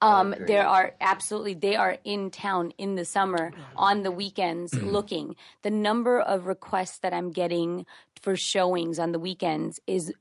um, 0.00 0.34
there 0.46 0.66
are 0.66 0.94
absolutely 1.00 1.54
they 1.54 1.74
are 1.74 1.98
in 2.04 2.30
town 2.30 2.72
in 2.78 2.94
the 2.94 3.04
summer 3.04 3.52
on 3.74 4.02
the 4.04 4.12
weekends 4.12 4.80
looking. 4.80 5.34
The 5.62 5.70
number 5.70 6.20
of 6.20 6.46
requests 6.46 6.98
that 6.98 7.12
I'm 7.12 7.32
getting 7.32 7.86
for 8.20 8.36
showings 8.36 9.00
on 9.00 9.10
the 9.10 9.18
weekends 9.18 9.80
is 9.88 10.12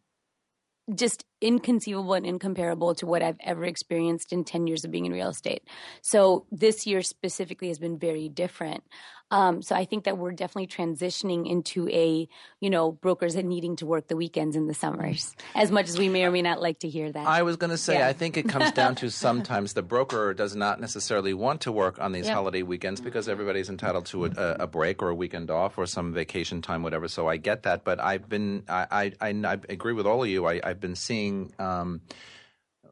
just 0.95 1.25
inconceivable 1.41 2.13
and 2.13 2.25
incomparable 2.25 2.93
to 2.95 3.05
what 3.05 3.21
I've 3.23 3.37
ever 3.41 3.65
experienced 3.65 4.31
in 4.31 4.43
10 4.43 4.67
years 4.67 4.83
of 4.83 4.91
being 4.91 5.05
in 5.05 5.11
real 5.11 5.29
estate. 5.29 5.63
So 6.01 6.45
this 6.51 6.85
year 6.85 7.01
specifically 7.01 7.69
has 7.69 7.79
been 7.79 7.97
very 7.97 8.29
different. 8.29 8.83
Um, 9.31 9.61
so 9.61 9.75
I 9.75 9.85
think 9.85 10.03
that 10.03 10.17
we're 10.17 10.33
definitely 10.33 10.67
transitioning 10.67 11.49
into 11.49 11.87
a, 11.89 12.27
you 12.59 12.69
know, 12.69 12.91
brokers 12.91 13.35
that 13.35 13.45
needing 13.45 13.77
to 13.77 13.85
work 13.85 14.07
the 14.07 14.15
weekends 14.17 14.55
in 14.55 14.67
the 14.67 14.73
summers, 14.73 15.35
as 15.55 15.71
much 15.71 15.87
as 15.89 15.97
we 15.97 16.09
may 16.09 16.25
or 16.25 16.31
may 16.31 16.41
not 16.41 16.61
like 16.61 16.79
to 16.79 16.89
hear 16.89 17.11
that. 17.11 17.25
I 17.25 17.41
was 17.43 17.55
going 17.55 17.69
to 17.71 17.77
say, 17.77 17.99
Yeah. 17.99 18.07
I 18.07 18.13
think 18.13 18.37
it 18.37 18.47
comes 18.49 18.71
down 18.81 18.95
to 18.95 19.09
sometimes 19.09 19.73
the 19.73 19.81
broker 19.81 20.33
does 20.33 20.55
not 20.55 20.79
necessarily 20.81 21.33
want 21.33 21.61
to 21.61 21.71
work 21.71 21.97
on 21.99 22.11
these 22.11 22.27
Yeah. 22.27 22.33
holiday 22.33 22.61
weekends 22.61 22.99
because 23.01 23.27
everybody's 23.29 23.69
entitled 23.69 24.05
to 24.07 24.25
a, 24.25 24.31
a 24.61 24.67
break 24.67 25.01
or 25.01 25.09
a 25.09 25.15
weekend 25.15 25.49
off 25.49 25.77
or 25.77 25.85
some 25.87 26.13
vacation 26.13 26.61
time, 26.61 26.83
whatever. 26.83 27.07
So 27.07 27.27
I 27.27 27.37
get 27.37 27.63
that, 27.63 27.83
but 27.83 27.99
I've 27.99 28.27
been, 28.27 28.63
I, 28.67 29.13
I, 29.21 29.29
I, 29.29 29.53
I 29.53 29.59
agree 29.69 29.93
with 29.93 30.05
all 30.05 30.21
of 30.23 30.29
you. 30.29 30.45
I, 30.45 30.59
I've 30.63 30.81
been 30.81 30.95
seeing. 30.95 31.53
Um, 31.57 32.01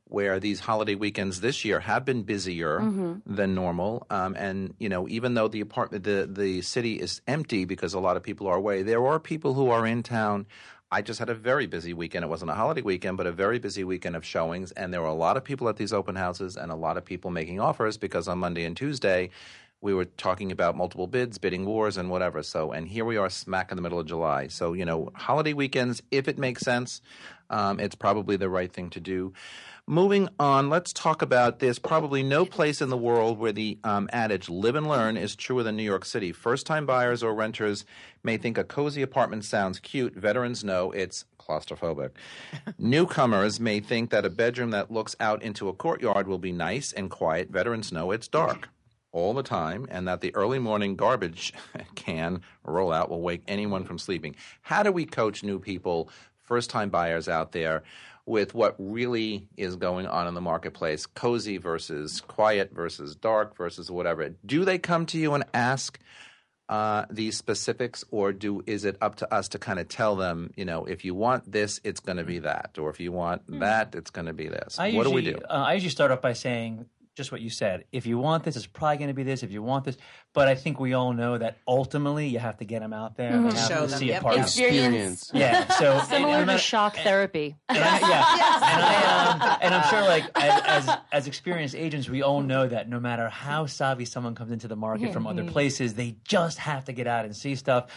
where 0.10 0.40
these 0.40 0.60
holiday 0.60 0.96
weekends 0.96 1.40
this 1.40 1.64
year 1.64 1.80
have 1.80 2.04
been 2.04 2.24
busier 2.24 2.80
than 3.26 3.54
normal, 3.56 4.06
um, 4.10 4.36
and 4.36 4.74
you 4.80 4.90
know, 4.90 5.08
even 5.08 5.36
though 5.36 5.48
the 5.48 5.62
apartment, 5.62 6.04
the 6.04 6.28
the 6.30 6.62
city 6.62 7.00
is 7.00 7.22
empty 7.28 7.64
because 7.66 7.94
a 7.94 8.00
lot 8.00 8.18
of 8.18 8.24
people 8.24 8.48
are 8.48 8.58
away, 8.58 8.82
there 8.82 9.06
are 9.06 9.20
people 9.20 9.54
who 9.54 9.70
are 9.70 9.86
in 9.86 10.02
town. 10.04 10.48
I 10.92 11.04
just 11.04 11.20
had 11.20 11.30
a 11.30 11.36
very 11.36 11.68
busy 11.68 11.94
weekend. 11.94 12.26
It 12.26 12.30
wasn't 12.30 12.50
a 12.50 12.56
holiday 12.56 12.82
weekend, 12.82 13.18
but 13.18 13.28
a 13.28 13.32
very 13.32 13.60
busy 13.60 13.84
weekend 13.84 14.16
of 14.16 14.26
showings, 14.26 14.72
and 14.72 14.92
there 14.92 15.02
were 15.02 15.08
a 15.08 15.14
lot 15.14 15.38
of 15.38 15.44
people 15.44 15.70
at 15.70 15.78
these 15.78 15.94
open 15.94 16.16
houses 16.16 16.58
and 16.58 16.72
a 16.72 16.76
lot 16.76 16.98
of 16.98 17.06
people 17.06 17.30
making 17.30 17.60
offers 17.60 17.96
because 17.98 18.28
on 18.28 18.40
Monday 18.40 18.66
and 18.66 18.76
Tuesday. 18.76 19.30
We 19.82 19.94
were 19.94 20.04
talking 20.04 20.52
about 20.52 20.76
multiple 20.76 21.08
bids, 21.08 21.38
bidding 21.38 21.66
wars, 21.66 21.96
and 21.96 22.10
whatever. 22.10 22.44
So, 22.44 22.74
and 22.74 22.86
here 22.86 23.06
we 23.06 23.16
are, 23.16 23.30
smack 23.30 23.72
in 23.72 23.78
the 23.78 23.82
middle 23.82 23.98
of 23.98 24.08
July. 24.08 24.48
So, 24.50 24.74
you 24.74 24.84
know, 24.84 25.10
holiday 25.16 25.54
weekends, 25.54 26.04
if 26.12 26.28
it 26.28 26.38
makes 26.38 26.64
sense, 26.64 27.02
um, 27.50 27.80
it's 27.80 27.96
probably 27.96 28.36
the 28.36 28.50
right 28.50 28.70
thing 28.74 28.90
to 28.90 29.00
do. 29.00 29.32
Moving 29.90 30.30
on, 30.40 30.70
let's 30.70 30.94
talk 30.94 31.24
about 31.24 31.58
this. 31.58 31.80
probably 31.80 32.22
no 32.22 32.46
place 32.46 32.80
in 32.80 32.90
the 32.90 32.96
world 32.96 33.40
where 33.40 33.52
the 33.52 33.80
um, 33.84 34.08
adage 34.14 34.48
live 34.48 34.76
and 34.76 34.88
learn 34.88 35.18
is 35.18 35.36
truer 35.36 35.64
than 35.64 35.78
New 35.78 35.82
York 35.82 36.06
City. 36.06 36.32
First 36.32 36.68
time 36.68 36.86
buyers 36.86 37.24
or 37.24 37.34
renters 37.34 37.86
may 38.22 38.38
think 38.38 38.60
a 38.60 38.64
cozy 38.64 39.02
apartment 39.02 39.46
sounds 39.46 39.80
cute. 39.80 40.14
Veterans 40.14 40.64
know 40.64 40.92
it's 40.92 41.26
claustrophobic. 41.40 42.12
Newcomers 42.78 43.60
may 43.60 43.80
think 43.80 44.12
that 44.12 44.28
a 44.28 44.30
bedroom 44.30 44.70
that 44.70 44.92
looks 44.92 45.16
out 45.20 45.42
into 45.42 45.68
a 45.68 45.74
courtyard 45.74 46.28
will 46.28 46.38
be 46.38 46.52
nice 46.52 46.92
and 46.92 47.10
quiet. 47.10 47.50
Veterans 47.50 47.92
know 47.92 48.12
it's 48.12 48.28
dark 48.28 48.70
all 49.12 49.34
the 49.34 49.42
time 49.42 49.88
and 49.90 50.08
that 50.08 50.22
the 50.22 50.36
early 50.36 50.60
morning 50.60 50.96
garbage 50.96 51.52
can 51.96 52.42
rollout 52.64 53.10
will 53.10 53.22
wake 53.22 53.42
anyone 53.48 53.84
from 53.84 53.98
sleeping. 53.98 54.36
How 54.62 54.84
do 54.84 54.92
we 54.92 55.08
coach 55.08 55.44
new 55.44 55.58
people, 55.58 56.12
first 56.44 56.70
time 56.70 56.92
buyers 56.92 57.28
out 57.28 57.54
there, 57.54 57.82
with 58.30 58.54
what 58.54 58.76
really 58.78 59.48
is 59.58 59.76
going 59.76 60.06
on 60.06 60.28
in 60.28 60.36
the 60.36 60.42
marketplace 60.42 61.08
cozy 61.08 61.58
versus 61.58 62.22
quiet 62.22 62.72
versus 62.72 63.16
dark 63.16 63.58
versus 63.58 63.90
whatever? 63.90 64.30
Do 64.46 64.64
they 64.66 64.78
come 64.78 65.08
to 65.08 65.18
you 65.18 65.34
and 65.34 65.44
ask? 65.54 66.00
Uh, 66.70 67.04
these 67.10 67.36
specifics, 67.36 68.06
or 68.12 68.32
do 68.32 68.62
is 68.68 68.86
it 68.86 68.96
up 69.02 69.16
to 69.16 69.34
us 69.34 69.48
to 69.48 69.58
kind 69.58 69.80
of 69.80 69.88
tell 69.88 70.16
them, 70.16 70.52
you 70.56 70.64
know, 70.64 70.86
if 70.86 71.04
you 71.04 71.16
want 71.16 71.52
this, 71.52 71.82
it's 71.84 72.00
going 72.00 72.18
to 72.18 72.24
be 72.24 72.38
that, 72.38 72.78
or 72.78 72.92
if 72.92 73.00
you 73.00 73.12
want 73.12 73.42
that, 73.60 73.96
it's 73.96 74.12
going 74.12 74.28
to 74.28 74.34
be 74.34 74.48
this. 74.48 74.78
I 74.78 74.92
what 74.92 75.06
do 75.06 75.10
we 75.10 75.24
do? 75.24 75.40
Uh, 75.50 75.54
I 75.54 75.74
usually 75.74 75.90
start 75.90 76.12
off 76.12 76.22
by 76.22 76.34
saying 76.34 76.86
just 77.16 77.32
what 77.32 77.42
you 77.42 77.50
said. 77.50 77.86
If 77.92 78.06
you 78.06 78.20
want 78.20 78.44
this, 78.44 78.56
it's 78.56 78.68
probably 78.68 78.98
going 78.98 79.10
to 79.10 79.16
be 79.16 79.24
this. 79.24 79.42
If 79.42 79.52
you 79.52 79.64
want 79.64 79.84
this, 79.84 79.98
but 80.34 80.48
I 80.48 80.56
think 80.56 80.80
we 80.80 80.94
all 80.94 81.14
know 81.14 81.38
that 81.38 81.58
ultimately 81.68 82.28
you 82.28 82.40
have 82.40 82.58
to 82.58 82.66
get 82.66 82.82
them 82.82 82.94
out 82.94 83.18
there. 83.18 83.32
They 83.32 83.44
have 83.58 83.68
Show 83.68 83.88
them, 83.88 84.00
see 84.00 84.08
yep. 84.08 84.22
a 84.22 84.24
part 84.24 84.36
of 84.38 84.42
Experience. 84.44 85.32
Yeah. 85.34 85.68
So 85.74 86.00
Similar 86.10 86.36
and- 86.38 86.46
to 86.48 86.52
and- 86.54 86.62
shock 86.62 86.96
therapy. 86.98 87.56
and 87.68 87.78
I, 87.80 88.00
yeah, 88.00 88.64
and 88.74 88.84
I 88.84 89.54
um, 89.54 89.58
and 89.62 89.74
I'm 89.76 89.90
sure 89.90 90.02
like 90.02 90.26
as, 90.36 90.62
as 90.88 90.98
as 91.12 91.28
experienced 91.28 91.76
agents, 91.76 92.10
we 92.10 92.22
all 92.22 92.42
know 92.42 92.68
that 92.68 92.88
no 92.90 93.00
matter 93.00 93.28
how 93.30 93.66
savvy 93.66 94.06
someone 94.06 94.36
comes 94.36 94.52
into 94.52 94.68
the 94.68 94.76
market 94.76 95.14
from 95.14 95.26
other 95.28 95.44
places, 95.46 95.94
they 95.96 96.16
just 96.24 96.58
have 96.60 96.86
to 96.86 96.94
get 96.94 97.08
out 97.08 97.26
and 97.26 97.36
see 97.36 97.56
stuff, 97.56 97.90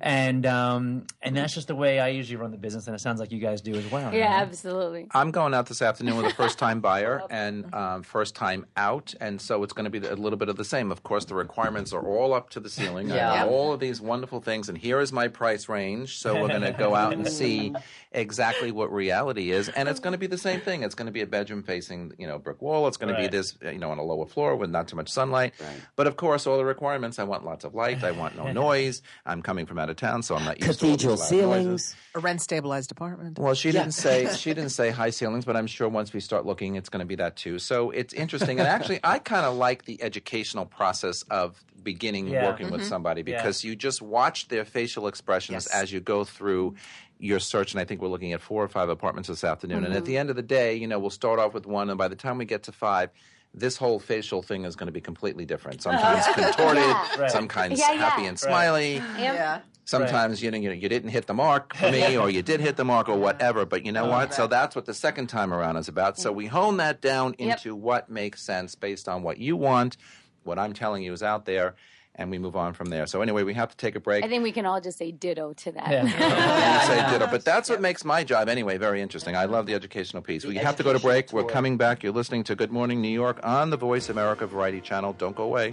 and 0.00 0.46
um 0.46 1.06
and 1.20 1.36
that's 1.36 1.54
just 1.54 1.68
the 1.68 1.74
way 1.74 1.98
I 2.00 2.08
usually 2.08 2.36
run 2.36 2.50
the 2.50 2.58
business, 2.58 2.86
and 2.86 2.94
it 2.96 3.00
sounds 3.00 3.20
like 3.20 3.32
you 3.32 3.38
guys 3.38 3.60
do 3.60 3.74
as 3.74 3.90
well. 3.90 4.12
yeah, 4.14 4.40
absolutely. 4.40 5.06
I'm 5.12 5.30
going 5.30 5.54
out 5.54 5.66
this 5.66 5.82
afternoon 5.82 6.16
with 6.16 6.26
a 6.26 6.34
first 6.34 6.58
time 6.58 6.80
buyer 6.88 7.22
and 7.30 7.72
um, 7.74 8.02
first 8.02 8.34
time 8.34 8.66
out. 8.76 9.14
And 9.20 9.40
so 9.40 9.62
it's 9.62 9.72
going 9.72 9.84
to 9.84 9.90
be 9.90 10.06
a 10.06 10.14
little 10.16 10.38
bit 10.38 10.48
of 10.48 10.56
the 10.56 10.64
same. 10.64 10.90
Of 10.92 11.02
course, 11.02 11.24
the 11.24 11.34
requirements 11.82 11.92
are 11.92 12.06
all 12.22 12.34
up 12.34 12.50
to 12.50 12.60
the 12.60 12.68
ceiling. 12.70 13.10
I 13.10 13.16
Yeah. 13.16 13.44
got 13.44 13.48
all 13.48 13.72
of 13.72 13.80
these 13.80 14.00
wonderful 14.00 14.40
things. 14.40 14.68
And 14.68 14.76
here 14.78 15.00
is 15.00 15.12
my 15.12 15.28
price 15.28 15.68
range. 15.68 16.18
So 16.18 16.40
we're 16.40 16.48
going 16.48 16.62
to 16.62 16.72
go 16.72 16.94
out 16.94 17.12
and 17.12 17.26
see 17.28 17.72
exactly 18.12 18.70
what 18.72 18.92
reality 18.92 19.50
is. 19.50 19.68
And 19.68 19.88
it's 19.88 20.00
going 20.00 20.12
to 20.12 20.18
be 20.18 20.26
the 20.26 20.38
same 20.38 20.60
thing. 20.60 20.82
It's 20.82 20.94
going 20.94 21.06
to 21.06 21.12
be 21.12 21.22
a 21.22 21.26
bedroom 21.26 21.62
facing, 21.62 22.12
you 22.18 22.26
know, 22.26 22.38
brick 22.38 22.60
wall. 22.62 22.86
It's 22.88 22.96
going 22.96 23.14
to 23.14 23.20
be 23.20 23.28
this, 23.28 23.56
you 23.62 23.78
know, 23.78 23.90
on 23.90 23.98
a 23.98 24.02
lower 24.02 24.26
floor 24.26 24.56
with 24.56 24.70
not 24.70 24.88
too 24.88 24.96
much 24.96 25.08
sunlight. 25.10 25.54
But 25.96 26.06
of 26.06 26.16
course, 26.16 26.46
all 26.46 26.56
the 26.58 26.64
requirements 26.64 27.18
I 27.18 27.24
want 27.24 27.44
lots 27.44 27.64
of 27.64 27.74
light. 27.74 28.04
I 28.04 28.12
want 28.12 28.36
no 28.36 28.50
noise. 28.52 29.02
I'm 29.26 29.42
coming 29.42 29.66
from 29.66 29.78
out 29.78 29.90
of 29.90 29.96
town, 29.96 30.22
so 30.22 30.36
I'm 30.36 30.44
not 30.44 30.60
used 30.60 30.80
Cathedral 30.80 31.16
to 31.16 31.22
all 31.22 31.28
these 31.30 31.32
loud 31.42 31.48
noises. 31.64 31.84
ceilings. 31.84 31.96
a 32.14 32.18
rent 32.20 32.40
stabilized 32.40 32.92
apartment. 32.92 33.38
Well, 33.38 33.54
she 33.54 33.72
didn't 33.72 33.92
say 33.92 34.34
she 34.36 34.54
didn't 34.54 34.70
say 34.70 34.90
high 34.90 35.10
ceilings, 35.10 35.44
but 35.44 35.56
I'm 35.56 35.66
sure 35.66 35.88
once 35.88 36.12
we 36.12 36.20
start 36.20 36.46
looking, 36.46 36.76
it's 36.76 36.88
going 36.88 37.00
to 37.00 37.06
be 37.06 37.16
that 37.16 37.36
too. 37.36 37.58
So 37.58 37.90
it's 37.90 38.12
interesting, 38.14 38.58
and 38.58 38.68
actually, 38.68 39.00
I 39.02 39.18
kind 39.18 39.46
of 39.46 39.54
like 39.56 39.84
the 39.84 40.02
educational 40.02 40.66
process 40.66 41.22
of 41.30 41.62
beginning 41.82 42.28
Yeah. 42.28 42.46
working 42.46 42.70
with 42.70 42.80
mm-hmm. 42.82 42.88
somebody 42.88 43.22
Yeah. 43.26 43.36
because 43.36 43.64
you 43.64 43.76
just 43.76 44.02
watch 44.02 44.48
their 44.48 44.64
facial 44.64 45.06
expressions 45.06 45.66
Yes. 45.70 45.82
as 45.82 45.92
you 45.92 46.00
go 46.00 46.24
through 46.24 46.74
your 47.18 47.38
search. 47.38 47.72
And 47.72 47.80
I 47.80 47.84
think 47.84 48.02
we're 48.02 48.08
looking 48.08 48.32
at 48.32 48.40
four 48.40 48.62
or 48.62 48.68
five 48.68 48.88
apartments 48.88 49.28
this 49.28 49.44
afternoon. 49.44 49.84
And 49.84 49.94
at 49.94 49.98
mm-hmm. 49.98 50.06
the 50.06 50.18
end 50.18 50.30
of 50.30 50.36
the 50.36 50.42
day, 50.42 50.74
you 50.74 50.86
know, 50.86 50.98
we'll 50.98 51.10
start 51.10 51.38
off 51.38 51.54
with 51.54 51.66
one, 51.66 51.88
and 51.88 51.98
by 51.98 52.08
the 52.08 52.16
time 52.16 52.38
we 52.38 52.44
get 52.44 52.64
to 52.64 52.72
five, 52.72 53.10
this 53.54 53.76
whole 53.76 54.00
facial 54.00 54.42
thing 54.42 54.64
is 54.64 54.76
going 54.76 54.86
to 54.86 54.92
be 54.92 55.00
completely 55.00 55.44
different. 55.44 55.82
Sometimes 55.88 56.24
contorted, 56.34 56.82
Right. 57.18 57.30
sometimes 57.30 57.78
Yeah, 57.78 57.92
yeah. 57.92 57.98
happy 57.98 58.24
and 58.24 58.38
smiley. 58.38 58.94
Yeah. 58.94 59.60
Sometimes 59.84 60.42
you 60.42 60.50
know 60.50 60.58
you, 60.58 60.68
know, 60.68 60.74
you 60.74 60.88
didn't 60.88 61.10
hit 61.10 61.26
the 61.26 61.34
mark 61.34 61.74
for 61.74 61.90
me, 61.90 62.16
or 62.22 62.30
you 62.30 62.40
did 62.42 62.60
hit 62.60 62.76
the 62.76 62.84
mark, 62.84 63.08
or 63.08 63.18
whatever. 63.18 63.66
But 63.66 63.84
you 63.84 63.92
know 63.92 64.06
oh, 64.06 64.10
what? 64.10 64.32
So 64.32 64.46
that's 64.46 64.74
what 64.76 64.86
the 64.86 64.94
second 64.94 65.26
time 65.26 65.52
around 65.52 65.76
is 65.76 65.88
about. 65.88 66.18
So 66.18 66.32
we 66.32 66.46
hone 66.46 66.76
that 66.78 67.00
down 67.00 67.34
Yep. 67.38 67.58
into 67.58 67.74
what 67.74 68.08
makes 68.08 68.42
sense 68.42 68.74
based 68.74 69.08
on 69.08 69.22
what 69.22 69.38
you 69.38 69.56
want, 69.56 69.96
what 70.44 70.58
I'm 70.58 70.72
telling 70.72 71.02
you 71.02 71.12
is 71.12 71.22
out 71.22 71.44
there, 71.44 71.74
and 72.14 72.30
we 72.30 72.38
move 72.38 72.56
on 72.56 72.74
from 72.74 72.90
there. 72.90 73.06
So 73.06 73.22
anyway, 73.22 73.42
we 73.42 73.54
have 73.54 73.70
to 73.70 73.76
take 73.76 73.94
a 73.96 74.00
break. 74.00 74.24
I 74.24 74.28
think 74.28 74.42
we 74.42 74.52
can 74.52 74.66
all 74.66 74.80
just 74.80 74.98
say 74.98 75.12
ditto 75.12 75.54
to 75.54 75.72
that. 75.72 76.04
You 76.04 76.10
say 76.86 77.10
ditto, 77.18 77.26
but 77.30 77.44
that's 77.44 77.70
what 77.70 77.80
makes 77.80 78.04
my 78.04 78.22
job 78.24 78.48
anyway 78.48 78.76
very 78.76 79.00
interesting. 79.00 79.36
I 79.36 79.46
love 79.46 79.66
the 79.66 79.74
educational 79.74 80.22
piece. 80.22 80.44
We 80.44 80.56
have 80.56 80.76
to 80.76 80.82
go 80.82 80.92
to 80.92 80.98
break. 80.98 81.32
We're 81.32 81.44
coming 81.44 81.76
back. 81.76 82.02
You're 82.02 82.12
listening 82.12 82.44
to 82.44 82.54
Good 82.54 82.70
Morning 82.70 83.00
New 83.00 83.08
York 83.08 83.40
on 83.42 83.70
the 83.70 83.76
Voice 83.76 84.08
America 84.08 84.46
Variety 84.46 84.80
Channel. 84.80 85.14
Don't 85.14 85.36
go 85.36 85.44
away. 85.44 85.72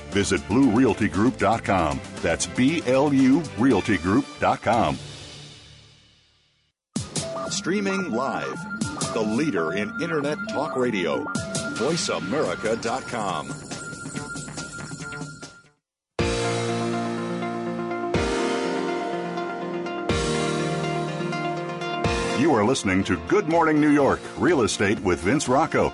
Visit 0.11 0.41
BlueRealtyGroup.com. 0.41 1.99
That's 2.21 2.45
B 2.45 2.83
L 2.85 3.13
U 3.13 3.41
RealtyGroup.com. 3.41 4.97
Streaming 7.49 8.11
live. 8.11 8.55
The 9.13 9.21
leader 9.21 9.73
in 9.73 9.91
internet 10.01 10.37
talk 10.49 10.75
radio. 10.77 11.23
VoiceAmerica.com. 11.75 13.51
You 22.39 22.55
are 22.55 22.65
listening 22.65 23.03
to 23.03 23.17
Good 23.27 23.47
Morning 23.47 23.79
New 23.79 23.91
York 23.91 24.19
Real 24.37 24.63
Estate 24.63 24.99
with 25.01 25.19
Vince 25.19 25.47
Rocco. 25.47 25.93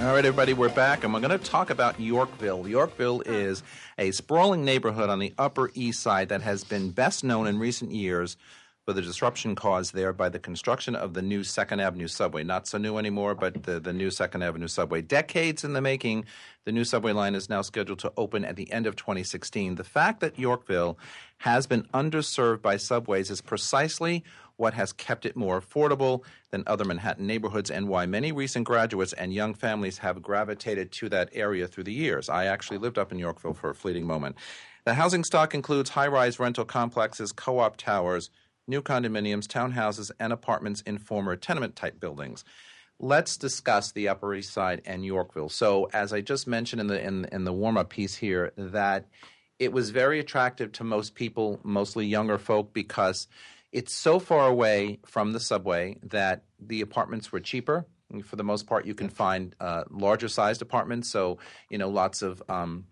All 0.00 0.14
right, 0.14 0.24
everybody, 0.24 0.54
we're 0.54 0.68
back, 0.68 1.02
and 1.02 1.12
we're 1.12 1.18
going 1.18 1.36
to 1.36 1.44
talk 1.44 1.70
about 1.70 1.98
Yorkville. 1.98 2.68
Yorkville 2.68 3.20
is 3.22 3.64
a 3.98 4.12
sprawling 4.12 4.64
neighborhood 4.64 5.10
on 5.10 5.18
the 5.18 5.34
Upper 5.36 5.72
East 5.74 6.00
Side 6.00 6.28
that 6.28 6.40
has 6.40 6.62
been 6.62 6.92
best 6.92 7.24
known 7.24 7.48
in 7.48 7.58
recent 7.58 7.90
years 7.90 8.36
for 8.84 8.92
the 8.92 9.02
disruption 9.02 9.56
caused 9.56 9.94
there 9.94 10.12
by 10.12 10.28
the 10.28 10.38
construction 10.38 10.94
of 10.94 11.14
the 11.14 11.20
new 11.20 11.42
Second 11.42 11.80
Avenue 11.80 12.06
subway. 12.06 12.44
Not 12.44 12.68
so 12.68 12.78
new 12.78 12.96
anymore, 12.96 13.34
but 13.34 13.64
the, 13.64 13.80
the 13.80 13.92
new 13.92 14.08
Second 14.10 14.42
Avenue 14.42 14.68
subway. 14.68 15.02
Decades 15.02 15.64
in 15.64 15.72
the 15.72 15.80
making, 15.80 16.26
the 16.64 16.70
new 16.70 16.84
subway 16.84 17.10
line 17.10 17.34
is 17.34 17.48
now 17.50 17.62
scheduled 17.62 17.98
to 17.98 18.12
open 18.16 18.44
at 18.44 18.54
the 18.54 18.72
end 18.72 18.86
of 18.86 18.94
2016. 18.94 19.74
The 19.74 19.84
fact 19.84 20.20
that 20.20 20.38
Yorkville 20.38 20.96
has 21.38 21.66
been 21.66 21.82
underserved 21.92 22.62
by 22.62 22.76
subways 22.76 23.32
is 23.32 23.40
precisely 23.40 24.22
what 24.58 24.74
has 24.74 24.92
kept 24.92 25.24
it 25.24 25.36
more 25.36 25.60
affordable 25.60 26.22
than 26.50 26.64
other 26.66 26.84
Manhattan 26.84 27.26
neighborhoods 27.26 27.70
and 27.70 27.88
why 27.88 28.04
many 28.06 28.32
recent 28.32 28.66
graduates 28.66 29.12
and 29.14 29.32
young 29.32 29.54
families 29.54 29.98
have 29.98 30.20
gravitated 30.20 30.92
to 30.92 31.08
that 31.08 31.30
area 31.32 31.66
through 31.66 31.84
the 31.84 31.92
years. 31.92 32.28
I 32.28 32.44
actually 32.44 32.78
lived 32.78 32.98
up 32.98 33.10
in 33.10 33.18
Yorkville 33.18 33.54
for 33.54 33.70
a 33.70 33.74
fleeting 33.74 34.06
moment. 34.06 34.36
The 34.84 34.94
housing 34.94 35.24
stock 35.24 35.54
includes 35.54 35.90
high 35.90 36.08
rise 36.08 36.38
rental 36.38 36.64
complexes, 36.64 37.32
co 37.32 37.60
op 37.60 37.76
towers, 37.76 38.30
new 38.66 38.82
condominiums, 38.82 39.46
townhouses, 39.46 40.10
and 40.18 40.32
apartments 40.32 40.80
in 40.82 40.98
former 40.98 41.36
tenement 41.36 41.76
type 41.76 42.00
buildings. 42.00 42.44
Let's 43.00 43.36
discuss 43.36 43.92
the 43.92 44.08
Upper 44.08 44.34
East 44.34 44.52
Side 44.52 44.82
and 44.84 45.04
Yorkville. 45.04 45.50
So, 45.50 45.88
as 45.92 46.12
I 46.12 46.20
just 46.20 46.48
mentioned 46.48 46.80
in 46.80 46.88
the 46.88 47.00
in, 47.00 47.26
in 47.30 47.44
the 47.44 47.52
warm 47.52 47.76
up 47.76 47.90
piece 47.90 48.16
here, 48.16 48.52
that 48.56 49.06
it 49.58 49.72
was 49.72 49.90
very 49.90 50.18
attractive 50.18 50.72
to 50.72 50.84
most 50.84 51.14
people, 51.14 51.60
mostly 51.62 52.06
younger 52.06 52.38
folk, 52.38 52.72
because 52.72 53.28
it's 53.72 53.92
so 53.92 54.18
far 54.18 54.46
away 54.46 54.98
from 55.06 55.32
the 55.32 55.40
subway 55.40 55.96
that 56.04 56.44
the 56.60 56.80
apartments 56.80 57.30
were 57.32 57.40
cheaper. 57.40 57.86
For 58.24 58.36
the 58.36 58.44
most 58.44 58.66
part, 58.66 58.86
you 58.86 58.94
can 58.94 59.10
find 59.10 59.54
uh, 59.60 59.84
larger 59.90 60.28
sized 60.28 60.62
apartments. 60.62 61.10
So, 61.10 61.38
you 61.68 61.76
know, 61.76 61.90
lots 61.90 62.22
of 62.22 62.42
um, 62.48 62.86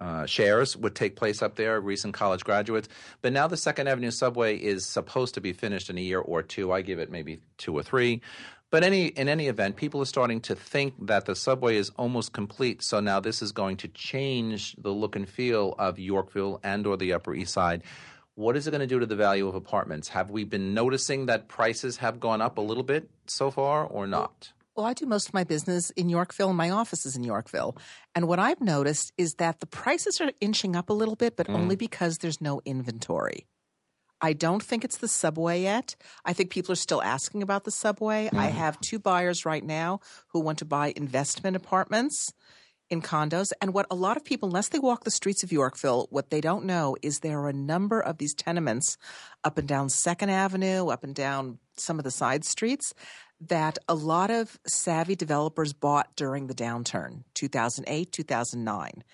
uh, 0.00 0.24
shares 0.26 0.76
would 0.76 0.94
take 0.94 1.14
place 1.14 1.42
up 1.42 1.56
there, 1.56 1.78
recent 1.80 2.14
college 2.14 2.42
graduates. 2.42 2.88
But 3.20 3.34
now 3.34 3.46
the 3.46 3.56
Second 3.58 3.88
Avenue 3.88 4.10
subway 4.10 4.56
is 4.56 4.86
supposed 4.86 5.34
to 5.34 5.42
be 5.42 5.52
finished 5.52 5.90
in 5.90 5.98
a 5.98 6.00
year 6.00 6.20
or 6.20 6.42
two. 6.42 6.72
I 6.72 6.80
give 6.80 6.98
it 6.98 7.10
maybe 7.10 7.40
two 7.58 7.76
or 7.76 7.82
three. 7.82 8.22
But 8.70 8.82
any 8.82 9.06
in 9.06 9.28
any 9.28 9.46
event, 9.46 9.76
people 9.76 10.00
are 10.00 10.06
starting 10.06 10.40
to 10.42 10.56
think 10.56 10.94
that 11.06 11.26
the 11.26 11.36
subway 11.36 11.76
is 11.76 11.90
almost 11.90 12.32
complete. 12.32 12.82
So 12.82 12.98
now 12.98 13.20
this 13.20 13.40
is 13.40 13.52
going 13.52 13.76
to 13.78 13.88
change 13.88 14.74
the 14.76 14.90
look 14.90 15.14
and 15.14 15.28
feel 15.28 15.74
of 15.78 15.98
Yorkville 15.98 16.60
and 16.64 16.86
or 16.86 16.96
the 16.96 17.12
Upper 17.12 17.34
East 17.34 17.52
Side. 17.52 17.82
What 18.36 18.56
is 18.56 18.66
it 18.66 18.72
going 18.72 18.80
to 18.80 18.86
do 18.88 18.98
to 18.98 19.06
the 19.06 19.14
value 19.14 19.46
of 19.46 19.54
apartments? 19.54 20.08
Have 20.08 20.28
we 20.28 20.42
been 20.42 20.74
noticing 20.74 21.26
that 21.26 21.46
prices 21.46 21.98
have 21.98 22.18
gone 22.18 22.42
up 22.42 22.58
a 22.58 22.60
little 22.60 22.82
bit 22.82 23.08
so 23.26 23.52
far 23.52 23.84
or 23.84 24.08
not? 24.08 24.52
Well, 24.74 24.86
I 24.86 24.92
do 24.92 25.06
most 25.06 25.28
of 25.28 25.34
my 25.34 25.44
business 25.44 25.90
in 25.90 26.08
Yorkville. 26.08 26.52
My 26.52 26.70
office 26.70 27.06
is 27.06 27.14
in 27.14 27.22
Yorkville. 27.22 27.76
And 28.12 28.26
what 28.26 28.40
I've 28.40 28.60
noticed 28.60 29.12
is 29.16 29.34
that 29.34 29.60
the 29.60 29.66
prices 29.66 30.20
are 30.20 30.32
inching 30.40 30.74
up 30.74 30.90
a 30.90 30.92
little 30.92 31.14
bit, 31.14 31.36
but 31.36 31.46
mm. 31.46 31.54
only 31.54 31.76
because 31.76 32.18
there's 32.18 32.40
no 32.40 32.60
inventory. 32.64 33.46
I 34.20 34.32
don't 34.32 34.62
think 34.62 34.84
it's 34.84 34.98
the 34.98 35.06
subway 35.06 35.62
yet. 35.62 35.94
I 36.24 36.32
think 36.32 36.50
people 36.50 36.72
are 36.72 36.76
still 36.76 37.02
asking 37.02 37.40
about 37.40 37.62
the 37.62 37.70
subway. 37.70 38.28
I 38.32 38.48
mm. 38.48 38.50
have 38.50 38.80
two 38.80 38.98
buyers 38.98 39.46
right 39.46 39.62
now 39.62 40.00
who 40.32 40.40
want 40.40 40.58
to 40.58 40.64
buy 40.64 40.92
investment 40.96 41.54
apartments 41.54 42.32
in 42.94 43.02
condos. 43.02 43.48
And 43.60 43.74
what 43.74 43.86
a 43.90 43.94
lot 43.94 44.16
of 44.16 44.24
people, 44.24 44.48
unless 44.48 44.70
they 44.70 44.78
walk 44.78 45.04
the 45.04 45.10
streets 45.10 45.42
of 45.42 45.52
Yorkville, 45.52 46.06
what 46.08 46.30
they 46.30 46.40
don't 46.40 46.64
know 46.64 46.96
is 47.02 47.18
there 47.18 47.40
are 47.40 47.50
a 47.50 47.52
number 47.52 48.00
of 48.00 48.16
these 48.16 48.32
tenements 48.32 48.96
up 49.44 49.58
and 49.58 49.68
down 49.68 49.90
Second 49.90 50.30
Avenue, 50.30 50.88
up 50.88 51.04
and 51.04 51.14
down 51.14 51.58
some 51.76 51.98
of 51.98 52.04
the 52.04 52.10
side 52.10 52.44
streets 52.44 52.94
that 53.40 53.78
a 53.88 53.94
lot 53.94 54.30
of 54.30 54.58
savvy 54.66 55.16
developers 55.16 55.74
bought 55.74 56.16
during 56.16 56.46
the 56.46 56.54
downturn, 56.54 57.24
2008, 57.34 58.10
2009. 58.10 59.04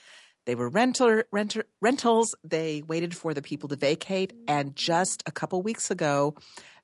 They 0.47 0.55
were 0.55 0.69
renter, 0.69 1.25
renter, 1.33 1.65
rentals. 1.81 2.35
They 2.45 2.83
waited 2.87 3.17
for 3.17 3.35
the 3.35 3.43
people 3.43 3.69
to 3.71 3.77
vacate. 3.77 4.33
And 4.47 4.77
just 4.77 5.23
a 5.27 5.33
couple 5.33 5.63
weeks 5.63 5.91
ago, 5.91 6.35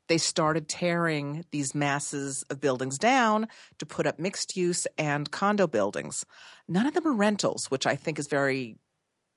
they 0.09 0.19
started 0.19 0.69
tearing 0.69 1.45
these 1.51 1.75
masses 1.75 2.45
of 2.51 2.61
buildings 2.61 2.99
down 2.99 3.49
to 3.79 3.87
put 3.87 4.07
up 4.07 4.19
mixed 4.19 4.57
use 4.57 4.87
and 4.99 5.31
condo 5.31 5.67
buildings. 5.67 6.25
None 6.69 6.87
of 6.87 6.95
them 6.95 7.07
are 7.07 7.13
rentals, 7.13 7.67
which 7.71 7.87
I 7.87 7.97
think 7.97 8.19
is 8.19 8.29
very 8.29 8.77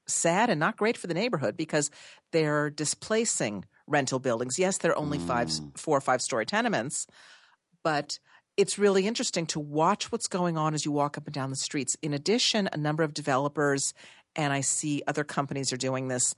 sad 0.08 0.50
and 0.50 0.60
not 0.60 0.78
great 0.78 0.98
for 0.98 1.08
the 1.08 1.14
neighborhood 1.14 1.56
because 1.56 1.90
they're 2.32 2.70
displacing 2.70 3.66
rental 3.88 4.20
buildings. 4.20 4.60
Yes, 4.60 4.78
they're 4.78 4.98
only 4.98 5.20
five, 5.20 5.48
mm. 5.48 5.78
four 5.78 5.98
or 5.98 6.02
five 6.02 6.22
story 6.22 6.46
tenements, 6.46 7.08
but 7.84 8.20
it's 8.58 8.78
really 8.78 9.08
interesting 9.08 9.46
to 9.48 9.60
watch 9.60 10.12
what's 10.12 10.28
going 10.28 10.58
on 10.58 10.74
as 10.74 10.84
you 10.84 10.92
walk 10.92 11.18
up 11.18 11.26
and 11.26 11.34
down 11.34 11.50
the 11.50 11.56
streets. 11.56 11.96
In 12.02 12.14
addition, 12.14 12.70
a 12.72 12.78
number 12.78 13.04
of 13.04 13.14
developers, 13.14 13.94
and 14.36 14.52
I 14.52 14.62
see 14.62 15.02
other 15.08 15.24
companies 15.24 15.72
are 15.72 15.78
doing 15.78 16.08
this, 16.08 16.36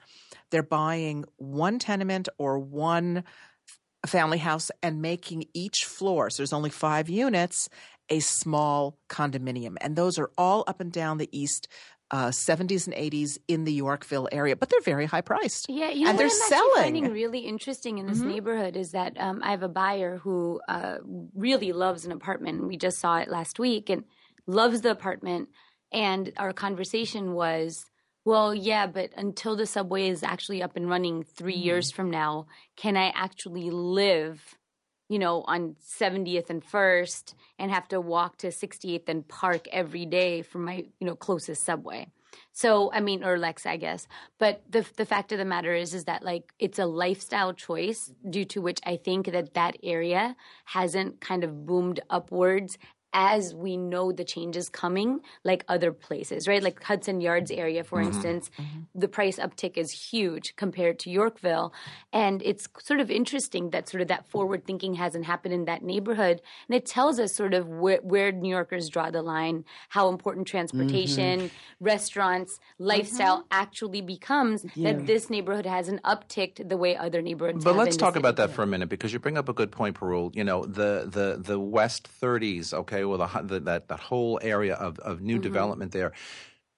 they're 0.51 0.63
buying 0.63 1.25
one 1.38 1.79
tenement 1.79 2.29
or 2.38 2.59
one 2.59 3.23
a 4.03 4.07
family 4.07 4.39
house 4.39 4.71
and 4.81 5.01
making 5.01 5.45
each 5.53 5.85
floor, 5.85 6.29
so 6.29 6.41
there's 6.41 6.53
only 6.53 6.69
five 6.69 7.09
units, 7.09 7.69
a 8.09 8.19
small 8.19 8.97
condominium. 9.09 9.75
And 9.81 9.95
those 9.95 10.17
are 10.17 10.31
all 10.37 10.63
up 10.67 10.81
and 10.81 10.91
down 10.91 11.17
the 11.17 11.29
east 11.31 11.67
uh, 12.11 12.27
70s 12.27 12.87
and 12.87 12.95
80s 12.95 13.37
in 13.47 13.63
the 13.63 13.71
Yorkville 13.71 14.27
area, 14.31 14.55
but 14.57 14.69
they're 14.69 14.81
very 14.81 15.05
high 15.05 15.21
priced. 15.21 15.69
Yeah, 15.69 15.89
you 15.91 16.03
know 16.03 16.09
and 16.09 16.17
what 16.17 16.17
they're 16.17 16.27
I'm 16.27 16.49
selling. 16.49 16.83
finding 16.83 17.13
really 17.13 17.39
interesting 17.39 17.99
in 17.99 18.05
this 18.05 18.19
neighborhood 18.19 18.75
is 18.75 18.91
that 18.91 19.17
um, 19.17 19.41
I 19.41 19.51
have 19.51 19.63
a 19.63 19.69
buyer 19.69 20.17
who 20.17 20.59
uh, 20.67 20.97
really 21.33 21.71
loves 21.71 22.05
an 22.05 22.11
apartment. 22.11 22.67
We 22.67 22.75
just 22.75 22.99
saw 22.99 23.19
it 23.19 23.29
last 23.29 23.59
week 23.59 23.89
and 23.89 24.03
loves 24.45 24.81
the 24.81 24.91
apartment. 24.91 25.49
And 25.93 26.33
our 26.37 26.51
conversation 26.51 27.33
was, 27.33 27.85
well, 28.26 28.53
yeah, 28.53 28.88
but 28.88 29.11
until 29.17 29.55
the 29.55 29.65
subway 29.65 30.09
is 30.09 30.24
actually 30.24 30.61
up 30.61 30.76
and 30.76 30.89
running 30.89 31.24
3 31.24 31.53
years 31.53 31.89
mm-hmm. 31.89 31.95
from 31.95 32.11
now, 32.11 32.47
can 32.76 32.97
I 32.97 33.11
actually 33.15 33.69
live? 33.69 34.55
You 35.09 35.19
know, 35.19 35.43
on 35.45 35.76
70th 35.86 36.49
and 36.49 36.63
First, 36.63 37.36
and 37.59 37.69
have 37.69 37.89
to 37.89 37.99
walk 37.99 38.38
to 38.38 38.47
68th 38.47 39.09
and 39.09 39.28
Park 39.28 39.67
every 39.69 40.05
day 40.05 40.41
from 40.41 40.63
my, 40.63 40.86
you 40.99 41.05
know, 41.05 41.15
closest 41.17 41.65
subway. 41.65 42.07
So 42.53 42.91
I 42.93 43.01
mean, 43.01 43.24
or 43.24 43.38
Lex, 43.38 43.65
I 43.65 43.78
guess. 43.78 44.07
But 44.39 44.63
the 44.69 44.86
the 44.95 45.05
fact 45.05 45.32
of 45.32 45.38
the 45.38 45.45
matter 45.45 45.74
is, 45.74 45.93
is 45.93 46.05
that 46.05 46.24
like 46.24 46.53
it's 46.59 46.80
a 46.80 46.86
lifestyle 46.86 47.53
choice 47.53 48.13
due 48.30 48.45
to 48.45 48.61
which 48.61 48.80
I 48.86 48.97
think 48.97 49.32
that 49.32 49.53
that 49.53 49.76
area 49.84 50.38
hasn't 50.65 51.22
kind 51.22 51.43
of 51.43 51.65
boomed 51.65 51.99
upwards 52.09 52.78
as 53.14 53.53
we 53.53 53.78
know 53.78 54.12
the 54.12 54.24
changes 54.24 54.70
coming, 54.70 55.20
like 55.43 55.66
other 55.68 55.91
places, 55.91 56.47
right? 56.47 56.64
Like 56.64 56.82
Hudson 56.84 57.22
Yards 57.22 57.51
area, 57.51 57.84
for 57.84 57.99
mm-hmm. 57.99 58.14
instance, 58.14 58.51
mm-hmm. 58.57 58.80
the 58.95 59.07
price 59.07 59.38
uptick 59.38 59.78
is 59.78 59.91
huge 59.91 60.55
compared 60.55 60.99
to 60.99 61.09
Yorkville, 61.09 61.74
and 62.14 62.41
it's 62.43 62.68
sort 62.80 62.99
of 62.99 63.12
interesting 63.12 63.72
that 63.72 63.89
sort 63.89 64.01
of 64.01 64.07
that 64.07 64.30
forward 64.30 64.66
thinking 64.66 64.93
hasn't 64.93 65.26
happened 65.26 65.53
in 65.53 65.66
that 65.66 65.84
neighborhood, 65.84 66.41
and 66.68 66.76
it 66.76 66.86
tells 66.86 67.20
us 67.20 67.36
sort 67.36 67.53
of 67.53 67.68
where, 67.68 67.99
where 68.01 68.32
New 68.32 68.49
Yorkers 68.49 68.89
draw 68.89 69.12
the 69.12 69.22
line, 69.22 69.66
how 69.89 70.09
important 70.09 70.47
transportation, 70.47 71.41
mm-hmm. 71.41 71.86
restaurants, 71.86 72.59
lifestyle 72.80 73.45
actually 73.51 74.01
becomes. 74.01 74.66
That 74.82 75.05
this 75.05 75.30
neighborhood 75.30 75.66
hasn't 75.66 76.01
upticked 76.03 76.68
the 76.68 76.78
way 76.78 76.95
other 76.95 77.22
neighborhoods. 77.22 77.64
But 77.64 77.76
let's 77.76 77.97
talk 77.97 78.16
about 78.16 78.38
that 78.38 78.51
for 78.51 78.64
a 78.64 78.68
minute 78.68 78.89
because 78.89 79.14
you 79.14 79.20
bring 79.20 79.38
up 79.38 79.49
a 79.49 79.53
good 79.53 79.72
point, 79.72 79.95
Parul. 79.99 80.36
You 80.36 80.43
know, 80.43 80.66
the 80.66 81.07
the 81.09 81.38
the 81.41 81.59
West 81.59 82.09
30s, 82.22 82.74
okay, 82.74 83.00
the, 83.17 83.27
the 83.43 83.59
that 83.61 83.87
that 83.87 83.99
whole 83.99 84.39
area 84.41 84.75
of 84.75 84.99
of 84.99 85.21
new 85.21 85.35
Mm-hmm. 85.35 85.41
development 85.41 85.91
there. 85.91 86.11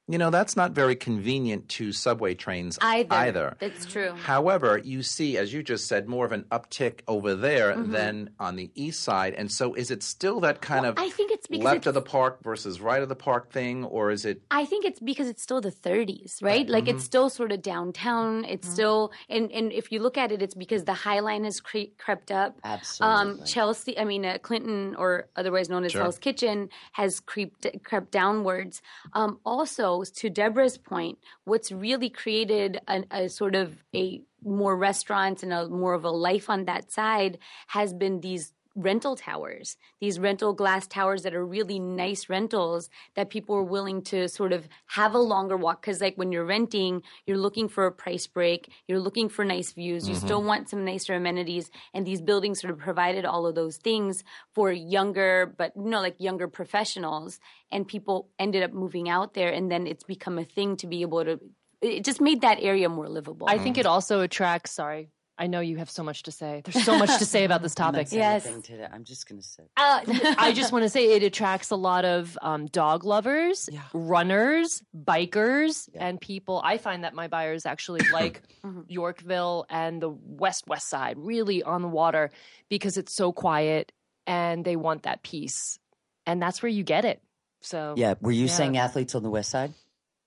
You 0.09 0.17
know, 0.17 0.31
that's 0.31 0.57
not 0.57 0.73
very 0.73 0.97
convenient 0.97 1.69
to 1.69 1.93
subway 1.93 2.33
trains 2.35 2.77
either. 2.81 3.13
either. 3.13 3.55
That's 3.59 3.85
true. 3.85 4.11
However, 4.11 4.77
you 4.83 5.01
see, 5.01 5.37
as 5.37 5.53
you 5.53 5.63
just 5.63 5.87
said, 5.87 6.09
more 6.09 6.25
of 6.25 6.33
an 6.33 6.43
uptick 6.51 6.99
over 7.07 7.35
there 7.35 7.73
Mm-hmm. 7.73 7.91
than 7.93 8.29
on 8.37 8.57
the 8.57 8.69
east 8.75 9.01
side. 9.01 9.33
And 9.33 9.49
so, 9.49 9.73
is 9.75 9.91
it 9.91 10.03
still 10.03 10.41
that 10.41 10.59
kind 10.59 10.85
of 10.85 10.95
I 10.97 11.09
think 11.09 11.31
it's 11.31 11.47
because 11.47 11.63
left 11.63 11.77
it's- 11.77 11.87
of 11.87 11.93
the 11.93 12.01
park 12.01 12.43
versus 12.43 12.81
right 12.81 13.01
of 13.01 13.07
the 13.07 13.15
park 13.15 13.51
thing, 13.53 13.85
or 13.85 14.11
is 14.11 14.25
it? 14.25 14.41
I 14.51 14.65
think 14.65 14.83
it's 14.83 14.99
because 14.99 15.29
it's 15.29 15.41
still 15.41 15.61
the 15.61 15.71
30s, 15.71 16.43
right? 16.43 16.67
Like 16.67 16.83
Mm-hmm. 16.85 16.97
it's 16.97 17.05
still 17.05 17.29
sort 17.29 17.53
of 17.53 17.61
downtown. 17.61 18.43
It's 18.43 18.67
still, 18.67 19.13
and 19.29 19.49
and 19.53 19.71
if 19.71 19.89
you 19.91 20.01
look 20.01 20.17
at 20.17 20.33
it, 20.33 20.41
it's 20.41 20.53
because 20.55 20.83
the 20.83 20.93
High 20.93 21.21
Line 21.21 21.45
has 21.45 21.61
cre- 21.61 21.93
crept 21.97 22.29
up. 22.29 22.57
Absolutely. 22.65 23.15
Um, 23.39 23.45
Chelsea, 23.45 23.97
I 23.97 24.03
mean 24.03 24.25
uh, 24.25 24.37
Clinton, 24.41 24.95
or 24.97 25.29
otherwise 25.37 25.69
known 25.69 25.85
as 25.85 25.93
Hell's 25.93 26.19
Kitchen, 26.19 26.67
has 26.91 27.21
creeped 27.21 27.65
crept 27.85 28.11
downwards. 28.11 28.81
Um, 29.13 29.39
also, 29.45 29.92
to 30.01 30.29
Deborah's 30.29 30.77
point, 30.77 31.19
what's 31.43 31.71
really 31.71 32.09
created 32.09 32.79
a, 32.87 33.03
a 33.11 33.29
sort 33.29 33.55
of 33.55 33.83
a 33.95 34.21
more 34.43 34.75
restaurants 34.75 35.43
and 35.43 35.53
a 35.53 35.67
more 35.69 35.93
of 35.93 36.03
a 36.03 36.09
life 36.09 36.49
on 36.49 36.65
that 36.65 36.91
side 36.91 37.37
has 37.67 37.93
been 37.93 38.21
these 38.21 38.53
rental 38.75 39.15
towers, 39.15 39.77
these 39.99 40.19
rental 40.19 40.53
glass 40.53 40.87
towers 40.87 41.23
that 41.23 41.33
are 41.33 41.45
really 41.45 41.79
nice 41.79 42.29
rentals 42.29 42.89
that 43.15 43.29
people 43.29 43.55
are 43.55 43.63
willing 43.63 44.01
to 44.01 44.27
sort 44.27 44.51
of 44.51 44.67
have 44.87 45.13
a 45.13 45.19
longer 45.19 45.55
walk. 45.55 45.83
Cause 45.83 46.01
like 46.01 46.15
when 46.15 46.31
you're 46.31 46.45
renting, 46.45 47.03
you're 47.25 47.37
looking 47.37 47.67
for 47.67 47.85
a 47.85 47.91
price 47.91 48.25
break, 48.25 48.71
you're 48.87 48.99
looking 48.99 49.29
for 49.29 49.45
nice 49.45 49.73
views, 49.73 50.07
you 50.07 50.15
mm-hmm. 50.15 50.25
still 50.25 50.43
want 50.43 50.69
some 50.69 50.83
nicer 50.83 51.13
amenities. 51.13 51.69
And 51.93 52.05
these 52.05 52.21
buildings 52.21 52.61
sort 52.61 52.71
of 52.71 52.79
provided 52.79 53.25
all 53.25 53.45
of 53.45 53.55
those 53.55 53.77
things 53.77 54.23
for 54.53 54.71
younger, 54.71 55.53
but 55.57 55.73
you 55.75 55.83
know, 55.83 56.01
like 56.01 56.15
younger 56.19 56.47
professionals. 56.47 57.39
And 57.71 57.87
people 57.87 58.29
ended 58.39 58.63
up 58.63 58.73
moving 58.73 59.09
out 59.09 59.33
there. 59.33 59.49
And 59.49 59.71
then 59.71 59.87
it's 59.87 60.03
become 60.03 60.37
a 60.37 60.45
thing 60.45 60.77
to 60.77 60.87
be 60.87 61.01
able 61.01 61.23
to, 61.25 61.39
it 61.81 62.03
just 62.03 62.21
made 62.21 62.41
that 62.41 62.59
area 62.61 62.89
more 62.89 63.09
livable. 63.09 63.47
I 63.49 63.57
think 63.57 63.77
it 63.77 63.85
also 63.85 64.21
attracts. 64.21 64.71
Sorry, 64.71 65.09
I 65.43 65.47
know 65.47 65.59
you 65.59 65.75
have 65.75 65.89
so 65.91 66.03
much 66.03 66.23
to 66.23 66.31
say. 66.31 66.61
There's 66.63 66.85
so 66.85 66.97
much 66.97 67.17
to 67.17 67.25
say 67.25 67.43
about 67.43 67.61
this 67.61 67.73
I'm 67.77 67.91
topic. 67.91 68.07
saying 68.07 68.21
Yes. 68.21 68.43
today. 68.65 68.87
I'm 68.89 69.03
just 69.03 69.27
going 69.27 69.41
to 69.41 69.45
say. 69.45 69.63
Uh, 69.75 69.99
I 70.37 70.53
just 70.53 70.71
want 70.71 70.83
to 70.83 70.89
say 70.89 71.11
it 71.17 71.21
attracts 71.23 71.69
a 71.69 71.75
lot 71.75 72.05
of 72.05 72.37
um, 72.41 72.67
dog 72.67 73.03
lovers, 73.03 73.67
runners, 73.93 74.81
bikers, 74.97 75.89
and 75.95 76.21
people. 76.21 76.61
I 76.63 76.77
find 76.77 77.03
that 77.03 77.13
my 77.13 77.27
buyers 77.27 77.65
actually 77.65 77.99
like 78.11 78.41
Yorkville 78.87 79.65
and 79.69 80.01
the 80.01 80.09
West 80.09 80.65
West 80.67 80.87
Side, 80.89 81.17
really 81.17 81.61
on 81.61 81.81
the 81.81 81.89
water, 81.89 82.31
because 82.69 82.97
it's 82.97 83.13
so 83.13 83.33
quiet 83.33 83.91
and 84.25 84.63
they 84.63 84.77
want 84.77 85.03
that 85.03 85.23
peace, 85.23 85.77
and 86.25 86.41
that's 86.41 86.63
where 86.63 86.69
you 86.69 86.83
get 86.83 87.03
it. 87.03 87.21
So 87.59 87.95
Yeah, 87.97 88.13
were 88.21 88.31
you 88.31 88.45
Yeah. 88.45 88.51
saying 88.51 88.77
athletes 88.77 89.13
on 89.13 89.23
the 89.23 89.29
west 89.29 89.49
side? 89.49 89.73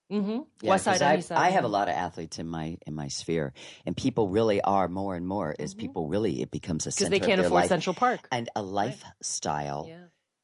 Hmm 0.09 0.39
Yeah, 0.61 0.69
West 0.71 0.85
Side 0.85 1.01
I, 1.01 1.17
East 1.17 1.27
Side. 1.29 1.37
I 1.37 1.49
have 1.49 1.63
a 1.63 1.67
lot 1.67 1.89
of 1.89 1.95
athletes 1.95 2.39
in 2.39 2.47
my 2.47 2.77
in 2.87 2.95
my 2.95 3.07
sphere, 3.09 3.53
and 3.85 3.95
people 3.95 4.29
really 4.29 4.61
are 4.61 4.87
more 4.87 5.15
and 5.15 5.27
more 5.27 5.55
as 5.59 5.71
Mm-hmm. 5.73 5.79
people 5.81 6.07
really 6.07 6.41
it 6.41 6.51
becomes 6.51 6.85
a 6.87 6.89
because 6.89 7.09
they 7.09 7.19
can't 7.19 7.41
afford 7.41 7.61
life 7.63 7.69
Central 7.69 7.93
Park. 7.93 8.27
and 8.31 8.49
a 8.55 8.61
lifestyle. 8.61 9.85
Yeah. 9.87 9.97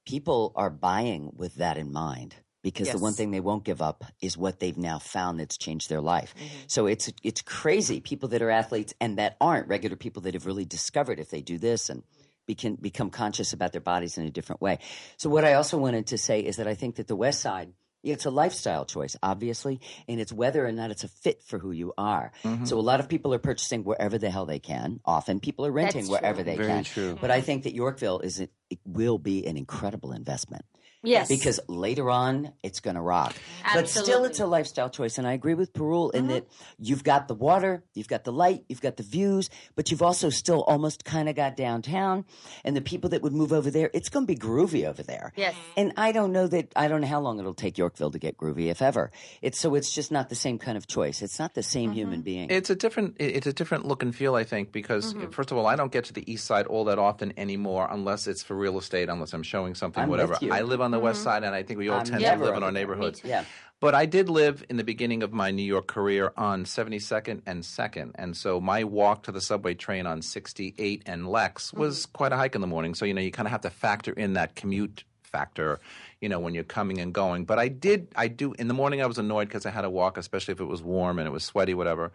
People 0.06 0.52
are 0.56 0.70
buying 0.70 1.32
with 1.36 1.56
that 1.56 1.78
in 1.78 1.92
mind 1.94 2.36
because 2.62 2.92
the 2.92 2.98
one 3.00 3.14
thing 3.14 3.32
they 3.32 3.40
won't 3.40 3.64
give 3.64 3.82
up 3.82 4.04
is 4.22 4.38
what 4.38 4.60
they've 4.60 4.78
now 4.78 5.00
found 5.00 5.40
that's 5.40 5.58
changed 5.58 5.90
their 5.90 6.02
life. 6.02 6.34
Mm-hmm. 6.38 6.58
So 6.68 6.88
it's 6.88 7.12
it's 7.24 7.42
crazy. 7.42 8.02
People 8.02 8.30
that 8.30 8.42
are 8.42 8.50
athletes 8.50 8.94
and 9.00 9.18
that 9.18 9.38
aren't 9.40 9.68
regular 9.70 9.96
people 9.96 10.22
that 10.24 10.34
have 10.34 10.46
really 10.46 10.66
discovered 10.66 11.20
if 11.20 11.30
they 11.30 11.42
do 11.42 11.58
this 11.58 11.90
and 11.90 12.04
become 12.46 12.76
become 12.76 13.10
conscious 13.10 13.54
about 13.54 13.72
their 13.72 13.82
bodies 13.82 14.18
in 14.18 14.26
a 14.26 14.30
different 14.30 14.62
way. 14.62 14.80
So 15.18 15.30
what 15.30 15.46
I 15.46 15.54
also 15.54 15.78
wanted 15.78 16.08
to 16.08 16.18
say 16.18 16.42
is 16.42 16.58
that 16.58 16.68
I 16.68 16.76
think 16.76 16.96
that 16.98 17.08
the 17.08 17.16
West 17.16 17.40
Side. 17.42 17.72
It's 18.04 18.26
a 18.26 18.30
lifestyle 18.30 18.86
choice, 18.86 19.16
obviously, 19.24 19.80
and 20.10 20.20
it's 20.20 20.34
whether 20.34 20.66
or 20.66 20.72
not 20.72 20.92
it's 20.92 21.04
a 21.04 21.08
fit 21.08 21.42
for 21.44 21.58
who 21.58 21.72
you 21.72 21.94
are. 21.98 22.32
Mm-hmm. 22.44 22.66
So 22.66 22.78
a 22.78 22.82
lot 22.82 23.00
of 23.00 23.08
people 23.08 23.34
are 23.34 23.40
purchasing 23.40 23.84
wherever 23.84 24.18
the 24.18 24.30
hell 24.30 24.46
they 24.46 24.60
can. 24.60 25.00
Often 25.06 25.40
people 25.40 25.66
are 25.66 25.72
renting 25.72 26.02
That's 26.02 26.10
wherever 26.12 26.44
true. 26.44 26.52
they 26.52 26.58
Very 26.58 26.68
can. 26.68 26.84
true. 26.84 27.18
But 27.20 27.32
I 27.32 27.42
think 27.42 27.64
that 27.64 27.74
Yorkville 27.74 28.20
is 28.20 28.40
it 28.42 28.52
will 28.86 29.18
be 29.18 29.46
an 29.46 29.56
incredible 29.56 30.12
investment 30.12 30.66
yes. 31.04 31.28
because 31.28 31.60
later 31.68 32.10
on 32.10 32.52
it's 32.64 32.80
going 32.80 32.96
to 32.96 33.02
rock. 33.02 33.36
Absolutely. 33.64 33.82
But 33.82 33.90
still, 33.90 34.26
it's 34.26 34.40
a 34.40 34.46
lifestyle 34.48 34.90
choice, 34.90 35.18
and 35.18 35.28
I 35.28 35.34
agree 35.34 35.54
with 35.54 35.74
Parul 35.74 36.14
in 36.14 36.28
that 36.28 36.48
you've 36.80 37.04
got 37.04 37.28
the 37.28 37.36
water, 37.36 37.84
you've 37.94 38.08
got 38.08 38.24
the 38.24 38.32
light, 38.32 38.64
you've 38.68 38.82
got 38.82 38.98
the 38.98 39.04
views, 39.04 39.50
but 39.76 39.92
you've 39.92 40.02
also 40.02 40.30
still 40.30 40.64
almost 40.64 41.06
kind 41.06 41.30
of 41.30 41.36
got 41.36 41.56
downtown, 41.56 42.26
and 42.64 42.76
the 42.76 42.82
people 42.82 43.10
that 43.12 43.22
would 43.22 43.34
move 43.34 43.54
over 43.54 43.70
there, 43.70 43.90
it's 43.94 44.10
going 44.10 44.26
to 44.28 44.34
be 44.34 44.40
groovy 44.40 44.88
over 44.88 45.04
there. 45.04 45.32
Yes. 45.36 45.56
And 45.78 45.94
I 45.98 46.12
don't 46.12 46.32
know 46.32 46.48
that 46.48 46.72
I 46.76 46.88
don't 46.88 47.02
know 47.02 47.08
how 47.08 47.20
long 47.22 47.40
it'll 47.40 47.54
take 47.54 47.78
Yorkville 47.78 48.12
to 48.12 48.20
get 48.20 48.38
groovy, 48.38 48.70
if 48.70 48.82
ever. 48.82 49.12
It's 49.42 49.60
so 49.60 49.76
it's 49.76 49.92
just 49.94 50.12
not 50.12 50.30
the 50.30 50.36
same 50.36 50.58
kind 50.58 50.78
of 50.78 50.88
choice. 50.88 51.22
It's 51.22 51.40
not 51.40 51.54
the 51.54 51.64
same 51.64 51.92
human 51.92 52.22
being. 52.22 52.50
It's 52.50 52.70
a 52.70 52.76
different. 52.76 53.16
It's 53.20 53.48
a 53.48 53.54
different 53.54 53.86
look 53.86 54.04
and 54.04 54.16
feel, 54.16 54.36
I 54.36 54.44
think, 54.44 54.72
because 54.72 55.14
Mm-hmm. 55.14 55.32
first 55.32 55.52
of 55.52 55.58
all, 55.58 55.68
I 55.68 55.76
don't 55.76 55.92
get 55.92 56.06
to 56.06 56.14
the 56.14 56.30
east 56.32 56.46
side 56.46 56.66
all 56.66 56.86
that 56.86 56.98
often 56.98 57.34
anymore, 57.38 57.88
unless 57.92 58.26
it's 58.26 58.42
for 58.42 58.56
real 58.56 58.78
estate, 58.78 59.10
unless 59.10 59.34
I'm 59.34 59.44
showing 59.44 59.76
something, 59.76 60.02
I'm 60.02 60.10
with 60.10 60.22
whatever. 60.22 60.44
you. 60.44 60.52
I 60.52 60.62
live 60.62 60.82
on 60.82 60.92
the 60.94 61.00
west 61.00 61.24
side, 61.24 61.44
and 61.44 61.54
I 61.54 61.64
think 61.64 61.80
we 61.80 61.90
all 61.90 62.04
tend 62.04 62.22
to 62.22 62.36
live 62.38 62.56
in 62.56 62.64
our 62.64 62.72
neighborhoods. 62.72 63.22
Yeah. 63.24 63.46
But 63.84 63.96
I 63.96 64.06
did 64.06 64.30
live 64.30 64.64
in 64.70 64.78
the 64.78 64.84
beginning 64.86 65.24
of 65.24 65.34
my 65.34 65.52
New 65.52 65.62
York 65.62 65.88
career 65.88 66.32
on 66.38 66.64
72nd 66.64 67.42
and 67.46 67.64
2nd. 67.64 68.12
And 68.16 68.38
so 68.38 68.62
my 68.62 68.86
walk 68.86 69.24
to 69.24 69.34
the 69.34 69.42
subway 69.42 69.74
train 69.74 70.08
on 70.08 70.22
68 70.22 71.04
and 71.06 71.28
Lex 71.28 71.74
was 71.74 72.06
quite 72.06 72.32
a 72.32 72.38
hike 72.38 72.56
in 72.56 72.62
the 72.62 72.68
morning. 72.68 72.96
So, 72.96 73.04
you 73.04 73.14
know, 73.14 73.20
you 73.20 73.30
kind 73.30 73.46
of 73.46 73.52
have 73.52 73.60
to 73.62 73.70
factor 73.70 74.14
in 74.14 74.36
that 74.36 74.56
commute 74.56 75.04
factor, 75.22 75.82
you 76.22 76.30
know, 76.30 76.40
when 76.40 76.54
you're 76.54 76.64
coming 76.64 77.00
and 77.00 77.14
going. 77.14 77.44
But 77.44 77.60
I 77.60 77.68
did, 77.68 78.08
I 78.16 78.30
do, 78.30 78.54
in 78.54 78.70
the 78.70 78.74
morning 78.74 79.02
I 79.02 79.06
was 79.06 79.18
annoyed 79.18 79.50
because 79.50 79.66
I 79.66 79.72
had 79.72 79.82
to 79.82 79.90
walk, 79.90 80.18
especially 80.18 80.54
if 80.54 80.62
it 80.62 80.66
was 80.66 80.82
warm 80.82 81.20
and 81.20 81.28
it 81.28 81.32
was 81.32 81.44
sweaty, 81.44 81.74
whatever. 81.74 82.14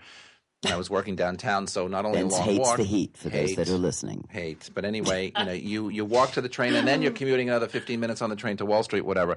I 0.66 0.76
was 0.76 0.90
working 0.90 1.14
downtown, 1.14 1.68
so 1.68 1.86
not 1.86 2.04
only 2.04 2.20
a 2.20 2.26
long 2.26 2.42
hates 2.42 2.58
walk. 2.58 2.76
the 2.78 2.84
heat 2.84 3.16
for 3.16 3.28
those 3.28 3.54
that 3.54 3.68
are 3.68 3.78
listening. 3.78 4.26
hate. 4.28 4.70
But 4.74 4.84
anyway, 4.84 5.32
you 5.38 5.44
know, 5.44 5.52
you 5.52 5.88
you 5.88 6.04
walk 6.04 6.32
to 6.32 6.40
the 6.40 6.48
train 6.48 6.74
and 6.74 6.86
then 6.86 7.00
you're 7.00 7.12
commuting 7.12 7.48
another 7.48 7.68
15 7.68 8.00
minutes 8.00 8.22
on 8.22 8.30
the 8.30 8.36
train 8.36 8.56
to 8.56 8.66
Wall 8.66 8.82
Street, 8.82 9.02
whatever. 9.02 9.36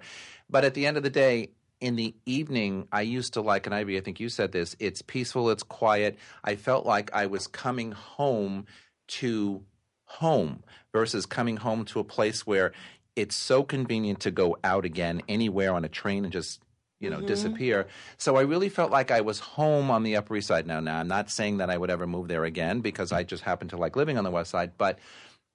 But 0.49 0.65
at 0.65 0.73
the 0.73 0.87
end 0.87 0.97
of 0.97 1.03
the 1.03 1.11
day, 1.11 1.49
in 1.79 1.95
the 1.95 2.15
evening, 2.25 2.87
I 2.91 3.01
used 3.01 3.33
to 3.33 3.41
like, 3.41 3.65
and 3.67 3.75
Ivy, 3.75 3.97
I 3.97 4.01
think 4.01 4.19
you 4.19 4.29
said 4.29 4.51
this. 4.51 4.75
It's 4.79 5.01
peaceful, 5.01 5.49
it's 5.51 5.63
quiet. 5.63 6.17
I 6.43 6.55
felt 6.55 6.85
like 6.85 7.13
I 7.13 7.27
was 7.27 7.47
coming 7.47 7.91
home 7.91 8.65
to 9.07 9.63
home 10.05 10.63
versus 10.91 11.25
coming 11.25 11.57
home 11.57 11.85
to 11.85 11.99
a 11.99 12.03
place 12.03 12.47
where 12.47 12.71
it's 13.15 13.35
so 13.35 13.63
convenient 13.63 14.21
to 14.21 14.31
go 14.31 14.57
out 14.63 14.85
again 14.85 15.21
anywhere 15.27 15.73
on 15.73 15.85
a 15.85 15.89
train 15.89 16.23
and 16.23 16.33
just 16.33 16.61
you 17.01 17.09
know 17.09 17.19
disappear. 17.19 17.87
So 18.17 18.37
I 18.37 18.41
really 18.41 18.69
felt 18.69 18.91
like 18.91 19.11
I 19.11 19.21
was 19.21 19.39
home 19.39 19.91
on 19.91 20.03
the 20.03 20.15
Upper 20.15 20.37
East 20.37 20.47
Side. 20.47 20.67
Now, 20.67 20.79
now 20.79 20.99
I'm 20.99 21.07
not 21.07 21.29
saying 21.29 21.57
that 21.57 21.69
I 21.69 21.77
would 21.77 21.89
ever 21.89 22.07
move 22.07 22.27
there 22.27 22.45
again 22.45 22.81
because 22.81 23.11
I 23.11 23.23
just 23.23 23.43
happen 23.43 23.67
to 23.69 23.77
like 23.77 23.95
living 23.95 24.17
on 24.17 24.23
the 24.23 24.31
West 24.31 24.51
Side, 24.51 24.73
but 24.77 24.99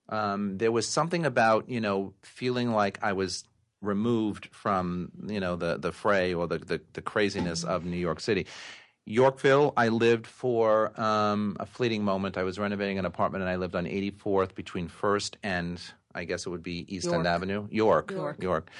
um, 0.08 0.58
there 0.58 0.72
was 0.72 0.86
something 0.86 1.24
about 1.24 1.68
you 1.68 1.80
know 1.80 2.12
feeling 2.22 2.72
like 2.72 2.98
I 3.02 3.12
was 3.12 3.44
removed 3.80 4.48
from 4.52 5.12
you 5.26 5.40
know 5.40 5.56
the 5.56 5.78
the 5.78 5.92
fray 5.92 6.34
or 6.34 6.46
the 6.46 6.58
the, 6.58 6.80
the 6.92 7.02
craziness 7.02 7.64
of 7.64 7.84
New 7.84 7.96
York 7.96 8.20
City. 8.20 8.46
Yorkville, 9.08 9.72
I 9.76 9.86
lived 9.86 10.26
for 10.26 11.00
um, 11.00 11.56
a 11.60 11.66
fleeting 11.66 12.02
moment. 12.02 12.36
I 12.36 12.42
was 12.42 12.58
renovating 12.58 12.98
an 12.98 13.04
apartment 13.04 13.42
and 13.42 13.48
I 13.48 13.54
lived 13.54 13.76
on 13.76 13.84
84th 13.84 14.56
between 14.56 14.88
First 14.88 15.36
and 15.44 15.80
I 16.12 16.24
guess 16.24 16.44
it 16.44 16.50
would 16.50 16.64
be 16.64 16.84
East 16.92 17.06
End 17.12 17.26
Avenue. 17.26 17.68
York. 17.70 18.10
York. 18.10 18.42
York. 18.42 18.70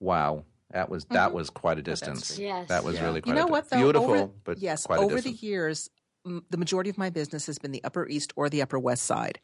Wow. 0.00 0.44
That 0.72 0.88
was 0.90 1.04
that 1.06 1.32
was 1.32 1.50
quite 1.50 1.78
a 1.78 1.82
distance. 1.82 2.28
street. 2.28 2.46
Yes. 2.46 2.68
That 2.68 2.84
was 2.84 3.00
really 3.00 3.20
quite 3.22 3.30
You 3.34 3.38
know 3.40 3.46
a 3.46 3.50
what 3.50 3.70
though? 3.70 3.76
beautiful, 3.78 4.10
over, 4.10 4.30
but 4.44 4.58
yes, 4.58 4.84
quite 4.86 4.98
a 4.98 5.02
over 5.02 5.20
the 5.20 5.30
years, 5.30 5.88
m- 6.26 6.44
the 6.50 6.56
majority 6.58 6.90
of 6.90 6.98
my 6.98 7.10
business 7.10 7.46
has 7.46 7.58
been 7.58 7.70
the 7.72 7.84
Upper 7.84 8.06
East 8.08 8.32
or 8.36 8.48
the 8.48 8.62
Upper 8.62 8.78
West 8.78 9.04
Side. 9.04 9.38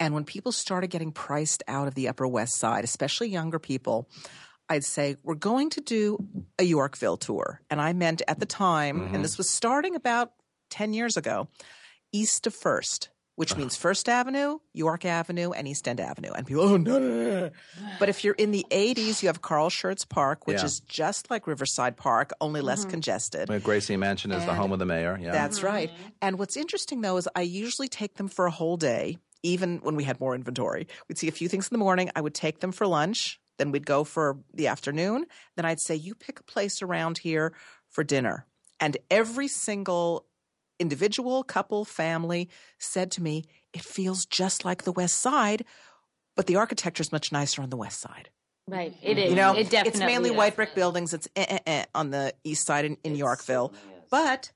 And 0.00 0.12
when 0.14 0.24
people 0.24 0.50
started 0.50 0.88
getting 0.88 1.12
priced 1.12 1.62
out 1.68 1.86
of 1.86 1.94
the 1.94 2.08
Upper 2.08 2.26
West 2.26 2.56
Side, 2.58 2.82
especially 2.82 3.28
younger 3.28 3.60
people, 3.60 4.08
I'd 4.68 4.82
say 4.84 5.14
we're 5.22 5.36
going 5.36 5.70
to 5.70 5.80
do 5.80 6.18
a 6.58 6.64
Yorkville 6.64 7.18
tour. 7.18 7.60
And 7.70 7.80
I 7.80 7.92
meant 7.92 8.20
at 8.26 8.40
the 8.40 8.46
time, 8.46 8.98
Mm-hmm. 9.00 9.14
and 9.14 9.24
this 9.24 9.38
was 9.38 9.48
starting 9.48 9.94
about 9.94 10.32
ten 10.70 10.92
years 10.92 11.16
ago, 11.16 11.46
east 12.12 12.46
of 12.48 12.54
First. 12.54 13.10
Which 13.36 13.52
Uh-huh. 13.52 13.60
means 13.62 13.74
First 13.76 14.08
Avenue, 14.08 14.58
York 14.72 15.04
Avenue, 15.04 15.50
and 15.50 15.66
East 15.66 15.88
End 15.88 16.00
Avenue. 16.00 16.30
And 16.32 16.46
people, 16.46 16.62
oh, 16.62 16.76
no, 16.76 16.98
no, 16.98 17.08
no, 17.08 17.40
no. 17.40 17.50
But 17.98 18.08
if 18.08 18.22
you're 18.22 18.34
in 18.34 18.52
the 18.52 18.64
80s, 18.70 19.22
you 19.22 19.28
have 19.28 19.42
Carl 19.42 19.70
Schurz 19.70 20.04
Park, 20.04 20.46
which 20.46 20.58
Yeah. 20.58 20.64
is 20.66 20.80
just 20.80 21.30
like 21.30 21.46
Riverside 21.46 21.96
Park, 21.96 22.32
only 22.40 22.60
less 22.60 22.84
congested. 22.84 23.50
Uh, 23.50 23.58
Gracie 23.58 23.96
Mansion 23.96 24.30
is 24.30 24.44
the 24.44 24.54
home 24.54 24.70
of 24.72 24.78
the 24.78 24.86
mayor. 24.86 25.18
Yeah. 25.20 25.32
That's 25.32 25.62
right. 25.64 25.90
And 26.22 26.38
what's 26.38 26.56
interesting 26.56 27.00
though 27.00 27.16
is 27.16 27.28
I 27.34 27.42
usually 27.42 27.88
take 27.88 28.14
them 28.14 28.28
for 28.28 28.46
a 28.46 28.50
whole 28.52 28.76
day, 28.76 29.18
even 29.42 29.78
when 29.82 29.96
we 29.96 30.04
had 30.04 30.20
more 30.20 30.34
inventory. 30.34 30.86
We'd 31.08 31.18
see 31.18 31.28
a 31.28 31.32
few 31.32 31.48
things 31.48 31.66
in 31.68 31.74
the 31.74 31.78
morning. 31.84 32.10
I 32.14 32.20
would 32.20 32.34
take 32.34 32.60
them 32.60 32.70
for 32.72 32.86
lunch. 32.86 33.40
Then 33.58 33.70
we'd 33.72 33.86
go 33.86 34.04
for 34.04 34.38
the 34.52 34.66
afternoon. 34.68 35.26
Then 35.56 35.64
I'd 35.64 35.80
say, 35.80 35.94
you 35.94 36.14
pick 36.14 36.40
a 36.40 36.44
place 36.44 36.82
around 36.82 37.18
here 37.18 37.52
for 37.88 38.02
dinner. 38.04 38.46
And 38.80 38.96
every 39.10 39.46
single 39.48 40.26
individual, 40.78 41.42
couple, 41.44 41.84
family 41.84 42.48
said 42.78 43.10
to 43.12 43.22
me, 43.22 43.44
it 43.72 43.82
feels 43.82 44.26
just 44.26 44.64
like 44.64 44.84
the 44.84 44.92
West 44.92 45.20
Side, 45.20 45.64
but 46.36 46.46
the 46.46 46.56
architecture 46.56 47.02
is 47.02 47.12
much 47.12 47.32
nicer 47.32 47.62
on 47.62 47.70
the 47.70 47.76
West 47.76 48.00
Side. 48.00 48.30
Right. 48.66 48.94
It 49.02 49.18
is. 49.18 49.30
You 49.30 49.36
know, 49.36 49.54
it 49.54 49.70
definitely 49.70 49.88
it's 49.88 49.98
mainly 49.98 50.30
is. 50.30 50.36
white 50.36 50.56
brick 50.56 50.74
buildings. 50.74 51.12
It's 51.12 51.28
eh, 51.36 51.44
eh, 51.48 51.58
eh, 51.66 51.84
on 51.94 52.10
the 52.10 52.32
east 52.44 52.66
side 52.66 52.86
in, 52.86 52.96
in 53.04 53.14
Yorkville, 53.14 53.74
but 54.10 54.52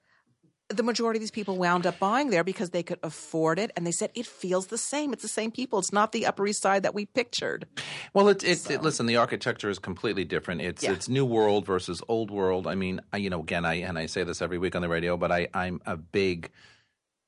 the 0.68 0.82
majority 0.82 1.16
of 1.16 1.22
these 1.22 1.30
people 1.30 1.56
wound 1.56 1.86
up 1.86 1.98
buying 1.98 2.28
there 2.30 2.44
because 2.44 2.70
they 2.70 2.82
could 2.82 2.98
afford 3.02 3.58
it, 3.58 3.70
and 3.74 3.86
they 3.86 3.90
said 3.90 4.10
it 4.14 4.26
feels 4.26 4.66
the 4.66 4.76
same. 4.78 5.12
It's 5.12 5.22
the 5.22 5.28
same 5.28 5.50
people. 5.50 5.78
It's 5.78 5.92
not 5.92 6.12
the 6.12 6.26
Upper 6.26 6.46
East 6.46 6.60
Side 6.62 6.82
that 6.82 6.94
we 6.94 7.06
pictured. 7.06 7.66
Well, 8.12 8.28
it, 8.28 8.44
it, 8.44 8.70
it 8.70 8.82
listen. 8.82 9.06
The 9.06 9.16
architecture 9.16 9.70
is 9.70 9.78
completely 9.78 10.24
different. 10.24 10.60
It's 10.60 10.82
Yeah. 10.82 10.92
it's 10.92 11.08
new 11.08 11.24
world 11.24 11.64
versus 11.64 12.02
old 12.08 12.30
world. 12.30 12.66
I 12.66 12.74
mean, 12.74 13.00
I, 13.12 13.16
you 13.16 13.30
know, 13.30 13.40
again, 13.40 13.64
I 13.64 13.74
and 13.76 13.98
I 13.98 14.06
say 14.06 14.24
this 14.24 14.42
every 14.42 14.58
week 14.58 14.76
on 14.76 14.82
the 14.82 14.88
radio, 14.88 15.16
but 15.16 15.32
I 15.32 15.48
I'm 15.54 15.80
a 15.86 15.96
big 15.96 16.50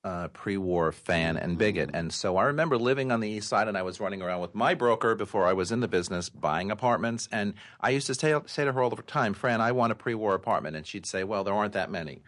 uh, 0.02 0.28
pre-war 0.28 0.92
fan 0.92 1.36
and 1.36 1.58
bigot, 1.58 1.90
and 1.92 2.12
so 2.12 2.36
I 2.36 2.44
remember 2.44 2.78
living 2.78 3.12
on 3.12 3.20
the 3.20 3.28
east 3.28 3.48
side, 3.48 3.68
and 3.68 3.76
I 3.76 3.82
was 3.82 4.00
running 4.00 4.22
around 4.22 4.40
with 4.40 4.54
my 4.54 4.74
broker 4.74 5.14
before 5.14 5.46
I 5.46 5.52
was 5.52 5.72
in 5.72 5.80
the 5.80 5.88
business, 5.88 6.28
buying 6.30 6.70
apartments, 6.70 7.28
and 7.30 7.54
I 7.80 7.90
used 7.90 8.06
to 8.06 8.14
say 8.14 8.34
say 8.46 8.64
to 8.64 8.72
her 8.72 8.82
all 8.82 8.90
the 8.90 9.00
time, 9.02 9.34
"Fran, 9.34 9.60
I 9.60 9.72
want 9.72 9.92
a 9.92 9.94
pre-war 9.94 10.34
apartment," 10.34 10.76
and 10.76 10.86
she'd 10.86 11.06
say, 11.06 11.24
"Well, 11.24 11.44
there 11.44 11.54
aren't 11.54 11.72
that 11.74 11.90
many." 11.90 12.22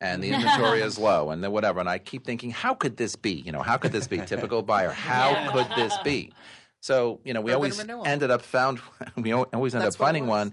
And 0.00 0.22
the 0.22 0.30
inventory 0.30 0.80
is 0.82 0.98
low, 0.98 1.30
and 1.30 1.42
then 1.42 1.52
whatever. 1.52 1.80
And 1.80 1.88
I 1.88 1.98
keep 1.98 2.24
thinking, 2.24 2.50
how 2.50 2.74
could 2.74 2.96
this 2.96 3.16
be? 3.16 3.32
You 3.32 3.52
know, 3.52 3.62
how 3.62 3.76
could 3.78 3.92
this 3.92 4.06
be? 4.06 4.18
Typical 4.18 4.62
buyer. 4.62 4.90
How 4.92 5.50
could 5.52 5.68
this 5.76 5.96
be? 6.04 6.32
So, 6.80 7.20
you 7.24 7.32
know, 7.34 7.40
we 7.40 7.50
Urban 7.50 7.54
always 7.56 7.78
renewal. 7.78 8.06
ended 8.06 8.30
up 8.30 8.42
found 8.42 8.80
we 9.16 9.32
always 9.32 9.74
end 9.74 9.82
That's 9.82 9.96
up 9.96 9.98
finding 9.98 10.26
one. 10.26 10.52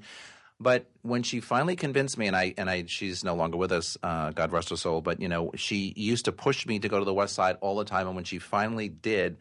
But 0.60 0.90
when 1.02 1.24
she 1.24 1.42
finally 1.42 1.76
convinced 1.76 2.18
me, 2.18 2.28
and 2.28 2.36
I 2.36 2.54
and 2.58 2.70
I, 2.70 2.86
she's 2.88 3.24
no 3.24 3.36
longer 3.36 3.58
with 3.58 3.72
us, 3.72 3.98
uh, 4.02 4.32
God 4.32 4.52
rest 4.54 4.70
her 4.70 4.78
soul. 4.78 5.02
But 5.02 5.20
you 5.20 5.28
know, 5.28 5.52
she 5.56 5.94
used 5.98 6.26
to 6.26 6.32
push 6.32 6.66
me 6.66 6.80
to 6.80 6.88
go 6.88 7.00
to 7.00 7.06
the 7.06 7.14
West 7.14 7.36
Side 7.36 7.58
all 7.60 7.76
the 7.76 7.86
time. 7.86 8.08
And 8.08 8.16
when 8.16 8.24
she 8.24 8.40
finally 8.40 8.88
did, 8.88 9.38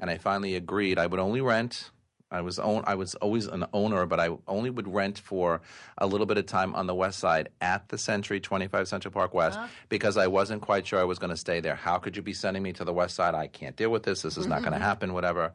and 0.00 0.10
I 0.10 0.18
finally 0.18 0.56
agreed, 0.56 0.98
I 0.98 1.06
would 1.06 1.20
only 1.20 1.40
rent. 1.40 1.90
I 2.34 2.40
was 2.40 2.58
own. 2.58 2.82
I 2.86 2.96
was 2.96 3.14
always 3.16 3.46
an 3.46 3.64
owner, 3.72 4.06
but 4.06 4.18
I 4.18 4.30
only 4.48 4.68
would 4.68 4.92
rent 4.92 5.18
for 5.20 5.60
a 5.98 6.06
little 6.06 6.26
bit 6.26 6.36
of 6.36 6.46
time 6.46 6.74
on 6.74 6.88
the 6.88 6.94
West 6.94 7.20
Side 7.20 7.50
at 7.60 7.88
the 7.88 7.96
Century, 7.96 8.40
Twenty 8.40 8.66
Five 8.66 8.88
Central 8.88 9.12
Park 9.12 9.34
West, 9.34 9.56
uh-huh. 9.56 9.68
because 9.88 10.16
I 10.16 10.26
wasn't 10.26 10.60
quite 10.60 10.84
sure 10.84 10.98
I 10.98 11.04
was 11.04 11.20
going 11.20 11.30
to 11.30 11.36
stay 11.36 11.60
there. 11.60 11.76
How 11.76 11.98
could 11.98 12.16
you 12.16 12.22
be 12.22 12.32
sending 12.32 12.62
me 12.62 12.72
to 12.72 12.84
the 12.84 12.92
West 12.92 13.14
Side? 13.14 13.34
I 13.34 13.46
can't 13.46 13.76
deal 13.76 13.90
with 13.90 14.02
this. 14.02 14.22
This 14.22 14.36
is 14.36 14.48
not 14.48 14.62
going 14.62 14.72
to 14.72 14.78
mm-hmm. 14.78 14.84
happen. 14.84 15.12
Whatever. 15.14 15.54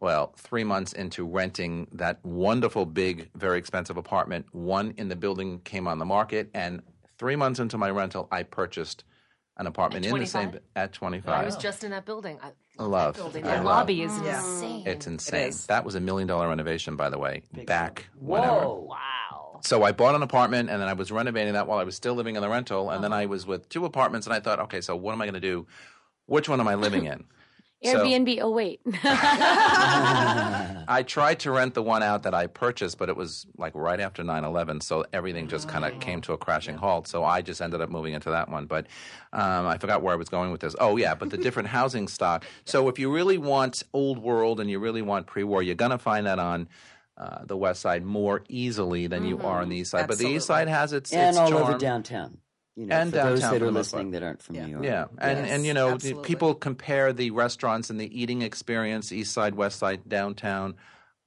Well, 0.00 0.34
three 0.36 0.64
months 0.64 0.92
into 0.92 1.24
renting 1.24 1.86
that 1.92 2.22
wonderful, 2.24 2.84
big, 2.84 3.30
very 3.34 3.58
expensive 3.58 3.96
apartment, 3.96 4.46
one 4.52 4.92
in 4.98 5.08
the 5.08 5.16
building 5.16 5.60
came 5.60 5.88
on 5.88 5.98
the 5.98 6.04
market, 6.04 6.50
and 6.52 6.82
three 7.16 7.36
months 7.36 7.60
into 7.60 7.78
my 7.78 7.88
rental, 7.88 8.28
I 8.30 8.42
purchased 8.42 9.04
an 9.56 9.66
apartment 9.66 10.04
in 10.04 10.18
the 10.18 10.26
same 10.26 10.58
at 10.76 10.92
twenty 10.92 11.20
five. 11.20 11.42
I 11.42 11.44
was 11.46 11.56
just 11.56 11.84
in 11.84 11.92
that 11.92 12.04
building. 12.04 12.38
I 12.42 12.50
love. 12.78 13.14
building. 13.14 13.44
I 13.44 13.50
The 13.50 13.62
love. 13.62 13.64
lobby 13.64 14.02
is 14.02 14.18
Yeah. 14.24 14.36
insane. 14.38 14.82
It's 14.86 15.06
insane. 15.06 15.48
is. 15.48 15.66
That 15.66 15.84
was 15.84 15.94
a 15.94 16.00
million 16.00 16.26
dollar 16.26 16.48
renovation, 16.48 16.96
by 16.96 17.10
the 17.10 17.18
way. 17.18 17.42
Back 17.66 18.06
whenever. 18.18 18.52
Whoa. 18.52 18.86
wow. 18.90 19.60
So 19.62 19.82
I 19.82 19.92
bought 19.92 20.14
an 20.14 20.22
apartment, 20.22 20.68
and 20.70 20.80
then 20.82 20.88
I 20.88 20.92
was 20.92 21.10
renovating 21.12 21.54
that 21.54 21.66
while 21.66 21.78
I 21.78 21.84
was 21.84 21.94
still 21.96 22.14
living 22.14 22.36
in 22.36 22.42
the 22.42 22.48
rental, 22.48 22.90
and 22.90 23.02
then 23.02 23.12
Uh-huh. 23.12 23.22
I 23.22 23.26
was 23.26 23.46
with 23.46 23.68
two 23.68 23.84
apartments, 23.86 24.26
and 24.26 24.34
I 24.34 24.40
thought, 24.40 24.58
okay, 24.60 24.80
so 24.80 24.94
what 24.96 25.12
am 25.12 25.22
I 25.22 25.24
going 25.24 25.34
to 25.34 25.40
do? 25.40 25.66
Which 26.26 26.48
one 26.48 26.60
am 26.60 26.68
I 26.68 26.74
living 26.74 27.04
in? 27.06 27.24
So- 27.82 27.98
Airbnb. 28.04 28.38
Oh 28.40 28.50
wait. 28.50 28.80
I 30.86 31.02
tried 31.06 31.40
to 31.40 31.50
rent 31.50 31.74
the 31.74 31.82
one 31.82 32.02
out 32.02 32.22
that 32.24 32.34
I 32.34 32.46
purchased, 32.46 32.98
but 32.98 33.08
it 33.08 33.16
was 33.16 33.46
like 33.56 33.74
right 33.74 34.00
after 34.00 34.22
9 34.24 34.44
11. 34.44 34.80
So 34.80 35.04
everything 35.12 35.48
just 35.48 35.68
kind 35.68 35.84
of 35.84 35.98
came 36.00 36.20
to 36.22 36.32
a 36.32 36.38
crashing 36.38 36.76
halt. 36.76 37.08
So 37.08 37.24
I 37.24 37.42
just 37.42 37.60
ended 37.60 37.80
up 37.80 37.90
moving 37.90 38.14
into 38.14 38.30
that 38.30 38.48
one. 38.48 38.66
But 38.66 38.86
um, 39.32 39.66
I 39.66 39.78
forgot 39.78 40.02
where 40.02 40.12
I 40.12 40.16
was 40.16 40.28
going 40.28 40.50
with 40.50 40.60
this. 40.60 40.74
Oh, 40.80 40.96
yeah, 40.96 41.14
but 41.14 41.30
the 41.30 41.36
different 41.38 41.68
housing 41.76 42.08
stock. 42.08 42.44
So 42.64 42.88
if 42.88 42.98
you 42.98 43.12
really 43.12 43.38
want 43.38 43.82
old 43.92 44.18
world 44.18 44.60
and 44.60 44.70
you 44.70 44.78
really 44.78 45.02
want 45.02 45.26
pre 45.26 45.44
war, 45.44 45.62
you're 45.62 45.74
going 45.74 45.90
to 45.90 45.98
find 45.98 46.26
that 46.26 46.38
on. 46.38 46.68
Uh, 47.16 47.44
the 47.44 47.56
west 47.56 47.80
side 47.80 48.02
more 48.04 48.42
easily 48.48 49.06
than 49.06 49.24
you 49.24 49.38
are 49.40 49.62
on 49.62 49.68
the 49.68 49.76
east 49.76 49.92
side, 49.92 50.08
but 50.08 50.18
the 50.18 50.26
east 50.26 50.48
side 50.48 50.66
has 50.66 50.92
its 50.92 51.12
and 51.12 51.28
its 51.28 51.38
all 51.38 51.48
charm. 51.48 51.62
over 51.62 51.78
downtown. 51.78 52.38
You 52.76 52.86
know, 52.86 52.96
And 52.96 53.10
for 53.10 53.16
those 53.18 53.40
downtown 53.40 53.40
that 53.40 53.58
for 53.58 53.64
are 53.64 53.66
the 53.66 53.72
most 53.72 53.92
part. 53.92 53.98
listening 54.00 54.10
that 54.12 54.22
aren't 54.24 54.42
from 54.42 54.54
Yeah. 54.56 54.66
New 54.66 54.72
York. 54.72 54.84
Yeah, 54.84 55.04
and 55.18 55.38
Yes, 55.38 55.50
and 55.52 55.66
you 55.66 55.74
know, 55.74 55.90
absolutely. 55.90 56.24
people 56.24 56.54
compare 56.54 57.12
the 57.12 57.30
restaurants 57.30 57.88
and 57.90 58.00
the 58.00 58.20
eating 58.20 58.42
experience, 58.42 59.12
East 59.12 59.32
Side, 59.32 59.54
West 59.54 59.78
Side, 59.78 60.08
downtown, 60.08 60.74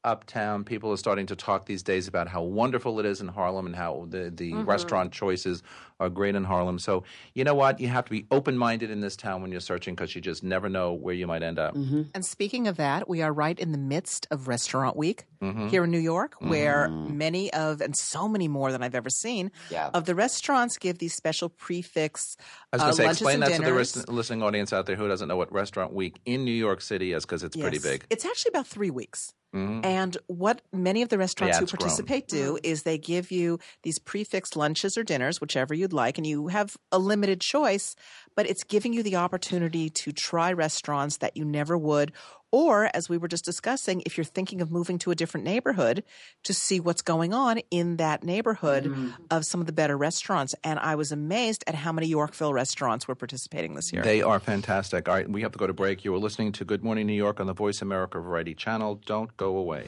uptown. 0.04 0.64
People 0.66 0.92
are 0.92 0.98
starting 0.98 1.26
to 1.28 1.36
talk 1.36 1.66
these 1.66 1.84
days 1.84 2.08
about 2.08 2.28
how 2.28 2.42
wonderful 2.44 3.00
it 3.00 3.06
is 3.06 3.22
in 3.22 3.28
Harlem 3.30 3.66
and 3.66 3.76
how 3.76 4.08
the 4.10 4.30
the 4.30 4.52
mm-hmm. 4.52 4.66
restaurant 4.70 5.12
choices 5.14 5.64
are 6.00 6.10
great 6.10 6.36
in 6.36 6.44
Harlem. 6.44 6.80
So 6.80 7.04
you 7.34 7.44
know 7.44 7.56
what, 7.56 7.80
you 7.80 7.88
have 7.88 8.06
to 8.06 8.12
be 8.12 8.26
open 8.32 8.58
minded 8.58 8.90
in 8.92 9.02
this 9.02 9.16
town 9.16 9.42
when 9.42 9.52
you're 9.52 9.60
searching 9.62 9.96
because 9.96 10.16
you 10.16 10.22
just 10.22 10.44
never 10.44 10.70
know 10.70 10.94
where 10.94 11.14
you 11.14 11.28
might 11.28 11.44
end 11.44 11.58
up. 11.60 11.76
And 11.76 12.26
speaking 12.26 12.68
of 12.68 12.78
that, 12.78 13.10
we 13.10 13.22
are 13.22 13.34
right 13.34 13.58
in 13.60 13.72
the 13.72 13.78
midst 13.78 14.28
of 14.32 14.48
Restaurant 14.48 14.96
Week 14.96 15.26
Mm-hmm. 15.40 15.68
here 15.68 15.84
in 15.84 15.92
New 15.92 16.00
York, 16.00 16.34
where 16.40 16.90
many 16.90 17.54
of, 17.54 17.80
and 17.80 17.96
so 17.96 18.28
many 18.28 18.48
more 18.48 18.72
than 18.72 18.82
I've 18.82 18.96
ever 18.96 19.12
seen, 19.12 19.52
Yeah. 19.70 19.92
of 19.94 20.06
the 20.06 20.16
restaurants 20.16 20.80
give 20.80 20.98
these 20.98 21.14
special 21.14 21.48
prix 21.50 21.84
fixe 21.84 22.36
I 22.74 22.78
was 22.78 22.82
uh, 22.82 22.86
going 22.86 22.92
to 22.92 22.98
say, 22.98 23.10
explain 23.12 23.34
and 23.36 23.44
that 23.44 23.58
to 23.58 23.62
the 23.62 23.68
dinners. 23.68 24.08
listening 24.08 24.42
audience 24.42 24.74
out 24.74 24.88
there 24.88 24.96
who 24.96 25.08
doesn't 25.08 25.28
know 25.28 25.38
what 25.38 25.52
Restaurant 25.54 25.94
Week 25.94 26.20
in 26.26 26.44
New 26.44 26.50
York 26.50 26.82
City 26.82 27.14
is 27.14 27.24
because 27.24 27.44
it's 27.44 27.56
pretty 27.56 27.78
big. 27.78 28.04
It's 28.10 28.26
actually 28.26 28.50
about 28.50 28.66
three 28.66 28.90
weeks. 28.90 29.32
Mhm. 29.56 29.86
And 29.86 30.18
what 30.26 30.64
many 30.74 31.04
of 31.04 31.10
the 31.10 31.20
restaurants 31.20 31.54
Yeah, 31.56 31.60
who 31.60 31.64
it's 31.66 31.72
grown. 31.72 31.80
participate 31.82 32.28
do 32.28 32.58
is 32.64 32.82
they 32.82 32.98
give 32.98 33.30
you 33.30 33.60
these 33.84 34.00
prefixed 34.00 34.56
lunches 34.56 34.98
or 34.98 35.04
dinners, 35.04 35.40
whichever 35.40 35.76
you'd 35.88 35.94
like, 35.94 36.18
and 36.18 36.28
you 36.28 36.48
have 36.48 36.76
a 36.92 37.00
limited 37.00 37.40
choice, 37.40 37.96
but 38.36 38.50
it's 38.50 38.64
giving 38.66 38.92
you 38.92 39.04
the 39.04 39.16
opportunity 39.16 39.90
to 39.90 40.12
try 40.12 40.52
restaurants 40.52 41.18
that 41.18 41.38
you 41.38 41.46
never 41.46 41.78
would. 41.78 42.12
Or, 42.52 42.90
as 42.94 43.10
we 43.10 43.18
were 43.18 43.28
just 43.28 43.44
discussing, 43.44 44.02
if 44.06 44.18
you're 44.18 44.24
thinking 44.24 44.62
of 44.62 44.72
moving 44.72 44.98
to 45.00 45.12
a 45.12 45.16
different 45.16 45.46
neighborhood, 45.46 46.04
to 46.44 46.54
see 46.54 46.80
what's 46.80 47.02
going 47.02 47.34
on 47.34 47.60
in 47.72 47.98
that 47.98 48.24
neighborhood 48.24 48.86
Mm-hmm. 48.86 49.10
of 49.32 49.46
some 49.46 49.60
of 49.60 49.68
the 49.68 49.74
better 49.74 49.98
restaurants. 49.98 50.56
And 50.64 50.80
I 50.80 50.96
was 50.96 51.12
amazed 51.12 51.64
at 51.68 51.76
how 51.76 51.92
many 51.92 52.08
Yorkville 52.08 52.54
restaurants 52.54 53.08
were 53.08 53.16
participating 53.16 53.76
this 53.76 53.92
year. 53.92 54.02
They 54.02 54.22
are 54.22 54.40
fantastic. 54.40 55.08
All 55.10 55.16
right, 55.16 55.30
we 55.30 55.42
have 55.42 55.52
to 55.54 55.60
go 55.60 55.68
to 55.68 55.74
break. 55.74 56.06
You 56.06 56.14
are 56.16 56.20
listening 56.20 56.52
to 56.54 56.66
Good 56.66 56.84
Morning 56.84 57.06
New 57.06 57.14
York 57.14 57.40
on 57.40 57.48
the 57.48 57.54
Voice 57.54 57.82
America 57.82 58.20
Variety 58.20 58.54
Channel. 58.56 59.02
Don't 59.06 59.36
go 59.36 59.58
away. 59.58 59.88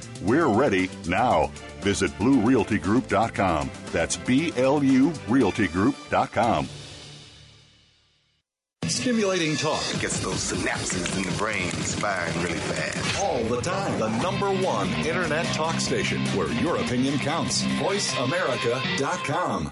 We're 0.21 0.47
ready 0.47 0.89
now. 1.07 1.51
Visit 1.81 2.11
BlueRealtyGroup.com. 2.19 3.69
That's 3.91 4.15
B 4.17 4.53
L 4.55 4.83
U 4.83 5.09
RealtyGroup.com. 5.27 6.67
Stimulating 8.85 9.55
talk 9.55 9.81
It 9.93 10.01
gets 10.01 10.19
those 10.19 10.35
synapses 10.51 11.15
in 11.17 11.23
the 11.23 11.31
brain 11.37 11.69
firing 11.71 12.35
really 12.43 12.57
fast. 12.59 13.19
all 13.23 13.41
the 13.45 13.61
time. 13.61 13.97
The 13.99 14.09
number 14.21 14.51
one 14.51 14.89
internet 15.05 15.45
talk 15.47 15.79
station 15.79 16.19
where 16.37 16.51
your 16.61 16.75
opinion 16.77 17.17
counts. 17.19 17.63
VoiceAmerica.com. 17.63 19.71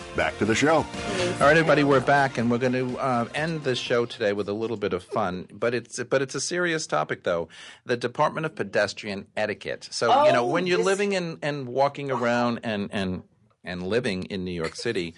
back 0.15 0.37
to 0.37 0.45
the 0.45 0.55
show. 0.55 0.77
All 0.77 0.83
right, 0.83 1.57
everybody, 1.57 1.83
we're 1.83 1.99
back, 1.99 2.37
and 2.37 2.51
we're 2.51 2.57
going 2.57 2.73
to 2.73 2.97
uh, 2.97 3.27
end 3.33 3.63
the 3.63 3.75
show 3.75 4.05
today 4.05 4.33
with 4.33 4.49
a 4.49 4.53
little 4.53 4.77
bit 4.77 4.93
of 4.93 5.03
fun. 5.03 5.47
But 5.51 5.73
it's 5.73 6.03
but 6.03 6.21
it's 6.21 6.35
a 6.35 6.41
serious 6.41 6.87
topic, 6.87 7.23
though. 7.23 7.47
The 7.85 7.97
Department 7.97 8.45
of 8.45 8.55
Pedestrian 8.55 9.27
Etiquette. 9.37 9.87
So 9.91 10.25
you 10.25 10.33
know, 10.33 10.45
when 10.45 10.67
you're 10.67 10.83
living 10.83 11.15
and 11.15 11.39
and 11.41 11.67
walking 11.67 12.11
around 12.11 12.59
and 12.63 12.89
and 12.91 13.23
and 13.63 13.83
living 13.83 14.23
in 14.23 14.43
New 14.43 14.51
York 14.51 14.75
City. 14.75 15.13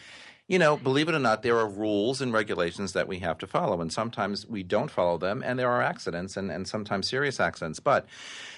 You 0.46 0.60
know, 0.60 0.76
believe 0.76 1.08
it 1.08 1.16
or 1.16 1.20
not, 1.20 1.42
there 1.42 1.58
are 1.58 1.68
rules 1.68 2.20
and 2.20 2.34
regulations 2.34 2.92
that 2.94 3.08
we 3.08 3.20
have 3.20 3.38
to 3.38 3.48
follow, 3.48 3.80
and 3.80 3.92
sometimes 3.92 4.46
we 4.46 4.62
don't 4.62 4.92
follow 4.92 5.18
them, 5.18 5.42
and 5.44 5.58
there 5.58 5.70
are 5.70 5.82
accidents 5.82 6.36
and, 6.36 6.52
and 6.52 6.68
sometimes 6.68 7.08
serious 7.08 7.40
accidents. 7.40 7.80
But 7.80 8.06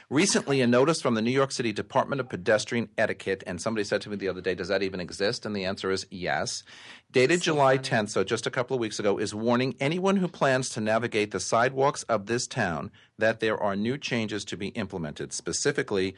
recently, 0.09 0.61
a 0.61 0.67
notice 0.67 1.01
from 1.01 1.15
the 1.15 1.21
New 1.21 1.31
York 1.31 1.51
City 1.51 1.71
Department 1.71 2.19
of 2.19 2.29
Pedestrian 2.29 2.89
Etiquette, 2.97 3.43
and 3.45 3.61
somebody 3.61 3.83
said 3.83 4.01
to 4.01 4.09
me 4.09 4.15
the 4.15 4.29
other 4.29 4.41
day, 4.41 4.55
Does 4.55 4.67
that 4.67 4.83
even 4.83 4.99
exist? 4.99 5.45
And 5.45 5.55
the 5.55 5.65
answer 5.65 5.91
is 5.91 6.05
yes. 6.09 6.63
Dated 7.11 7.41
July 7.41 7.77
10th, 7.77 8.09
so 8.09 8.23
just 8.23 8.47
a 8.47 8.51
couple 8.51 8.75
of 8.75 8.81
weeks 8.81 8.99
ago, 8.99 9.17
is 9.17 9.33
warning 9.33 9.75
anyone 9.79 10.17
who 10.17 10.27
plans 10.27 10.69
to 10.69 10.81
navigate 10.81 11.31
the 11.31 11.39
sidewalks 11.39 12.03
of 12.03 12.25
this 12.25 12.47
town 12.47 12.91
that 13.17 13.39
there 13.39 13.61
are 13.61 13.75
new 13.75 13.97
changes 13.97 14.45
to 14.45 14.57
be 14.57 14.67
implemented. 14.69 15.33
Specifically, 15.33 16.15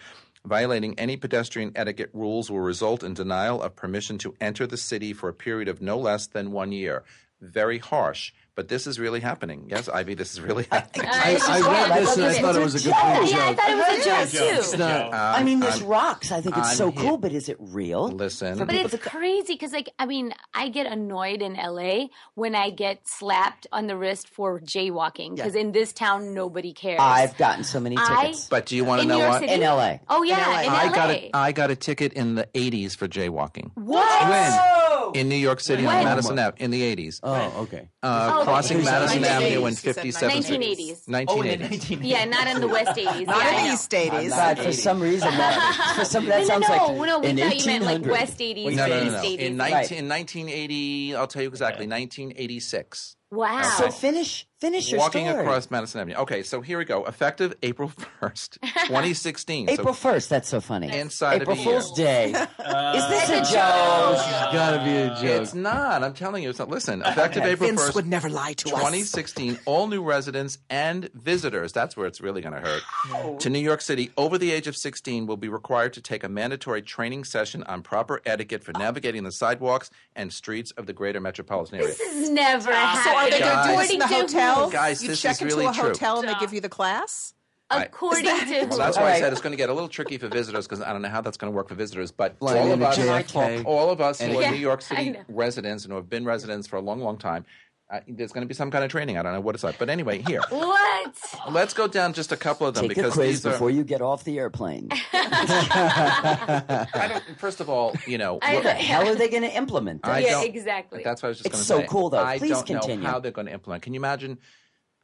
Violating 0.47 0.97
any 0.97 1.17
pedestrian 1.17 1.73
etiquette 1.75 2.09
rules 2.13 2.49
will 2.49 2.61
result 2.61 3.03
in 3.03 3.13
denial 3.13 3.61
of 3.61 3.75
permission 3.75 4.17
to 4.19 4.33
enter 4.39 4.65
the 4.65 4.77
city 4.77 5.11
for 5.11 5.27
a 5.27 5.33
period 5.33 5.67
of 5.67 5.81
no 5.81 5.97
less 5.97 6.25
than 6.25 6.53
one 6.53 6.71
year. 6.71 7.03
Very 7.41 7.79
harsh, 7.79 8.31
but 8.57 8.67
this 8.67 8.87
is 8.87 8.99
really 8.99 9.19
happening. 9.21 9.67
Yes, 9.69 9.87
Ivy, 9.87 10.15
this 10.15 10.33
is 10.33 10.41
really 10.41 10.65
happening. 10.71 11.07
I, 11.09 11.37
I 11.47 11.61
read 11.89 12.01
this 12.01 12.17
and 12.17 12.25
I 12.25 12.33
thought 12.41 12.55
it 12.55 12.63
was 12.63 12.73
a 12.75 12.89
complete 12.89 13.31
Yeah, 13.31 13.45
I 13.49 13.53
thought 13.53 13.69
it 13.69 13.77
was 13.77 14.05
a 14.05 14.09
joke 14.09 14.29
too. 14.29 14.59
It's 14.59 14.77
not. 14.77 15.13
I 15.13 15.43
mean, 15.43 15.59
this 15.61 15.79
I'm- 15.79 15.87
rocks. 15.87 16.31
I 16.31 16.41
think 16.41 16.57
it's 16.57 16.69
I'm 16.71 16.75
so 16.75 16.91
here- 16.91 17.01
cool, 17.03 17.17
but 17.17 17.31
is 17.31 17.47
it 17.49 17.57
real? 17.59 18.09
Listen, 18.09 18.57
But 18.57 18.73
it's 18.73 18.95
crazy 18.97 19.53
because, 19.53 19.71
like, 19.71 19.89
I 19.99 20.05
mean, 20.07 20.33
I 20.53 20.69
get 20.69 20.87
annoyed 20.87 21.41
in 21.43 21.53
LA 21.53 22.07
when 22.33 22.55
I 22.55 22.71
get 22.71 23.07
slapped 23.07 23.67
on 23.71 23.85
the 23.87 23.95
wrist 23.95 24.27
for 24.27 24.59
jaywalking 24.59 25.35
because 25.35 25.53
in 25.55 25.71
this 25.71 25.93
town 25.93 26.33
nobody 26.33 26.73
cares. 26.73 26.99
I've 26.99 27.37
gotten 27.37 27.63
so 27.63 27.79
many 27.79 27.95
I- 27.97 28.23
tickets 28.25 28.47
but 28.49 28.65
do 28.65 28.75
you 28.75 28.83
want 28.83 29.01
to 29.03 29.07
know 29.07 29.19
what? 29.19 29.41
City? 29.41 29.53
in 29.53 29.61
LA. 29.61 29.99
Oh 30.09 30.23
yeah, 30.23 30.61
in, 30.63 30.69
I 30.71 30.85
LA. 30.87 30.91
got 30.95 31.09
a 31.11 31.29
I 31.33 31.51
got 31.51 31.69
a 31.69 31.75
ticket 31.75 32.13
in 32.13 32.33
the 32.35 32.47
80s 32.55 32.95
for 32.97 33.07
jaywalking 33.07 33.69
what? 33.75 35.15
in 35.15 35.29
New 35.29 35.35
York 35.35 35.59
City 35.59 35.85
on 35.85 36.03
Madison 36.03 36.39
Ave 36.39 36.57
in 36.63 36.71
the 36.71 36.81
80s. 36.95 37.19
Oh, 37.23 37.61
okay. 37.63 37.87
Uh, 38.03 38.43
Oh, 38.46 38.46
crossing. 38.47 38.83
Madison 38.83 39.23
1980s, 39.23 39.27
Avenue 39.27 39.65
and 39.65 39.77
he 39.77 39.91
said 39.93 39.95
57th 40.31 40.43
Street. 40.43 40.77
1980s. 40.77 41.05
1980s. 41.07 41.99
Yeah, 42.01 42.25
not 42.25 42.47
in 42.47 42.61
the 42.61 42.67
West 42.67 42.97
80s. 42.97 43.25
Not 43.27 43.43
yeah, 43.43 43.59
in 43.59 43.67
know. 43.67 43.73
East 43.73 43.91
80s. 43.91 44.29
God, 44.29 44.59
for 44.59 44.71
some 44.71 44.99
reason, 45.01 45.29
that, 45.37 45.93
for 45.97 46.05
some, 46.05 46.25
that 46.25 46.39
No, 46.41 46.45
sounds 46.47 46.67
no, 46.67 46.75
like 46.75 46.81
no, 46.81 47.05
no. 47.05 47.19
We 47.19 47.33
thought 47.33 47.59
you 47.59 47.65
meant 47.65 47.83
like 47.85 48.05
West 48.05 48.39
80s, 48.39 48.75
No, 48.75 48.87
no, 48.87 48.87
no, 48.87 49.03
East 49.03 49.11
no. 49.13 49.21
80s. 49.23 49.37
In, 49.39 49.57
19, 49.57 49.73
Right. 49.73 49.91
in 49.91 50.09
1980, 50.09 51.15
I'll 51.15 51.27
tell 51.27 51.41
you 51.41 51.49
exactly, 51.49 51.87
1986. 51.87 53.15
wow. 53.31 53.61
So 53.77 53.91
finish, 53.91 54.46
finish 54.59 54.91
your 54.91 54.99
Walking 54.99 55.27
story. 55.27 55.41
across 55.41 55.69
Madison 55.69 56.01
Avenue. 56.01 56.17
Okay, 56.17 56.43
so 56.43 56.61
here 56.61 56.77
we 56.77 56.85
go. 56.85 57.05
Effective 57.05 57.55
April 57.63 57.91
1st, 58.21 58.59
2016. 58.61 59.69
April 59.69 59.93
so 59.93 60.09
1st. 60.09 60.29
That's 60.29 60.49
so 60.49 60.61
funny. 60.61 60.95
Inside 60.95 61.41
of 61.41 61.41
April 61.43 61.57
a 61.57 61.59
year. 61.59 61.81
Fool's 61.81 61.91
Day. 61.97 62.25
Is 62.31 63.07
this 63.09 63.29
a 63.29 63.53
joke? 63.53 64.17
It's 64.17 64.53
got 64.53 64.77
to 64.77 64.83
be 64.83 64.95
a 64.95 65.09
joke. 65.09 65.41
It's 65.41 65.53
not. 65.53 66.03
I'm 66.03 66.13
telling 66.13 66.43
you. 66.43 66.49
It's 66.49 66.59
not. 66.59 66.69
Listen, 66.69 67.01
effective 67.01 67.43
April 67.43 67.69
Vince 67.69 67.81
1st, 67.89 67.95
would 67.95 68.07
never 68.07 68.29
lie 68.29 68.53
to 68.53 68.67
us. 68.69 68.73
2016, 68.73 69.59
all 69.65 69.87
new 69.87 70.03
residents 70.03 70.57
and 70.69 71.09
visitors, 71.13 71.71
that's 71.71 71.95
where 71.95 72.07
it's 72.07 72.21
really 72.21 72.41
going 72.41 72.53
to 72.53 72.61
hurt, 72.61 73.39
to 73.39 73.49
New 73.49 73.59
York 73.59 73.81
City 73.81 74.11
over 74.17 74.37
the 74.37 74.51
age 74.51 74.67
of 74.67 74.75
16 74.75 75.27
will 75.27 75.37
be 75.37 75.49
required 75.49 75.93
to 75.93 76.01
take 76.01 76.23
a 76.23 76.29
mandatory 76.29 76.81
training 76.81 77.23
session 77.23 77.63
on 77.63 77.81
proper 77.81 78.21
etiquette 78.25 78.63
for 78.63 78.73
navigating 78.73 79.23
the 79.23 79.31
sidewalks 79.31 79.89
and 80.15 80.33
streets 80.33 80.71
of 80.71 80.85
the 80.85 80.93
greater 80.93 81.19
metropolitan 81.19 81.75
area. 81.79 81.87
This 81.89 82.01
has 82.01 82.29
never 82.29 82.71
happened. 82.71 83.03
So 83.03 83.15
are 83.15 83.29
they 83.29 83.39
going 83.39 83.67
to 83.67 83.71
do 83.71 83.77
this 83.77 83.91
in 83.91 83.99
the 83.99 84.05
According 84.05 84.27
to 84.27 84.35
hotel? 84.49 84.65
who? 84.65 84.71
Guys, 84.71 85.01
you 85.03 85.09
this 85.09 85.21
check 85.21 85.31
is 85.33 85.41
into 85.41 85.55
really 85.55 85.67
a 85.67 85.73
true. 85.73 85.83
hotel 85.89 86.19
and 86.19 86.27
they 86.27 86.35
give 86.39 86.53
you 86.53 86.61
the 86.61 86.69
class? 86.69 87.33
According 87.69 88.23
to? 88.23 88.65
Well, 88.69 88.77
that's 88.77 88.95
why 88.97 89.11
I 89.11 89.19
said 89.19 89.33
it's 89.33 89.41
going 89.41 89.51
to 89.51 89.57
get 89.57 89.69
a 89.69 89.73
little 89.73 89.89
tricky 89.89 90.17
for 90.17 90.29
visitors 90.29 90.65
because 90.65 90.81
I 90.81 90.93
don't 90.93 91.01
know 91.01 91.09
how 91.09 91.19
that's 91.19 91.35
going 91.35 91.51
to 91.51 91.55
work 91.55 91.67
for 91.67 91.75
visitors. 91.75 92.11
But 92.11 92.39
Flying 92.39 92.61
all 92.67 92.71
of, 92.71 92.81
us, 92.81 92.97
JFK. 92.97 93.65
all 93.65 93.89
of 93.89 93.99
us 93.99 94.21
who 94.21 94.37
are 94.37 94.41
Yeah, 94.41 94.51
New 94.51 94.57
York 94.57 94.81
City 94.83 95.15
residents 95.27 95.83
and 95.83 95.91
who 95.91 95.97
have 95.97 96.09
been 96.09 96.23
residents 96.23 96.65
for 96.67 96.77
a 96.77 96.81
long, 96.81 97.01
long 97.01 97.17
time, 97.17 97.45
uh, 97.89 98.01
there's 98.07 98.33
going 98.33 98.41
to 98.41 98.47
be 98.47 98.53
some 98.53 98.69
kind 98.69 98.83
of 98.83 98.91
training. 98.91 99.17
I 99.17 99.23
don't 99.23 99.31
know 99.33 99.39
what 99.39 99.55
it's 99.55 99.63
like. 99.63 99.79
But 99.79 99.89
anyway, 99.89 100.21
here. 100.27 100.41
What? 100.49 101.15
Let's 101.51 101.73
go 101.73 101.87
down 101.87 102.11
just 102.13 102.31
a 102.33 102.37
couple 102.37 102.67
of 102.67 102.73
them 102.75 102.83
Take 102.89 102.91
a 102.91 102.95
because 102.95 103.13
quiz 103.13 103.27
these 103.29 103.45
are. 103.45 103.51
before 103.51 103.69
you 103.69 103.83
get 103.85 104.01
off 104.01 104.25
the 104.25 104.37
airplane. 104.39 104.89
I 105.13 107.07
don't, 107.09 107.23
first 107.39 107.61
of 107.61 107.69
all, 107.69 107.95
you 108.05 108.17
know, 108.17 108.39
I 108.41 108.55
What 108.55 108.63
the 108.63 108.73
hell 108.73 109.07
are 109.07 109.15
they 109.15 109.29
going 109.29 109.43
to 109.43 109.55
implement? 109.55 110.05
I 110.05 110.19
yeah, 110.19 110.41
exactly. 110.43 111.01
That's 111.03 111.21
what 111.21 111.27
I 111.27 111.29
was 111.29 111.37
just 111.37 111.47
It's 111.47 111.55
going 111.55 111.61
to 111.61 111.67
say. 111.67 111.73
so 111.75 111.79
say. 111.81 111.87
cool, 111.87 112.09
though. 112.09 112.23
I 112.23 112.39
Please 112.39 112.51
don't 112.51 112.65
continue. 112.65 113.03
know 113.03 113.09
how 113.11 113.19
they're 113.19 113.31
going 113.31 113.47
to 113.47 113.53
implement. 113.53 113.83
Can 113.83 113.93
you 113.93 113.99
imagine 113.99 114.39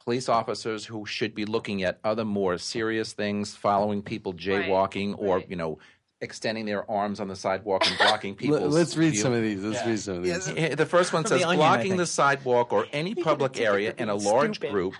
police 0.04 0.28
officers 0.28 0.84
who 0.84 1.06
should 1.06 1.34
be 1.34 1.46
looking 1.46 1.82
at 1.82 1.98
other 2.04 2.24
more 2.24 2.58
serious 2.58 3.12
things, 3.14 3.56
following 3.56 4.02
people 4.02 4.34
jaywalking, 4.34 5.14
or 5.18 5.36
right. 5.36 5.48
you 5.50 5.56
know, 5.56 5.78
extending 6.24 6.66
their 6.66 6.90
arms 6.90 7.20
on 7.20 7.28
the 7.28 7.36
sidewalk 7.36 7.86
and 7.86 7.96
blocking 7.98 8.34
people? 8.40 8.58
Let, 8.58 8.82
us 8.82 8.96
read 8.96 9.16
some 9.16 9.32
of 9.32 9.42
these. 9.42 9.62
Let's 9.62 9.86
read 9.86 10.00
some 10.00 10.16
of 10.16 10.22
these. 10.24 10.48
Eh, 10.48 10.74
The 10.74 10.86
first 10.86 11.12
one 11.12 11.24
says 11.24 11.40
The 11.40 11.46
Onion, 11.46 11.58
blocking 11.58 11.96
the 11.96 12.06
sidewalk 12.06 12.72
or 12.72 12.86
any 12.92 13.14
public 13.28 13.60
area 13.60 13.94
in 13.96 14.08
a 14.08 14.14
large 14.16 14.58
group, 14.58 14.94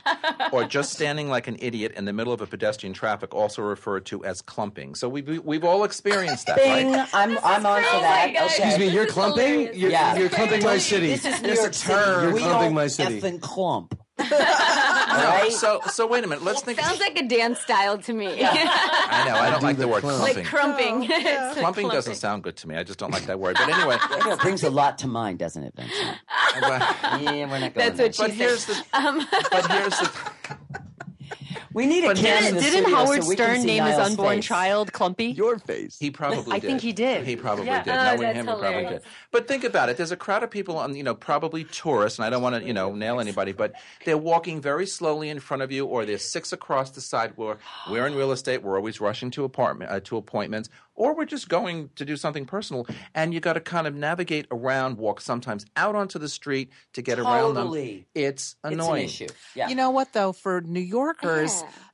or 0.53 0.63
just 0.65 0.93
standing 0.93 1.29
like 1.29 1.49
an 1.49 1.57
idiot 1.59 1.93
in 1.97 2.05
the 2.05 2.13
middle 2.13 2.33
of 2.33 2.41
a 2.41 2.47
pedestrian 2.47 2.93
traffic, 2.93 3.35
also 3.35 3.63
referred 3.63 4.05
to 4.07 4.25
as 4.25 4.41
clumping. 4.43 4.95
So 4.95 5.09
we've 5.09 5.43
we've 5.45 5.65
all 5.65 5.83
experienced 5.83 6.47
that, 6.47 6.57
Bing! 6.59 6.93
right? 6.93 7.09
I'm, 7.13 7.39
I'm 7.43 7.67
on 7.67 7.83
for 7.83 8.01
that. 8.01 8.29
Okay. 8.31 8.45
Excuse 8.45 8.79
me, 8.79 8.89
you're 8.91 9.07
clumping? 9.07 9.75
You're, 9.75 9.91
Yeah. 9.91 10.17
you're 10.17 10.29
clumping 10.29 10.63
my 10.63 10.79
city. 10.79 11.09
This 11.09 11.25
is 11.25 11.43
New 11.43 11.49
It's 11.51 11.59
a 11.61 11.63
York 11.63 11.75
City. 11.75 11.93
You're 11.95 12.39
clumping 12.39 12.61
don't 12.69 12.75
my 12.75 12.87
city. 12.87 13.21
effing 13.21 13.41
clump. 13.41 13.99
No, 14.19 14.27
right? 14.31 15.51
So 15.53 15.81
so 15.91 16.07
wait 16.07 16.25
a 16.25 16.27
minute. 16.27 16.45
Let's 16.45 16.63
think. 16.63 16.79
Sounds 16.79 17.01
like 17.01 17.19
a 17.19 17.27
dance 17.27 17.61
style 17.61 17.99
to 17.99 18.13
me. 18.13 18.27
I 18.45 19.25
know. 19.27 19.35
I 19.35 19.51
don't 19.51 19.63
like 19.63 19.77
the 19.77 19.89
word 19.89 20.01
clump. 20.03 20.19
clumping. 20.19 20.37
like 20.37 20.47
crumping. 20.47 21.05
It's 21.11 21.11
like 21.57 21.57
Clumping 21.57 21.89
doesn't 21.89 22.15
sound 22.17 22.43
good 22.43 22.57
to 22.59 22.69
me. 22.69 22.77
I 22.77 22.85
just 22.85 22.99
don't 22.99 23.11
like 23.11 23.27
that 23.27 23.39
word. 23.41 23.57
But 23.59 23.69
anyway, 23.69 23.97
You 24.11 24.19
know, 24.25 24.33
it 24.33 24.41
brings 24.41 24.63
a 24.63 24.71
lot 24.71 24.99
to 24.99 25.09
mind, 25.09 25.39
doesn't 25.41 25.63
it, 25.63 25.75
Vincent? 25.77 26.19
Yeah, 26.61 27.51
we're 27.51 27.59
not 27.59 27.75
going 27.75 27.75
That's 27.75 27.97
there. 27.97 28.07
what 28.07 28.15
she 28.15 28.23
but 28.23 28.31
said. 28.31 28.37
here's 28.37 28.67
the. 28.67 28.85
Um, 28.93 29.27
But 29.51 29.71
here's 29.71 29.99
the. 29.99 30.11
We 31.73 31.87
need 31.87 32.05
a 32.05 32.09
But 32.09 32.17
cam 32.19 32.43
Didn't, 32.43 32.61
didn't 32.61 32.93
Howard 32.93 33.25
so 33.25 33.31
Stern 33.33 33.61
see 33.61 33.67
name 33.67 33.85
his 33.85 33.99
unborn 33.99 34.37
face. 34.37 34.45
child 34.45 34.93
Clumpy? 34.93 35.27
Your 35.27 35.59
face. 35.59 35.97
He 35.99 36.11
probably 36.11 36.53
I 36.53 36.59
did. 36.59 36.67
think 36.69 36.81
he 36.81 36.93
did. 36.93 37.27
He 37.27 37.37
probably 37.37 37.67
Yeah. 37.67 37.83
did. 37.83 37.93
Oh, 37.93 38.05
Knowing 38.05 38.21
that's 38.21 38.37
him, 38.39 38.47
he 38.47 38.53
probably 38.55 38.85
did. 38.87 39.03
But 39.31 39.49
think 39.49 39.65
about 39.65 39.89
it. 39.89 39.97
There's 39.97 40.13
a 40.13 40.17
crowd 40.17 40.43
of 40.43 40.51
people 40.51 40.77
on, 40.79 40.95
you 40.95 41.03
know, 41.03 41.15
probably 41.15 41.65
tourists, 41.65 42.19
and 42.19 42.27
I 42.27 42.31
don't 42.31 42.43
want 42.43 42.57
to, 42.57 42.65
you 42.65 42.73
know, 42.73 42.95
nail 42.95 43.21
anybody, 43.21 43.53
but 43.53 43.73
they're 44.05 44.19
walking 44.19 44.61
very 44.61 44.87
slowly 44.87 45.29
in 45.29 45.41
front 45.41 45.63
of 45.63 45.73
you, 45.73 45.87
or 45.87 46.05
they're 46.05 46.19
six 46.19 46.53
across 46.53 46.91
the 46.91 47.01
sidewalk. 47.01 47.59
We're 47.91 48.07
in 48.07 48.15
real 48.15 48.33
estate. 48.33 48.63
We're 48.63 48.77
always 48.77 49.01
rushing 49.01 49.31
to 49.33 49.45
apartment 49.45 49.91
uh, 49.91 50.01
to 50.01 50.17
appointments. 50.17 50.69
or 50.97 51.13
we're 51.17 51.25
just 51.25 51.49
going 51.49 51.91
to 51.97 52.05
do 52.05 52.17
something 52.17 52.45
personal, 52.47 52.87
and 53.17 53.35
you 53.35 53.41
got 53.41 53.55
to 53.55 53.61
kind 53.61 53.89
of 53.89 53.97
navigate 53.97 54.47
around, 54.53 54.97
walk 54.97 55.21
sometimes 55.21 55.67
out 55.77 55.97
onto 55.97 56.21
the 56.21 56.29
street 56.29 56.71
to 56.93 57.03
get 57.03 57.19
around 57.19 57.55
them. 57.55 57.65
Totally. 57.65 58.07
It's 58.15 58.53
It's 58.53 58.57
an 58.63 58.75
annoying. 58.75 59.07
issue. 59.07 59.27
Yeah. 59.57 59.67
You 59.69 59.75
know 59.75 59.91
what 59.91 60.13
though? 60.13 60.31
For 60.33 60.61
New 60.61 60.79
Yorkers, 60.79 61.44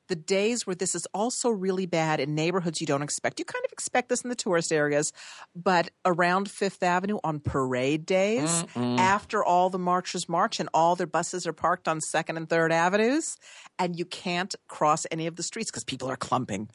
the 0.09 0.17
days 0.17 0.67
where 0.67 0.75
this 0.75 0.95
is 0.97 1.07
also 1.15 1.51
really 1.51 1.87
bad 1.87 2.19
in 2.19 2.35
neighborhoods 2.35 2.81
you 2.81 2.87
don't 2.87 3.03
expect. 3.03 3.39
You 3.39 3.45
kind 3.45 3.65
of 3.65 3.71
expect 3.73 4.09
this 4.09 4.23
in 4.23 4.29
the 4.29 4.35
tourist 4.35 4.73
areas, 4.73 5.13
but 5.55 5.91
around 6.05 6.51
Fifth 6.51 6.83
Avenue 6.83 7.19
on 7.23 7.39
parade 7.39 8.07
days, 8.07 8.65
after 8.77 9.45
all 9.45 9.71
the 9.71 9.79
marchers 9.79 10.29
march 10.29 10.59
and 10.59 10.69
all 10.75 10.97
their 10.97 11.07
buses 11.07 11.47
are 11.47 11.53
parked 11.53 11.87
on 11.87 12.01
Second 12.01 12.37
and 12.39 12.49
Third 12.49 12.73
Avenues, 12.73 13.37
and 13.79 13.97
you 13.99 14.05
can't 14.05 14.55
cross 14.69 15.07
any 15.13 15.27
of 15.29 15.37
the 15.37 15.43
streets 15.45 15.71
because 15.71 15.85
people 15.85 16.11
are 16.11 16.17
clumping. 16.17 16.69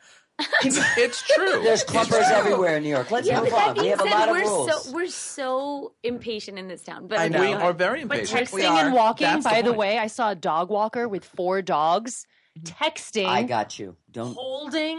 it's 0.65 1.21
true. 1.35 1.61
There's 1.63 1.83
clumpers 1.83 2.29
everywhere 2.31 2.77
in 2.77 2.83
New 2.83 2.89
York. 2.89 3.11
Let's 3.11 3.27
Yeah, 3.27 3.41
move 3.41 3.51
but 3.51 3.55
that 3.57 3.67
on. 3.69 3.75
We 3.75 3.81
being 3.83 3.91
have 3.97 3.99
a 3.99 4.03
said, 4.03 4.11
lot 4.11 4.29
of 4.29 4.35
we're 4.35 4.41
rules. 4.43 4.85
so 4.85 4.91
we're 4.91 5.07
so 5.07 5.93
impatient 6.03 6.57
in 6.59 6.67
this 6.69 6.83
town. 6.83 7.07
But 7.07 7.19
I 7.19 7.27
know. 7.29 7.39
We 7.41 7.53
are 7.53 7.73
very 7.73 8.01
impatient. 8.01 8.51
But 8.51 8.59
texting 8.59 8.63
and 8.69 8.93
walking, 8.93 9.27
That's 9.27 9.43
the 9.45 9.49
by 9.49 9.61
the, 9.61 9.67
point. 9.69 9.77
way, 9.77 9.97
I 9.97 10.07
saw 10.07 10.31
a 10.31 10.35
dog 10.35 10.69
walker 10.69 11.07
with 11.07 11.23
four 11.23 11.61
dogs 11.61 12.25
Mm-hmm. 12.59 12.85
texting, 12.85 13.25
I 13.25 13.43
got 13.43 13.77
you. 13.77 13.95
Don't. 14.11 14.33
holding 14.33 14.97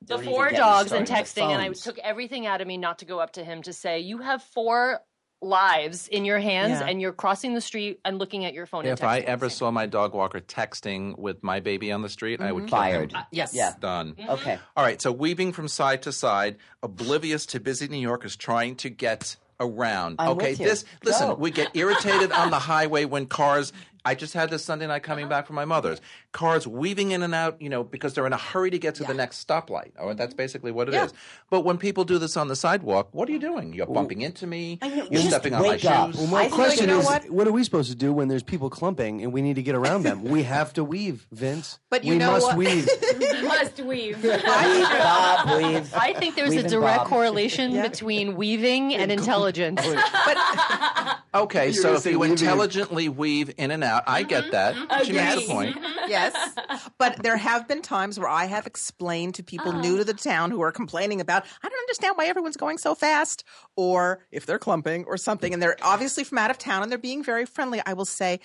the 0.00 0.06
Don't 0.06 0.22
even 0.22 0.32
four 0.32 0.50
dogs 0.50 0.92
and 0.92 1.06
texting, 1.06 1.50
and 1.50 1.60
I 1.60 1.70
took 1.70 1.98
everything 1.98 2.46
out 2.46 2.60
of 2.60 2.66
me 2.66 2.76
not 2.76 3.00
to 3.00 3.04
go 3.04 3.18
up 3.18 3.32
to 3.32 3.44
him 3.44 3.62
to 3.62 3.72
say, 3.72 4.00
"You 4.00 4.18
have 4.18 4.42
four 4.42 5.00
lives 5.42 6.08
in 6.08 6.24
your 6.24 6.38
hands, 6.38 6.80
Yeah. 6.80 6.86
and 6.86 7.00
you're 7.00 7.12
crossing 7.12 7.54
the 7.54 7.60
street 7.60 8.00
and 8.04 8.18
looking 8.18 8.44
at 8.44 8.54
your 8.54 8.66
phone." 8.66 8.84
and 8.84 8.92
If 8.92 9.02
I 9.02 9.18
ever 9.20 9.48
saw 9.50 9.70
my 9.70 9.86
dog 9.86 10.14
walker 10.14 10.40
texting 10.40 11.18
with 11.18 11.42
my 11.42 11.60
baby 11.60 11.90
on 11.90 12.02
the 12.02 12.08
street, 12.08 12.40
I 12.40 12.52
would 12.52 12.64
mm-hmm. 12.64 12.68
kill 12.68 12.78
Fired. 12.78 13.12
him. 13.12 13.22
Yes. 13.32 13.54
Yeah. 13.54 13.72
Done. 13.80 14.14
Mm-hmm. 14.14 14.30
Okay. 14.30 14.58
All 14.76 14.84
right, 14.84 15.00
so 15.00 15.10
weaving 15.10 15.52
from 15.52 15.68
side 15.68 16.02
to 16.02 16.12
side, 16.12 16.56
oblivious 16.82 17.46
to 17.46 17.60
busy 17.60 17.88
New 17.88 17.98
Yorkers 17.98 18.36
trying 18.36 18.76
to 18.76 18.90
get 18.90 19.36
around. 19.60 20.16
I'm 20.18 20.30
okay, 20.30 20.50
with 20.50 20.60
you. 20.60 20.66
this 20.66 20.84
listen, 21.04 21.28
Go. 21.28 21.34
we 21.34 21.50
get 21.50 21.70
irritated 21.74 22.32
on 22.32 22.50
the 22.50 22.58
highway 22.58 23.04
when 23.04 23.26
cars 23.26 23.72
I 24.04 24.14
just 24.14 24.34
had 24.34 24.50
this 24.50 24.64
Sunday 24.64 24.86
night 24.86 25.02
coming 25.02 25.24
uh-huh. 25.24 25.30
back 25.30 25.46
from 25.46 25.56
my 25.56 25.64
mother's. 25.64 26.00
Cars 26.32 26.66
weaving 26.66 27.12
in 27.12 27.22
and 27.22 27.34
out, 27.34 27.60
you 27.62 27.70
know, 27.70 27.82
because 27.82 28.12
they're 28.14 28.26
in 28.26 28.32
a 28.32 28.38
hurry 28.38 28.70
to 28.70 28.78
get 28.78 28.96
to 28.96 29.04
the 29.04 29.14
next 29.14 29.46
stoplight. 29.46 29.92
Oh, 29.98 30.12
that's 30.12 30.32
mm-hmm. 30.32 30.36
basically 30.36 30.72
what 30.72 30.88
it 30.88 30.94
is. 30.94 31.12
Yeah. 31.12 31.18
But 31.48 31.62
when 31.62 31.78
people 31.78 32.04
do 32.04 32.18
this 32.18 32.36
on 32.36 32.48
the 32.48 32.56
sidewalk, 32.56 33.08
what 33.12 33.28
are 33.28 33.32
you 33.32 33.38
doing? 33.38 33.72
You're 33.72 33.86
bumping 33.86 34.20
into 34.22 34.46
me. 34.46 34.78
I 34.82 34.88
know, 34.88 34.94
You're 35.10 35.22
just 35.22 35.28
stepping 35.28 35.54
on 35.54 35.62
my 35.62 35.68
wake 35.70 35.84
up. 35.84 36.12
shoes. 36.12 36.18
Well, 36.18 36.26
my 36.26 36.38
I 36.38 36.42
think- 36.42 36.54
question 36.54 36.88
you 36.88 36.94
know 36.94 37.00
is, 37.00 37.06
what? 37.06 37.30
what? 37.30 37.48
are 37.48 37.52
we 37.52 37.64
supposed 37.64 37.90
to 37.90 37.96
do 37.96 38.12
when 38.12 38.28
there's 38.28 38.42
people 38.42 38.68
clumping 38.68 39.22
and 39.22 39.32
we 39.32 39.40
need 39.40 39.56
to 39.56 39.62
get 39.62 39.74
around 39.74 40.02
them? 40.02 40.24
we 40.24 40.42
have 40.42 40.72
to 40.74 40.84
weave, 40.84 41.26
Vince. 41.32 41.78
But 41.94 42.02
you 42.02 42.14
we 42.14 42.18
know 42.18 42.32
must 42.32 42.46
what? 42.46 42.56
weave. 42.56 42.88
must 43.44 43.78
weave. 43.80 44.20
Weave, 44.20 44.42
Bob, 44.42 45.62
weave. 45.62 45.94
I 45.94 46.12
think 46.18 46.34
there's 46.34 46.50
Weave 46.50 46.64
a 46.64 46.68
direct 46.68 47.02
bob. 47.02 47.06
correlation 47.06 47.80
between 47.80 48.34
weaving 48.34 48.94
and 48.94 49.12
intelligence. 49.12 49.80
Okay, 51.34 51.72
so 51.72 51.82
gonna 51.82 51.96
if 51.96 52.06
you 52.06 52.22
intelligently 52.22 53.08
weave 53.08 53.52
in 53.58 53.70
and 53.72 53.82
out, 53.82 53.93
I 54.06 54.22
get 54.22 54.44
mm-hmm, 54.44 54.52
that. 54.52 54.74
Mm-hmm. 54.74 55.04
She 55.04 55.12
makes 55.12 55.44
a 55.44 55.46
point. 55.46 55.76
Mm-hmm. 55.76 56.10
yes. 56.10 56.34
But 56.98 57.22
there 57.22 57.36
have 57.36 57.66
been 57.66 57.82
times 57.82 58.18
where 58.18 58.28
I 58.28 58.44
have 58.44 58.66
explained 58.66 59.34
to 59.36 59.42
people 59.42 59.70
uh-huh. 59.70 59.80
new 59.80 59.98
to 59.98 60.04
the 60.04 60.14
town 60.14 60.50
who 60.50 60.62
are 60.62 60.72
complaining 60.72 61.20
about, 61.20 61.44
I 61.62 61.68
don't 61.68 61.78
understand 61.78 62.16
why 62.16 62.26
everyone's 62.26 62.56
going 62.56 62.78
so 62.78 62.94
fast, 62.94 63.44
or 63.76 64.24
if 64.30 64.46
they're 64.46 64.58
clumping 64.58 65.04
or 65.06 65.16
something, 65.16 65.52
and 65.52 65.62
they're 65.62 65.76
obviously 65.82 66.24
from 66.24 66.38
out 66.38 66.50
of 66.50 66.58
town 66.58 66.82
and 66.82 66.90
they're 66.90 66.98
being 66.98 67.22
very 67.22 67.46
friendly. 67.46 67.80
I 67.84 67.94
will 67.94 68.04
say, 68.04 68.40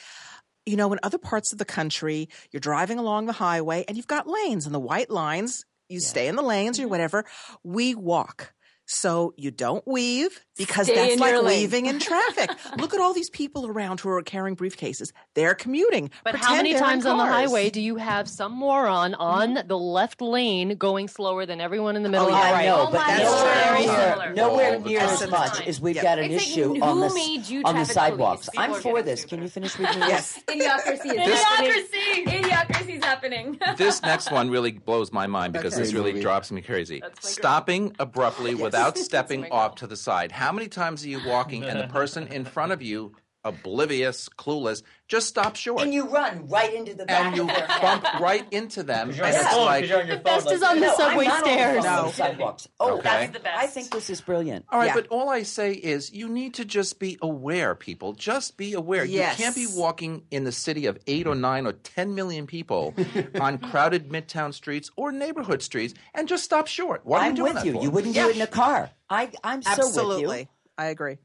you 0.65 0.75
know, 0.75 0.91
in 0.93 0.99
other 1.03 1.17
parts 1.17 1.51
of 1.51 1.59
the 1.59 1.65
country, 1.65 2.29
you're 2.51 2.59
driving 2.59 2.99
along 2.99 3.25
the 3.25 3.33
highway 3.33 3.85
and 3.87 3.97
you've 3.97 4.07
got 4.07 4.27
lanes 4.27 4.65
and 4.65 4.75
the 4.75 4.79
white 4.79 5.09
lines, 5.09 5.65
you 5.89 5.99
stay 5.99 6.27
in 6.27 6.35
the 6.35 6.43
lanes 6.43 6.79
or 6.79 6.87
whatever. 6.87 7.25
We 7.63 7.95
walk. 7.95 8.53
So 8.91 9.35
you 9.37 9.51
don't 9.51 9.85
weave 9.87 10.43
because 10.57 10.87
Stay 10.87 10.95
that's 11.15 11.21
like 11.21 11.43
weaving 11.43 11.85
in 11.85 11.99
traffic. 12.09 12.49
Look 12.79 12.91
at 12.95 12.99
all 12.99 13.13
these 13.13 13.29
people 13.29 13.67
around 13.67 13.99
who 13.99 14.09
are 14.09 14.21
carrying 14.23 14.55
briefcases. 14.55 15.11
They're 15.35 15.53
commuting. 15.53 16.09
But 16.23 16.35
how 16.35 16.55
many 16.55 16.73
times 16.73 17.05
on 17.05 17.19
the 17.19 17.25
highway 17.25 17.69
do 17.69 17.79
you 17.81 17.97
have 17.97 18.27
some 18.27 18.51
moron 18.53 19.13
on 19.13 19.53
mm-hmm. 19.53 19.67
the 19.67 19.77
left 19.77 20.21
lane 20.23 20.75
going 20.75 21.07
slower 21.07 21.45
than 21.45 21.61
everyone 21.61 21.97
in 21.97 22.01
the 22.03 22.09
middle 22.09 22.25
Oh, 22.25 22.29
of 22.31 22.35
yeah, 22.35 22.49
the 22.49 22.55
I 22.57 22.65
know, 22.65 22.77
Oh 22.87 22.91
but 22.91 23.05
that's 23.05 23.23
nowhere 23.23 23.53
Very 23.53 23.85
near, 23.85 24.09
similar. 24.09 24.33
nowhere 24.33 24.79
near 24.79 24.99
as 25.01 25.29
much 25.29 25.67
as 25.67 25.79
we've 25.79 25.95
Yeah. 25.95 26.01
got 26.01 26.17
an 26.19 26.31
It's 26.31 26.43
issue 26.47 26.73
who 26.73 26.81
on 26.81 26.99
the, 26.99 27.13
made 27.13 27.47
you 27.47 27.61
on 27.65 27.75
the 27.75 27.85
sidewalks. 27.85 28.49
I'm 28.57 28.73
for 28.73 28.93
getting 28.93 29.05
this. 29.05 29.23
Can 29.23 29.43
you 29.43 29.49
finish 29.49 29.77
reading 29.77 29.99
Yes. 29.99 30.39
Idiocracy. 30.47 31.03
This- 31.13 31.43
Idiocracy. 31.43 32.25
Idiocracy 32.25 32.97
is 32.97 33.03
happening. 33.03 33.59
this 33.77 34.01
next 34.01 34.31
one 34.31 34.49
really 34.49 34.71
blows 34.71 35.13
my 35.13 35.27
mind 35.27 35.53
because 35.53 35.73
Okay. 35.75 35.83
this 35.83 35.93
really 35.93 36.11
Movie. 36.13 36.23
drops 36.23 36.51
me 36.51 36.63
crazy. 36.63 37.03
Stopping 37.19 37.95
abruptly 37.99 38.55
without 38.55 38.78
stepping 38.95 39.51
off 39.51 39.75
to 39.75 39.87
the 39.87 39.95
side. 39.95 40.31
How 40.31 40.51
many 40.51 40.67
times 40.67 41.05
are 41.05 41.09
you 41.09 41.21
walking 41.25 41.63
and 41.63 41.79
the 41.79 41.87
person 41.93 42.27
in 42.27 42.45
front 42.45 42.71
of 42.71 42.81
you, 42.81 43.13
oblivious, 43.45 44.29
clueless, 44.29 44.83
just 45.07 45.27
stop 45.27 45.55
short? 45.55 45.81
And 45.81 45.93
you 45.93 46.07
run 46.07 46.47
right 46.47 46.73
into 46.73 46.93
the 46.93 47.05
back 47.05 47.25
and 47.27 47.35
you 47.35 47.41
of 47.43 47.47
their 47.47 47.65
head. 47.67 47.81
bump 47.81 48.19
right 48.21 48.45
into 48.51 48.83
them, 48.83 49.09
and 49.09 49.17
You're 49.17 49.25
on 49.25 49.31
it's 49.33 49.47
phone, 49.47 49.65
like, 49.65 49.81
'cause 49.83 49.89
you're 49.89 50.01
on 50.01 50.07
your 50.07 50.15
The 50.17 50.23
best 50.23 50.45
like- 50.45 50.55
is 50.55 50.63
on 50.63 50.79
the 50.79 50.85
No, 50.87 50.95
subway 50.95 51.25
I'm 51.25 51.29
not 51.31 51.39
stairs. 51.45 51.85
On 51.85 51.95
No. 51.95 52.05
the 52.07 52.13
sidewalks. 52.13 52.67
Oh, 52.79 52.93
Okay. 52.93 53.01
that's 53.03 53.31
That's 53.31 53.43
the 53.43 53.57
I 53.57 53.67
think 53.67 53.91
this 53.91 54.09
is 54.09 54.21
brilliant. 54.21 54.65
All 54.69 54.79
right, 54.79 54.87
Yeah. 54.87 54.93
but 54.95 55.07
all 55.07 55.29
I 55.29 55.43
say 55.43 55.71
is 55.73 56.11
you 56.13 56.29
need 56.29 56.53
to 56.55 56.65
just 56.65 56.99
be 56.99 57.17
aware, 57.21 57.75
people. 57.75 58.13
Just 58.13 58.57
be 58.57 58.73
aware. 58.73 59.03
Yes. 59.05 59.37
You 59.39 59.43
can't 59.45 59.55
be 59.55 59.67
walking 59.73 60.23
in 60.31 60.43
the 60.43 60.51
city 60.51 60.85
of 60.85 60.97
eight 61.07 61.25
or 61.27 61.35
nine 61.35 61.65
or 61.65 61.73
ten 61.73 62.13
million 62.15 62.45
people 62.45 62.93
on 63.41 63.57
crowded 63.57 64.09
midtown 64.09 64.53
streets 64.53 64.91
or 64.95 65.11
neighborhood 65.11 65.61
streets 65.61 65.93
and 66.13 66.27
just 66.27 66.43
stop 66.43 66.67
short. 66.67 67.01
What 67.05 67.21
are 67.21 67.25
I'm 67.25 67.31
you 67.31 67.35
doing 67.37 67.53
with 67.55 67.63
that 67.63 67.65
you. 67.65 67.73
for? 67.73 67.81
You 67.83 67.89
wouldn't 67.89 68.13
do 68.15 68.29
it 68.29 68.35
in 68.35 68.41
a 68.41 68.47
car. 68.47 68.91
I, 69.09 69.31
I'm 69.43 69.61
so 69.63 69.69
with 69.71 69.79
Absolutely. 69.79 70.39
you. 70.41 70.47
I 70.77 70.85
agree. 70.87 71.17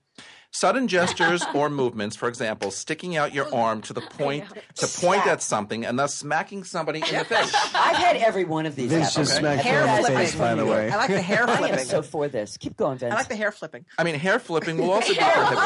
Sudden 0.55 0.87
gestures 0.97 1.45
or 1.53 1.69
movements, 1.69 2.15
for 2.15 2.29
example, 2.29 2.71
sticking 2.71 3.17
out 3.17 3.35
your 3.35 3.49
oh, 3.53 3.59
arm 3.59 3.83
to 3.83 3.93
the 3.93 4.01
point 4.01 4.45
to 4.77 4.87
point 4.87 5.27
at 5.27 5.43
something 5.43 5.85
and 5.85 5.99
thus 5.99 6.15
smacking 6.15 6.63
somebody 6.63 7.01
in 7.01 7.19
the 7.19 7.25
face. 7.25 7.53
I've 7.75 7.97
had 7.97 8.17
every 8.17 8.45
one 8.45 8.65
of 8.65 8.77
these 8.77 8.91
Vince 8.91 9.09
happen. 9.09 9.25
just 9.25 9.37
smacked 9.37 9.63
Hair 9.63 9.81
her 9.81 9.89
in 9.89 9.97
the 9.97 10.09
flipping. 10.09 10.17
face, 10.17 10.35
by 10.37 10.55
the 10.55 10.65
way. 10.65 10.91
I 10.91 10.97
like 10.97 11.11
the 11.11 11.21
hair 11.21 11.45
I 11.49 11.53
am 11.53 11.59
flipping. 11.59 11.85
so 11.85 12.03
for 12.03 12.29
this. 12.29 12.57
Keep 12.57 12.77
going, 12.77 12.99
Vince. 12.99 13.13
I 13.13 13.17
like 13.17 13.29
the 13.29 13.37
hair 13.37 13.51
flipping. 13.51 13.85
I 13.99 14.05
mean, 14.05 14.15
hair 14.15 14.39
flipping 14.39 14.79
will 14.79 14.93
also 14.93 15.13
be 15.13 15.19
prohibited. 15.19 15.59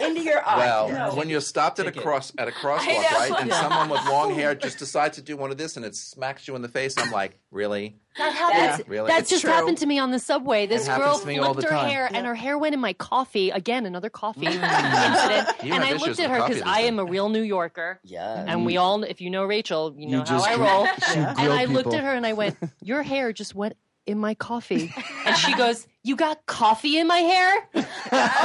Into 0.00 0.22
your 0.22 0.46
eye. 0.46 0.56
Well, 0.58 0.88
No. 0.88 1.14
when 1.14 1.28
you're 1.28 1.40
stopped 1.40 1.78
at 1.80 1.86
a 1.86 1.92
cross 1.92 2.32
at 2.38 2.48
a 2.48 2.52
crosswalk, 2.52 2.86
right, 2.86 3.32
and 3.40 3.52
someone 3.64 3.88
with 3.88 4.04
long 4.06 4.34
hair 4.34 4.54
just 4.54 4.78
decides 4.78 5.16
to 5.16 5.22
do 5.22 5.36
one 5.36 5.50
of 5.50 5.58
this, 5.58 5.76
and 5.76 5.84
it 5.84 5.96
smacks 5.96 6.46
you 6.46 6.54
in 6.56 6.62
the 6.62 6.68
face, 6.68 6.94
I'm 6.96 7.10
like, 7.10 7.38
really? 7.50 7.96
That 8.16 8.32
happens. 8.32 8.88
Really? 8.88 9.08
That 9.08 9.20
It's 9.20 9.30
just 9.30 9.42
true. 9.42 9.50
happened 9.52 9.78
to 9.78 9.86
me 9.86 9.98
on 9.98 10.10
the 10.10 10.18
subway. 10.18 10.66
This 10.66 10.86
It 10.86 10.88
girl 10.88 11.18
to 11.18 11.36
all 11.38 11.54
flipped 11.54 11.68
the 11.68 11.74
her 11.74 11.80
time. 11.80 11.90
hair, 11.90 12.10
and 12.12 12.26
her 12.26 12.34
hair 12.34 12.58
went 12.58 12.74
in 12.74 12.80
my 12.80 12.92
coffee. 12.92 13.50
Again, 13.50 13.86
another 13.86 14.10
coffee 14.10 14.46
mm. 14.46 14.52
incident. 14.52 15.48
You 15.62 15.74
and 15.74 15.84
I 15.84 15.94
looked 15.94 16.20
at 16.20 16.30
her 16.30 16.46
because 16.46 16.62
I 16.62 16.80
am 16.82 16.98
a 16.98 17.04
real 17.04 17.28
New 17.28 17.42
Yorker. 17.42 18.00
Yeah. 18.04 18.44
And 18.46 18.64
we 18.64 18.74
mm. 18.74 18.80
all, 18.80 19.02
if 19.02 19.20
you 19.20 19.30
know 19.30 19.44
Rachel, 19.44 19.94
you 19.96 20.08
know 20.08 20.18
how 20.18 20.24
just 20.24 20.48
I 20.48 20.54
gr- 20.56 20.62
roll. 20.62 20.84
you 20.86 20.90
and 21.22 21.36
grill 21.36 21.52
I 21.52 21.64
looked 21.64 21.94
at 21.94 22.04
her 22.04 22.12
and 22.14 22.24
I 22.24 22.32
went, 22.32 22.56
"Your 22.82 23.02
hair 23.02 23.32
just 23.32 23.54
went 23.54 23.76
in 24.06 24.18
my 24.18 24.34
coffee." 24.34 24.94
and 25.26 25.36
she 25.36 25.54
goes, 25.54 25.86
"You 26.08 26.16
got 26.16 26.46
coffee 26.46 26.98
in 26.98 27.06
my 27.06 27.18
hair?" 27.18 27.52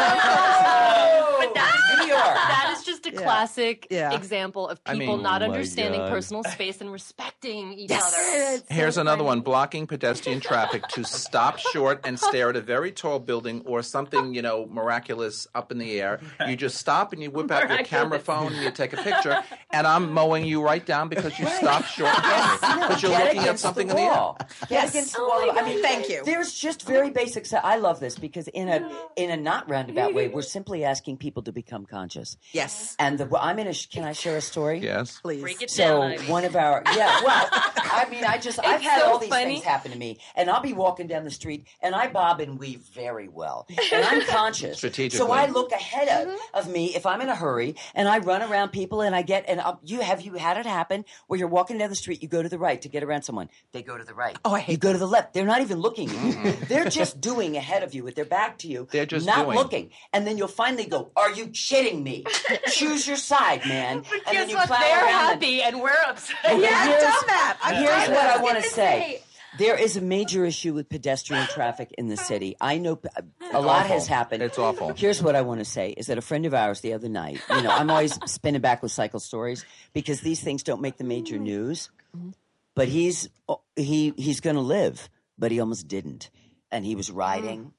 Oh, 0.06 1.38
But 1.40 1.54
that- 1.56 1.80
that 2.08 2.76
is 2.78 2.84
just 2.86 3.06
a 3.08 3.12
classic 3.12 3.88
Yeah. 3.90 4.14
example 4.14 4.68
of 4.68 4.80
I 4.86 4.94
people 4.94 5.16
mean- 5.16 5.24
not 5.24 5.42
Oh 5.42 5.46
understanding 5.46 6.02
God. 6.02 6.10
personal 6.12 6.44
space 6.44 6.80
and 6.82 6.92
respecting 6.92 7.74
each 7.74 7.90
Yes. 7.90 8.14
other. 8.14 8.64
Here's 8.70 8.98
another 8.98 9.24
one: 9.24 9.42
blocking 9.42 9.88
pedestrian 9.88 10.40
traffic 10.40 10.88
to 10.90 11.04
stop 11.04 11.58
short 11.60 12.02
and 12.06 12.20
stare 12.20 12.50
at 12.50 12.56
a 12.56 12.62
very 12.62 12.92
tall 12.92 13.20
building 13.20 13.64
or 13.66 13.82
something, 13.82 14.34
you 14.34 14.42
know, 14.42 14.68
miraculous 14.70 15.48
up 15.56 15.72
in 15.72 15.78
the 15.80 16.00
air. 16.00 16.20
You 16.48 16.56
just 16.56 16.78
stop 16.78 17.14
and 17.14 17.22
you 17.24 17.32
whip 17.32 17.50
out 17.52 17.70
your 17.70 17.80
camera 17.84 18.20
phone 18.20 18.54
and 18.54 18.62
you 18.64 18.72
take 18.72 18.94
a 18.94 18.98
picture. 18.98 19.44
And 19.72 19.88
I'm 19.88 20.12
mowing 20.14 20.46
you 20.46 20.62
right 20.62 20.86
down 20.86 21.10
because 21.10 21.38
you 21.40 21.48
stopped 21.48 21.90
short 21.90 22.14
because 22.16 23.02
you're 23.02 23.12
Get 23.12 23.36
looking 23.36 23.50
at 23.50 23.60
something 23.60 23.88
the 23.88 23.94
in 23.94 23.98
the 23.98 24.04
air. 24.04 24.12
wall. 24.12 24.38
Get 24.62 24.72
Yes. 24.72 24.90
against 24.92 25.14
the 25.14 25.22
Oh 25.22 25.28
wall. 25.28 25.54
my 25.54 25.62
I 25.62 25.66
mean, 25.66 25.82
Thank 25.82 26.10
you. 26.10 26.22
There's 26.24 26.54
just 26.54 26.84
very 26.84 27.10
basic. 27.10 27.46
Se- 27.54 27.62
I 27.64 27.78
love 27.78 28.00
this 28.00 28.18
because 28.18 28.48
in 28.48 28.70
a 28.70 28.90
in 29.16 29.30
a 29.30 29.38
not 29.38 29.70
roundabout 29.70 30.14
way, 30.14 30.28
we're 30.28 30.42
simply 30.58 30.84
asking 30.84 31.18
people 31.18 31.44
to 31.44 31.52
become 31.52 31.86
conscious. 31.86 32.38
Yes. 32.52 32.96
And 33.00 33.18
the, 33.18 33.28
I'm 33.40 33.60
in 33.60 33.68
a. 33.68 33.74
Can 33.74 34.04
I 34.04 34.14
share 34.14 34.38
a 34.38 34.42
story? 34.42 34.80
Yes. 34.80 35.20
Please. 35.22 35.42
Break 35.42 35.62
it 35.62 35.70
So 35.70 36.02
down. 36.02 36.28
one 36.28 36.46
of 36.46 36.56
our 36.56 36.84
yeah, 36.96 37.22
well, 37.24 37.48
I 37.52 38.08
mean, 38.10 38.24
I 38.24 38.38
just 38.38 38.60
I've 38.60 38.82
had 38.82 39.02
so 39.02 39.08
all 39.08 39.20
these 39.20 39.30
funny. 39.30 39.56
things 39.56 39.64
happen 39.64 39.92
to 39.92 39.98
me, 39.98 40.20
and 40.36 40.50
I'll 40.50 40.62
be 40.62 40.74
walking 40.74 41.08
down 41.08 41.24
the 41.24 41.32
street, 41.32 41.68
and 41.82 41.96
I 41.96 42.08
bob 42.08 42.40
and 42.40 42.60
weave 42.60 42.82
very 42.94 43.28
well, 43.28 43.68
and 43.70 44.06
I'm 44.06 44.22
conscious. 44.26 44.78
Strategically. 44.78 45.18
So 45.18 45.32
I 45.32 45.48
look 45.48 45.72
ahead 45.72 46.08
of, 46.08 46.34
mm-hmm. 46.34 46.58
of 46.58 46.70
me 46.70 46.96
if 46.96 47.06
I'm 47.06 47.22
in 47.22 47.30
a 47.30 47.36
hurry, 47.36 47.76
and 47.96 48.08
I 48.08 48.20
run 48.20 48.42
around 48.42 48.70
people, 48.70 49.02
and 49.02 49.16
I 49.16 49.22
get 49.22 49.46
and 49.48 49.62
I'll, 49.62 49.80
you 49.84 50.02
have 50.02 50.22
you 50.22 50.34
had 50.34 50.58
it 50.58 50.66
happen 50.66 51.06
where 51.28 51.40
you're 51.40 51.48
walking 51.48 51.78
down 51.78 51.90
the 51.90 51.96
street, 51.96 52.22
you 52.22 52.28
go 52.28 52.42
to 52.42 52.50
the 52.50 52.60
right 52.60 52.82
to 52.82 52.90
get 52.90 53.04
around 53.04 53.24
someone, 53.24 53.50
they 53.72 53.82
go 53.82 53.98
to 53.98 54.04
the 54.04 54.14
right. 54.14 54.38
Oh, 54.46 54.54
I 54.54 54.60
hate 54.60 54.74
You 54.74 54.78
go 54.78 54.92
to 54.92 55.00
the 55.00 55.08
left. 55.08 55.34
They're 55.34 55.46
not 55.46 55.62
even 55.62 55.80
looking 55.80 56.10
at 56.10 56.46
you. 56.46 56.52
They're 56.68 56.90
just 56.90 57.22
doing 57.22 57.33
ahead 57.42 57.84
of 57.84 57.94
you 57.94 58.04
with 58.04 58.16
their 58.16 58.26
back 58.26 58.58
to 58.60 58.68
you. 58.68 58.88
They're 58.92 59.06
just 59.06 59.26
not 59.26 59.46
doing. 59.46 59.58
looking, 59.58 59.90
and 60.14 60.26
then 60.26 60.38
you'll 60.38 60.48
finally 60.48 60.86
go, 60.86 61.12
"Are 61.16 61.32
you 61.32 61.48
kidding 61.48 62.04
me? 62.04 62.24
Choose 62.72 63.08
your 63.08 63.18
side, 63.18 63.66
man." 63.66 63.98
and 63.98 64.06
then 64.26 64.34
Guess 64.34 64.50
you 64.50 64.56
what? 64.56 64.70
They're 64.70 65.00
around 65.06 65.08
and- 65.08 65.44
happy 65.44 65.62
and 65.62 65.82
we're 65.82 65.92
upset. 66.08 66.36
Okay, 66.46 66.62
Yeah, 66.62 66.70
I've 66.70 66.88
here's- 66.88 67.02
done 67.04 67.28
that. 67.28 67.58
I've 67.64 67.78
Here's 67.78 68.10
what. 68.10 68.26
I 68.26 68.38
want 68.42 68.64
to 68.64 68.70
say. 68.70 69.22
There 69.60 69.78
is 69.78 69.98
a 69.98 70.02
major 70.02 70.46
issue 70.46 70.74
with 70.74 70.90
pedestrian 70.90 71.46
traffic 71.46 71.94
in 71.96 72.08
the 72.08 72.18
city. 72.18 72.56
I 72.60 72.80
know 72.80 72.96
p- 72.96 73.10
a 73.52 73.62
lot 73.62 73.86
has 73.86 74.08
happened. 74.08 74.42
It's 74.42 74.58
awful. 74.58 74.94
Here's 74.96 75.22
what 75.22 75.36
I 75.36 75.42
want 75.42 75.60
to 75.60 75.66
say 75.66 75.92
is 75.92 76.08
that 76.08 76.18
a 76.18 76.22
friend 76.22 76.48
of 76.48 76.56
ours 76.56 76.82
the 76.82 76.94
other 76.94 77.08
night, 77.08 77.40
you 77.52 77.62
know, 77.62 77.70
I'm 77.70 77.92
always 77.92 78.18
spinning 78.26 78.62
back 78.62 78.82
with 78.82 78.92
cycle 78.92 79.20
stories 79.20 79.64
because 79.94 80.22
these 80.22 80.42
things 80.42 80.64
don't 80.64 80.82
make 80.82 80.98
the 80.98 81.04
major 81.04 81.36
mm-hmm. 81.36 81.44
news. 81.44 81.92
Mm-hmm. 82.18 82.30
But 82.74 82.88
he's 82.88 83.30
oh, 83.48 83.62
he 83.76 84.16
he's 84.18 84.40
going 84.40 84.56
to 84.56 84.62
live, 84.64 85.08
but 85.38 85.52
he 85.52 85.60
almost 85.60 85.88
didn't. 85.88 86.32
And 86.74 86.84
he 86.84 86.96
was 86.96 87.10
riding 87.10 87.72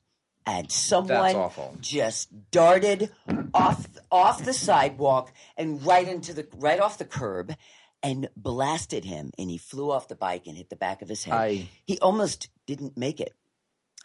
and 0.46 0.70
someone 0.70 1.34
awful. 1.36 1.76
just 1.80 2.28
darted 2.50 3.10
off 3.52 3.86
off 4.10 4.44
the 4.44 4.52
sidewalk 4.52 5.32
and 5.56 5.84
right 5.84 6.06
into 6.06 6.32
the 6.32 6.46
right 6.56 6.80
off 6.80 6.96
the 6.98 7.04
curb 7.04 7.54
and 8.02 8.28
blasted 8.36 9.04
him 9.04 9.30
and 9.38 9.50
he 9.50 9.58
flew 9.58 9.90
off 9.90 10.08
the 10.08 10.14
bike 10.14 10.46
and 10.46 10.56
hit 10.56 10.70
the 10.70 10.76
back 10.76 11.02
of 11.02 11.08
his 11.08 11.24
head. 11.24 11.34
Aye. 11.34 11.68
He 11.86 11.98
almost 11.98 12.48
didn't 12.66 12.96
make 12.96 13.20
it. 13.20 13.32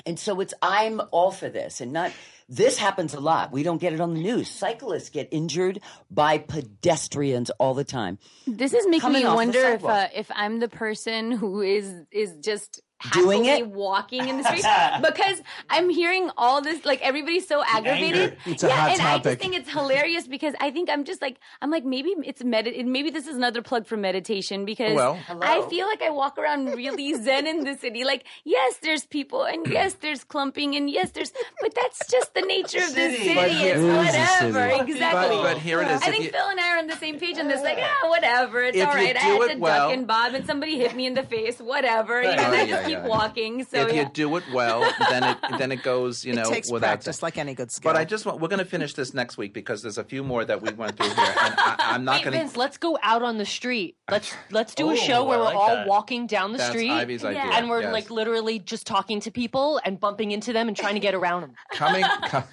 And 0.06 0.18
so 0.18 0.40
it's 0.40 0.54
I'm 0.62 1.02
all 1.12 1.32
for 1.32 1.50
this 1.50 1.82
and 1.82 1.92
not 1.92 2.14
this 2.48 2.78
happens 2.80 3.14
a 3.14 3.20
lot. 3.20 3.52
We 3.52 3.62
don't 3.64 3.80
get 3.82 3.92
it 3.94 4.00
on 4.00 4.14
the 4.14 4.22
news. 4.22 4.50
Cyclists 4.50 5.10
get 5.10 5.28
injured 5.32 5.82
by 6.10 6.38
pedestrians 6.38 7.50
all 7.52 7.74
the 7.74 7.84
time. 7.84 8.18
This 8.48 8.74
is 8.74 8.86
making 8.88 9.02
Coming 9.02 9.22
me 9.24 9.28
off 9.28 9.34
the 9.34 9.36
wonder 9.36 9.60
if 9.60 9.82
sidewalk. 9.82 9.92
uh, 9.92 10.08
if 10.16 10.32
I'm 10.34 10.60
the 10.60 10.70
person 10.70 11.32
who 11.32 11.62
is 11.62 11.94
is 12.12 12.38
just 12.38 12.82
Doing 13.14 13.46
it? 13.46 13.66
walking 13.68 14.28
in 14.28 14.38
the 14.38 14.44
street 14.58 14.66
because 15.02 15.42
I'm 15.70 15.90
hearing 15.90 16.30
all 16.36 16.62
this 16.62 16.84
like 16.84 17.02
everybody's 17.02 17.48
so 17.48 17.64
aggravated. 17.66 18.38
It's 18.46 18.64
a 18.64 18.68
yeah, 18.68 18.76
hot 18.76 18.92
and 18.92 19.02
I 19.02 19.20
just 19.20 19.40
think 19.40 19.56
it's 19.56 19.70
hilarious 19.72 20.28
because 20.28 20.54
I 20.60 20.72
think 20.72 20.90
I'm 20.90 21.06
just 21.06 21.22
like 21.22 21.38
I'm 21.62 21.72
like 21.72 21.86
maybe 21.86 22.10
it's 22.26 22.42
medit 22.44 22.84
maybe 22.86 23.10
this 23.10 23.28
is 23.28 23.36
another 23.38 23.62
plug 23.62 23.86
for 23.88 23.96
meditation 23.96 24.66
because 24.66 24.94
Well- 24.96 25.18
I 25.42 25.62
feel 25.70 25.88
like 25.88 26.02
I 26.02 26.10
walk 26.10 26.38
around 26.38 26.66
really 26.76 27.14
zen 27.24 27.48
in 27.48 27.64
the 27.64 27.78
city. 27.78 28.04
Like 28.04 28.26
yes, 28.44 28.78
there's 28.82 29.06
people 29.06 29.44
and 29.46 29.66
yes, 29.72 29.94
there's 30.02 30.24
clumping 30.26 30.76
and 30.76 30.90
yes, 30.90 31.12
there's 31.12 31.32
but 31.62 31.74
that's 31.74 32.06
just 32.12 32.34
the 32.34 32.42
nature 32.42 32.80
of 32.80 32.94
the 32.96 33.10
city. 33.12 33.34
But 33.36 33.50
It's 33.50 33.62
it 33.62 33.78
is 33.78 33.84
a 33.84 33.96
whatever. 33.96 34.70
city. 34.78 34.92
Exactly. 34.92 35.36
But, 35.38 35.44
but 35.44 35.58
here 35.60 35.82
it 35.82 35.88
is. 35.90 36.02
I 36.02 36.08
If 36.08 36.12
think 36.12 36.24
you- 36.26 36.32
Phil 36.32 36.48
and 36.50 36.60
I 36.60 36.76
are 36.76 36.80
on 36.80 36.88
the 36.88 36.98
same 36.98 37.18
page 37.20 37.38
on 37.40 37.48
this. 37.48 37.62
Like, 37.62 37.78
ah, 37.82 38.10
whatever. 38.10 38.62
It's 38.64 38.78
If 38.78 38.88
all 38.88 38.98
you 38.98 39.06
right. 39.06 39.16
I 39.16 39.20
had 39.20 39.42
it 39.42 39.54
to 39.54 39.60
well- 39.60 39.88
duck 39.90 39.98
and 39.98 40.06
bob, 40.08 40.34
and 40.34 40.46
somebody 40.46 40.78
hit 40.78 40.96
me 40.96 41.06
in 41.06 41.14
the 41.14 41.24
face. 41.24 41.60
Whatever. 41.60 42.22
You 42.22 42.36
know, 42.36 42.88
And 42.94 42.96
I 42.96 43.00
yeah, 43.00 43.02
just 43.02 43.04
keep 43.04 43.10
walking. 43.10 43.64
So 43.66 43.88
if 43.88 43.94
yeah. 43.94 44.02
you 44.04 44.10
do 44.14 44.36
it 44.38 44.44
well, 44.54 44.82
then 45.10 45.24
it 45.24 45.38
then 45.58 45.72
it 45.72 45.84
goes, 45.84 46.26
you 46.26 46.34
know, 46.34 46.44
it 46.44 46.54
takes 46.54 46.72
without 46.72 46.88
practice, 46.88 47.22
like 47.24 47.38
any 47.38 47.54
good 47.54 47.72
skill. 47.72 47.92
But 47.94 48.00
I 48.00 48.06
just 48.06 48.26
want 48.26 48.40
we're 48.40 48.48
going 48.48 48.60
to 48.60 48.66
finish 48.66 48.94
this 48.94 49.14
next 49.14 49.38
week 49.38 49.54
because 49.54 49.82
there's 49.82 49.98
a 49.98 50.04
few 50.04 50.24
more 50.24 50.44
that 50.46 50.62
we 50.62 50.72
went 50.74 50.98
through 50.98 51.10
here, 51.10 51.16
and 51.18 51.54
I, 51.58 51.76
I'm 51.80 52.04
not 52.04 52.18
Wait, 52.18 52.26
going 52.26 52.38
Vince, 52.40 52.58
let's 52.58 52.78
go 52.78 52.98
out 53.02 53.22
on 53.24 53.38
the 53.38 53.46
street. 53.46 53.96
Let's 54.10 54.34
let's 54.52 54.76
do 54.76 54.88
Oh, 54.88 54.92
a 54.92 54.98
show 54.98 55.24
where 55.26 55.38
I 55.40 55.42
we're 55.42 55.54
all 55.60 55.76
that. 55.76 55.88
walking 55.88 56.26
down 56.28 56.52
the 56.52 56.58
That's 56.58 56.72
street. 56.72 56.90
Ivy's 56.92 57.24
idea, 57.24 57.42
And 57.42 57.70
we're 57.70 57.82
yes. 57.82 57.94
like 57.94 58.10
literally 58.10 58.60
just 58.60 58.88
talking 58.88 59.20
to 59.22 59.32
people 59.32 59.80
and 59.86 60.00
bumping 60.00 60.32
into 60.32 60.54
them 60.54 60.68
and 60.68 60.76
trying 60.76 60.96
to 60.96 61.00
get 61.00 61.14
around 61.14 61.42
them. 61.42 61.54
coming 61.74 62.04
co- 62.28 62.44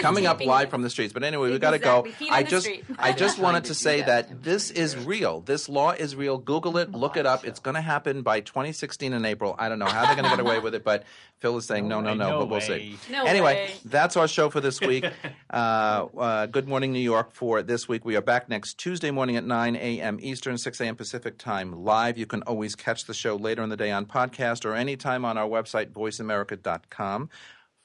coming 0.00 0.26
up 0.26 0.44
live 0.44 0.66
it- 0.68 0.70
from 0.70 0.82
the 0.82 0.90
streets. 0.90 1.12
But 1.12 1.22
anyway, 1.24 1.50
we 1.50 1.58
got 1.58 1.70
to 1.72 1.78
go. 1.78 2.02
Feet 2.02 2.28
I 2.30 2.42
just. 2.42 2.68
I 2.98 3.12
just 3.12 3.38
wanted 3.38 3.64
to 3.64 3.68
to 3.68 3.74
say 3.74 4.00
that. 4.00 4.28
that 4.28 4.42
this 4.42 4.70
is 4.70 4.96
real. 4.96 5.40
This 5.40 5.68
law 5.68 5.90
is 5.90 6.16
real. 6.16 6.38
Google 6.38 6.78
it, 6.78 6.90
look 6.92 7.16
it 7.18 7.26
up. 7.26 7.46
It's 7.46 7.60
going 7.60 7.74
to 7.74 7.80
happen 7.82 8.22
by 8.22 8.40
2016 8.40 9.12
in 9.12 9.24
April. 9.26 9.54
I 9.58 9.67
don't 9.68 9.78
know 9.78 9.86
how 9.86 10.06
they're 10.06 10.14
going 10.14 10.24
to 10.24 10.30
get 10.30 10.40
away 10.40 10.58
with 10.58 10.74
it, 10.74 10.84
but 10.84 11.04
Phil 11.38 11.56
is 11.56 11.66
saying 11.66 11.86
no, 11.88 12.00
no, 12.00 12.10
way, 12.10 12.16
no, 12.16 12.30
no 12.30 12.38
but 12.40 12.48
we'll 12.48 12.60
way. 12.60 12.96
see. 12.96 12.98
No 13.10 13.24
anyway, 13.24 13.54
way. 13.54 13.70
that's 13.84 14.16
our 14.16 14.28
show 14.28 14.50
for 14.50 14.60
this 14.60 14.80
week. 14.80 15.04
uh, 15.50 16.06
uh, 16.16 16.46
Good 16.46 16.68
Morning 16.68 16.92
New 16.92 16.98
York 17.00 17.32
for 17.32 17.62
this 17.62 17.88
week. 17.88 18.04
We 18.04 18.16
are 18.16 18.22
back 18.22 18.48
next 18.48 18.78
Tuesday 18.78 19.10
morning 19.10 19.36
at 19.36 19.44
9 19.44 19.76
a.m. 19.76 20.18
Eastern, 20.20 20.58
6 20.58 20.80
a.m. 20.80 20.96
Pacific 20.96 21.38
time 21.38 21.84
live. 21.84 22.18
You 22.18 22.26
can 22.26 22.42
always 22.42 22.74
catch 22.74 23.04
the 23.04 23.14
show 23.14 23.36
later 23.36 23.62
in 23.62 23.68
the 23.68 23.76
day 23.76 23.90
on 23.90 24.06
podcast 24.06 24.64
or 24.64 24.74
anytime 24.74 25.24
on 25.24 25.38
our 25.38 25.48
website, 25.48 25.92
voiceamerica.com. 25.92 27.30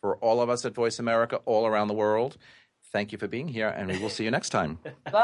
For 0.02 0.18
all 0.18 0.42
of 0.42 0.50
us 0.50 0.66
at 0.66 0.76
Voice 0.76 1.00
America 1.00 1.38
all 1.46 1.66
around 1.66 1.88
the 1.88 1.94
world, 1.94 2.38
thank 2.92 3.14
you 3.14 3.18
for 3.18 3.28
being 3.28 3.48
here, 3.48 3.70
and 3.70 3.90
we 3.90 3.98
will 3.98 4.10
see 4.10 4.26
you 4.26 4.32
next 4.32 4.50
time. 4.50 4.80
Bye. 5.12 5.24